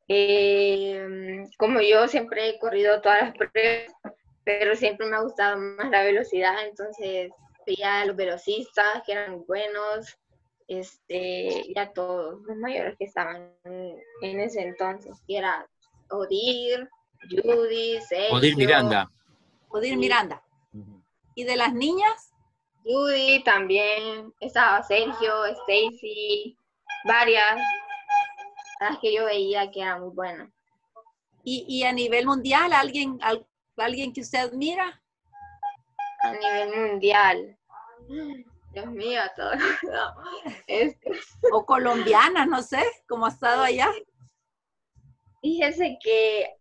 eh, 0.09 1.45
como 1.57 1.79
yo 1.81 2.07
siempre 2.07 2.49
he 2.49 2.59
corrido 2.59 2.99
todas 2.99 3.21
las 3.21 3.37
pruebas, 3.37 3.93
pero 4.43 4.75
siempre 4.75 5.07
me 5.07 5.15
ha 5.15 5.21
gustado 5.21 5.57
más 5.57 5.89
la 5.91 6.03
velocidad, 6.03 6.55
entonces 6.67 7.31
veía 7.65 8.01
a 8.01 8.05
los 8.05 8.15
velocistas 8.15 9.03
que 9.05 9.11
eran 9.11 9.45
buenos, 9.45 10.17
este, 10.67 11.63
y 11.67 11.77
a 11.77 11.91
todos 11.93 12.41
los 12.41 12.57
mayores 12.57 12.97
que 12.97 13.05
estaban 13.05 13.53
en 13.63 14.39
ese 14.39 14.61
entonces, 14.61 15.15
que 15.27 15.37
era 15.37 15.67
Odir, 16.09 16.89
Judy, 17.29 18.01
Sergio. 18.01 18.35
Odir 18.35 18.57
Miranda. 18.57 19.11
Odir 19.69 19.95
Miranda. 19.95 20.43
¿Y 21.35 21.43
de 21.43 21.55
las 21.55 21.73
niñas? 21.73 22.33
Judy 22.83 23.43
también, 23.43 24.33
estaba 24.39 24.81
Sergio, 24.81 25.45
Stacy, 25.45 26.57
varias, 27.05 27.59
las 28.79 28.99
que 28.99 29.13
yo 29.13 29.25
veía 29.25 29.71
que 29.71 29.81
eran 29.81 30.01
muy 30.01 30.15
buenas. 30.15 30.49
¿Y, 31.43 31.83
a 31.83 31.91
nivel 31.91 32.27
mundial, 32.27 32.73
alguien, 32.73 33.19
alguien 33.75 34.13
que 34.13 34.21
usted 34.21 34.39
admira? 34.39 35.01
A 36.19 36.31
nivel 36.31 36.91
mundial. 36.91 37.57
Dios 38.71 38.85
mío, 38.87 39.21
todo. 39.35 39.51
Este. 40.67 41.11
O 41.51 41.65
colombiana, 41.65 42.45
no 42.45 42.61
sé, 42.61 42.83
cómo 43.07 43.25
ha 43.25 43.29
estado 43.29 43.63
allá. 43.63 43.89
Fíjese 45.41 45.97
que 46.03 46.55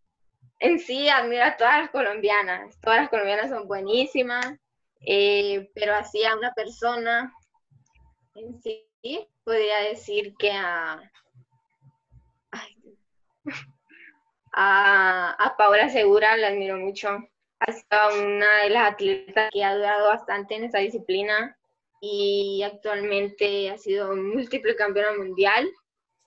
en 0.60 0.78
sí 0.78 1.08
admiro 1.08 1.44
a 1.44 1.56
todas 1.56 1.82
las 1.82 1.90
colombianas. 1.90 2.78
Todas 2.80 3.00
las 3.00 3.10
colombianas 3.10 3.50
son 3.50 3.66
buenísimas, 3.66 4.56
eh, 5.00 5.70
pero 5.74 5.94
así 5.94 6.24
a 6.24 6.36
una 6.36 6.54
persona 6.54 7.32
en 8.34 8.58
sí 8.62 8.86
podría 9.44 9.80
decir 9.80 10.34
que 10.38 10.52
a, 10.52 11.02
a, 14.60 15.54
Paula 15.56 15.88
Segura 15.88 16.36
la 16.36 16.48
admiro 16.48 16.76
mucho. 16.78 17.08
Ha 17.60 17.72
sido 17.72 18.24
una 18.26 18.62
de 18.62 18.70
las 18.70 18.92
atletas 18.92 19.50
que 19.52 19.64
ha 19.64 19.76
durado 19.76 20.08
bastante 20.08 20.56
en 20.56 20.64
esa 20.64 20.78
disciplina 20.78 21.56
y 22.00 22.62
actualmente 22.64 23.70
ha 23.70 23.78
sido 23.78 24.14
múltiple 24.16 24.74
campeona 24.74 25.16
mundial 25.16 25.68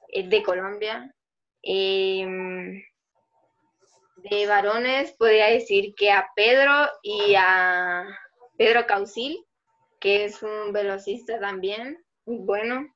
eh, 0.10 0.28
de 0.28 0.44
Colombia. 0.44 1.14
Em, 1.62 2.82
de 4.16 4.48
varones 4.48 5.12
podría 5.14 5.48
decir 5.48 5.94
que 5.96 6.12
a 6.12 6.30
Pedro 6.36 6.90
y 7.04 7.36
a 7.38 8.06
Pedro 8.58 8.86
Causil, 8.86 9.46
que 10.00 10.26
es 10.26 10.42
un 10.42 10.72
velocista 10.72 11.40
también, 11.40 12.02
muy 12.26 12.38
bueno 12.38 12.88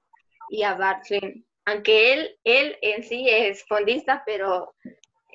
y 0.50 0.64
a 0.64 0.76
Bartley. 0.76 1.46
Aunque 1.66 2.14
él, 2.14 2.40
él 2.44 2.78
en 2.82 3.04
sí 3.04 3.28
es 3.28 3.66
fondista, 3.66 4.24
pero 4.26 4.76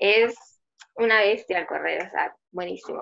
es 0.01 0.35
una 0.97 1.21
bestia 1.21 1.59
al 1.59 1.67
correr, 1.67 2.07
o 2.07 2.11
sea, 2.11 2.37
buenísimo. 2.51 3.01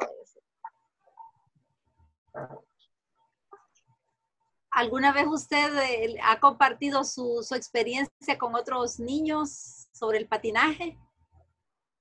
¿Alguna 4.70 5.12
vez 5.12 5.26
usted 5.26 5.76
eh, 5.78 6.18
ha 6.22 6.38
compartido 6.40 7.04
su, 7.04 7.40
experiencia 7.54 8.36
con 8.38 8.54
otros 8.54 9.00
niños 9.00 9.88
sobre 9.92 10.18
el 10.18 10.28
patinaje? 10.28 10.98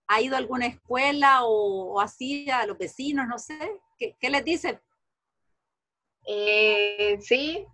¿Ha 0.08 0.22
ido 0.22 0.36
a 0.36 0.40
alguna 0.40 0.68
escuela 0.68 1.44
o, 1.44 2.00
así 2.00 2.50
a 2.50 2.66
los 2.66 2.78
vecinos, 2.78 3.28
no 3.28 3.38
sé? 3.38 3.58
¿Qué, 3.98 4.16
qué 4.20 4.30
les 4.30 4.44
dice? 4.44 4.82
Eh, 6.28 7.18
sí, 7.22 7.66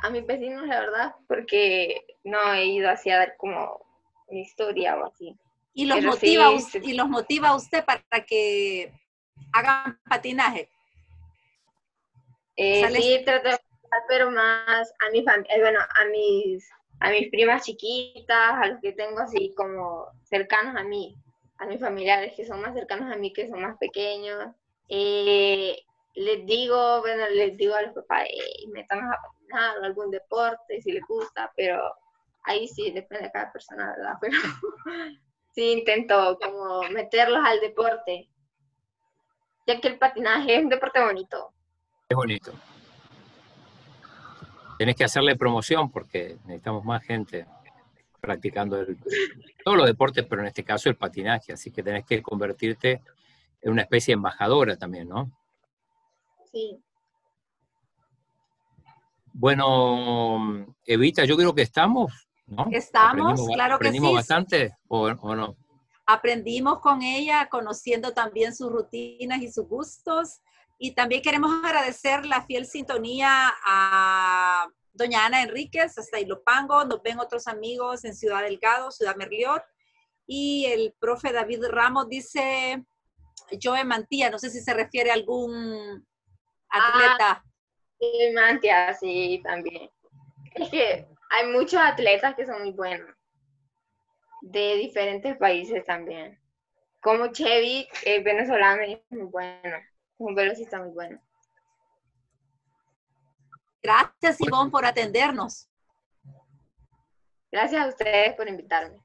a 0.00 0.10
mis 0.10 0.26
vecinos, 0.26 0.66
la 0.66 0.80
verdad, 0.80 1.14
porque 1.26 2.04
no 2.24 2.52
he 2.52 2.66
ido 2.66 2.90
así 2.90 3.10
a 3.10 3.18
dar 3.18 3.36
como 3.36 3.80
una 4.26 4.40
historia 4.40 4.96
o 4.96 5.06
así. 5.06 5.36
¿Y 5.78 5.86
los, 5.86 6.02
motiva, 6.02 6.50
usted, 6.50 6.82
¿Y 6.82 6.94
los 6.94 7.08
motiva 7.08 7.50
a 7.50 7.54
usted 7.54 7.84
para 7.84 8.02
que 8.26 8.92
hagan 9.52 9.96
patinaje? 10.08 10.68
Eh, 12.56 12.84
sí, 12.90 13.22
trato 13.24 13.50
de 13.50 13.58
pero 14.08 14.28
más 14.32 14.92
a 14.98 15.10
mi 15.12 15.22
familia, 15.22 15.54
eh, 15.54 15.60
bueno, 15.60 15.78
a 15.78 16.04
mis, 16.06 16.68
a 16.98 17.10
mis 17.10 17.30
primas 17.30 17.64
chiquitas, 17.64 18.54
a 18.60 18.66
los 18.66 18.80
que 18.80 18.92
tengo 18.92 19.20
así 19.20 19.54
como 19.56 20.08
cercanos 20.24 20.74
a 20.74 20.82
mí, 20.82 21.16
a 21.58 21.66
mis 21.66 21.78
familiares 21.78 22.32
que 22.36 22.44
son 22.44 22.60
más 22.60 22.74
cercanos 22.74 23.14
a 23.14 23.16
mí, 23.16 23.32
que 23.32 23.46
son 23.46 23.62
más 23.62 23.78
pequeños. 23.78 24.52
Eh, 24.88 25.80
les 26.14 26.44
digo, 26.44 27.02
bueno, 27.02 27.24
les 27.28 27.56
digo 27.56 27.76
a 27.76 27.82
los 27.82 27.94
papás, 27.94 28.26
hey, 28.28 28.68
a 28.74 28.86
patinar 28.88 29.78
o 29.78 29.84
algún 29.84 30.10
deporte 30.10 30.82
si 30.82 30.90
les 30.90 31.06
gusta, 31.06 31.52
pero 31.54 31.80
ahí 32.42 32.66
sí 32.66 32.90
depende 32.90 33.26
de 33.26 33.30
cada 33.30 33.52
persona, 33.52 33.94
¿verdad? 33.96 34.14
Pero 34.20 35.27
sí 35.58 35.72
intento 35.72 36.38
como 36.40 36.82
meterlos 36.90 37.44
al 37.44 37.58
deporte, 37.58 38.28
ya 39.66 39.80
que 39.80 39.88
el 39.88 39.98
patinaje 39.98 40.54
es 40.54 40.62
un 40.62 40.68
deporte 40.68 41.00
bonito. 41.02 41.52
Es 42.08 42.16
bonito. 42.16 42.52
Tienes 44.76 44.94
que 44.94 45.02
hacerle 45.02 45.34
promoción 45.34 45.90
porque 45.90 46.36
necesitamos 46.44 46.84
más 46.84 47.02
gente 47.02 47.44
practicando 48.20 48.86
todos 49.64 49.76
los 49.76 49.86
deportes, 49.86 50.24
pero 50.26 50.42
en 50.42 50.46
este 50.46 50.62
caso 50.62 50.88
el 50.88 50.96
patinaje, 50.96 51.52
así 51.52 51.72
que 51.72 51.82
tenés 51.82 52.06
que 52.06 52.22
convertirte 52.22 53.02
en 53.60 53.72
una 53.72 53.82
especie 53.82 54.12
de 54.12 54.18
embajadora 54.18 54.76
también, 54.76 55.08
¿no? 55.08 55.32
Sí. 56.52 56.80
Bueno, 59.32 60.72
Evita, 60.86 61.24
yo 61.24 61.36
creo 61.36 61.52
que 61.52 61.62
estamos, 61.62 62.27
¿no? 62.48 62.66
Estamos, 62.72 63.46
claro 63.46 63.78
que 63.78 63.84
sí. 63.84 63.88
¿Aprendimos 63.88 64.14
bastante 64.14 64.76
o, 64.88 65.12
no? 65.34 65.56
Aprendimos 66.06 66.80
con 66.80 67.02
ella, 67.02 67.48
conociendo 67.50 68.12
también 68.12 68.54
sus 68.54 68.72
rutinas 68.72 69.40
y 69.42 69.52
sus 69.52 69.68
gustos. 69.68 70.40
Y 70.78 70.92
también 70.92 71.22
queremos 71.22 71.52
agradecer 71.64 72.24
la 72.24 72.42
fiel 72.42 72.66
sintonía 72.66 73.52
a 73.66 74.66
doña 74.92 75.26
Ana 75.26 75.42
Enríquez, 75.42 75.98
hasta 75.98 76.18
Ilopango. 76.18 76.84
Nos 76.84 77.02
ven 77.02 77.20
otros 77.20 77.46
amigos 77.46 78.04
en 78.04 78.14
Ciudad 78.14 78.42
Delgado, 78.42 78.90
Ciudad 78.90 79.16
Merliot. 79.16 79.62
Y 80.26 80.66
el 80.66 80.94
profe 80.98 81.32
David 81.32 81.64
Ramos 81.68 82.08
dice, 82.08 82.84
Joe 83.62 83.84
Mantilla, 83.84 84.30
no 84.30 84.38
sé 84.38 84.50
si 84.50 84.60
se 84.60 84.74
refiere 84.74 85.10
a 85.10 85.14
algún 85.14 86.06
atleta. 86.68 87.44
Sí, 87.98 88.32
Mantia, 88.34 88.94
sí, 88.94 89.40
también. 89.42 89.90
Es 90.54 90.68
que 90.70 91.08
hay 91.30 91.46
muchos 91.52 91.80
atletas 91.80 92.34
que 92.34 92.46
son 92.46 92.62
muy 92.62 92.72
buenos, 92.72 93.10
de 94.40 94.76
diferentes 94.76 95.36
países 95.36 95.84
también. 95.84 96.38
Como 97.00 97.28
Chevy, 97.28 97.88
el 98.04 98.24
venezolano, 98.24 98.82
es 98.82 98.98
muy 99.10 99.26
bueno, 99.26 99.76
es 99.76 99.84
un 100.18 100.34
velocista 100.34 100.80
muy 100.80 100.90
bueno. 100.90 101.20
Gracias, 103.82 104.40
Ivonne, 104.40 104.70
por 104.70 104.84
atendernos. 104.84 105.68
Gracias 107.50 107.82
a 107.82 107.88
ustedes 107.88 108.34
por 108.34 108.48
invitarme. 108.48 108.98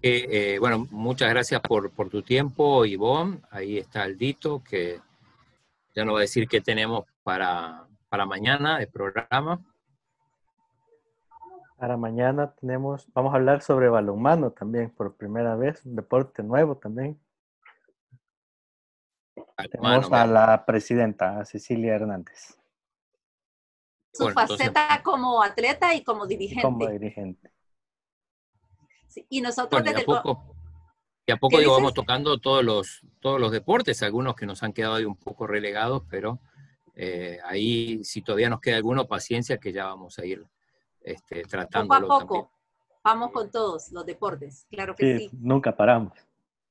Eh, 0.00 0.26
eh, 0.30 0.58
bueno, 0.60 0.86
muchas 0.90 1.28
gracias 1.30 1.60
por, 1.60 1.90
por 1.90 2.08
tu 2.08 2.22
tiempo, 2.22 2.84
Ivonne. 2.84 3.40
Ahí 3.50 3.78
está 3.78 4.02
Aldito, 4.02 4.62
que 4.62 5.00
ya 5.94 6.04
nos 6.04 6.14
va 6.14 6.18
a 6.18 6.22
decir 6.22 6.46
qué 6.46 6.60
tenemos 6.60 7.04
para, 7.24 7.88
para 8.08 8.26
mañana 8.26 8.80
el 8.80 8.88
programa. 8.88 9.60
Para 11.78 11.96
mañana 11.96 12.52
tenemos, 12.56 13.06
vamos 13.14 13.32
a 13.32 13.36
hablar 13.36 13.62
sobre 13.62 13.88
balonmano 13.88 14.50
también, 14.50 14.90
por 14.90 15.16
primera 15.16 15.54
vez, 15.54 15.84
un 15.86 15.94
deporte 15.94 16.42
nuevo 16.42 16.76
también. 16.76 17.20
tenemos 19.70 20.10
a 20.10 20.26
la 20.26 20.66
presidenta, 20.66 21.44
Cecilia 21.44 21.94
Hernández. 21.94 22.58
Su 24.12 24.28
faceta 24.30 25.00
como 25.04 25.40
atleta 25.40 25.94
y 25.94 26.02
como 26.02 26.26
dirigente. 26.26 26.62
Como 26.62 26.88
dirigente. 26.88 27.52
y 29.28 29.40
nosotros 29.40 29.84
desde 29.84 30.04
poco, 30.04 30.56
y 31.26 31.30
a 31.30 31.36
poco 31.36 31.58
vamos 31.64 31.94
tocando 31.94 32.38
todos 32.38 32.64
los, 32.64 33.06
todos 33.20 33.40
los 33.40 33.52
deportes, 33.52 34.02
algunos 34.02 34.34
que 34.34 34.46
nos 34.46 34.64
han 34.64 34.72
quedado 34.72 34.96
ahí 34.96 35.04
un 35.04 35.16
poco 35.16 35.46
relegados, 35.46 36.02
pero 36.10 36.40
eh, 36.96 37.38
ahí 37.44 38.02
si 38.02 38.20
todavía 38.20 38.50
nos 38.50 38.60
queda 38.60 38.78
alguno, 38.78 39.06
paciencia 39.06 39.58
que 39.58 39.72
ya 39.72 39.84
vamos 39.84 40.18
a 40.18 40.26
ir 40.26 40.44
este, 41.12 41.42
tratándolo 41.42 42.06
Poco 42.06 42.14
a 42.14 42.20
poco, 42.20 42.52
vamos 43.02 43.30
con 43.32 43.50
todos 43.50 43.90
los 43.92 44.04
deportes, 44.04 44.66
claro 44.70 44.94
que 44.94 45.18
sí, 45.18 45.30
Nunca 45.32 45.74
paramos. 45.74 46.12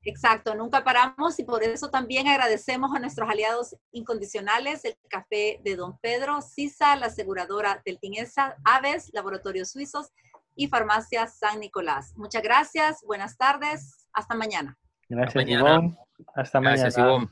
Exacto, 0.03 0.55
nunca 0.55 0.83
paramos 0.83 1.38
y 1.39 1.43
por 1.43 1.63
eso 1.63 1.89
también 1.89 2.27
agradecemos 2.27 2.95
a 2.95 2.99
nuestros 2.99 3.29
aliados 3.29 3.75
incondicionales, 3.91 4.85
el 4.85 4.95
Café 5.09 5.59
de 5.63 5.75
Don 5.75 5.97
Pedro, 5.97 6.41
CISA, 6.41 6.95
la 6.95 7.07
aseguradora 7.07 7.81
del 7.85 7.99
Tinesa, 7.99 8.55
Aves, 8.63 9.09
Laboratorios 9.13 9.71
Suizos 9.71 10.11
y 10.55 10.67
Farmacia 10.67 11.27
San 11.27 11.59
Nicolás. 11.59 12.13
Muchas 12.15 12.41
gracias, 12.41 13.03
buenas 13.05 13.38
tardes, 13.38 14.07
hasta 14.13 14.33
mañana. 14.35 14.77
Gracias, 15.09 15.45
Hasta 16.35 16.61
mañana. 16.61 16.83
Gracias, 16.83 16.97
Ivonne. 16.97 17.27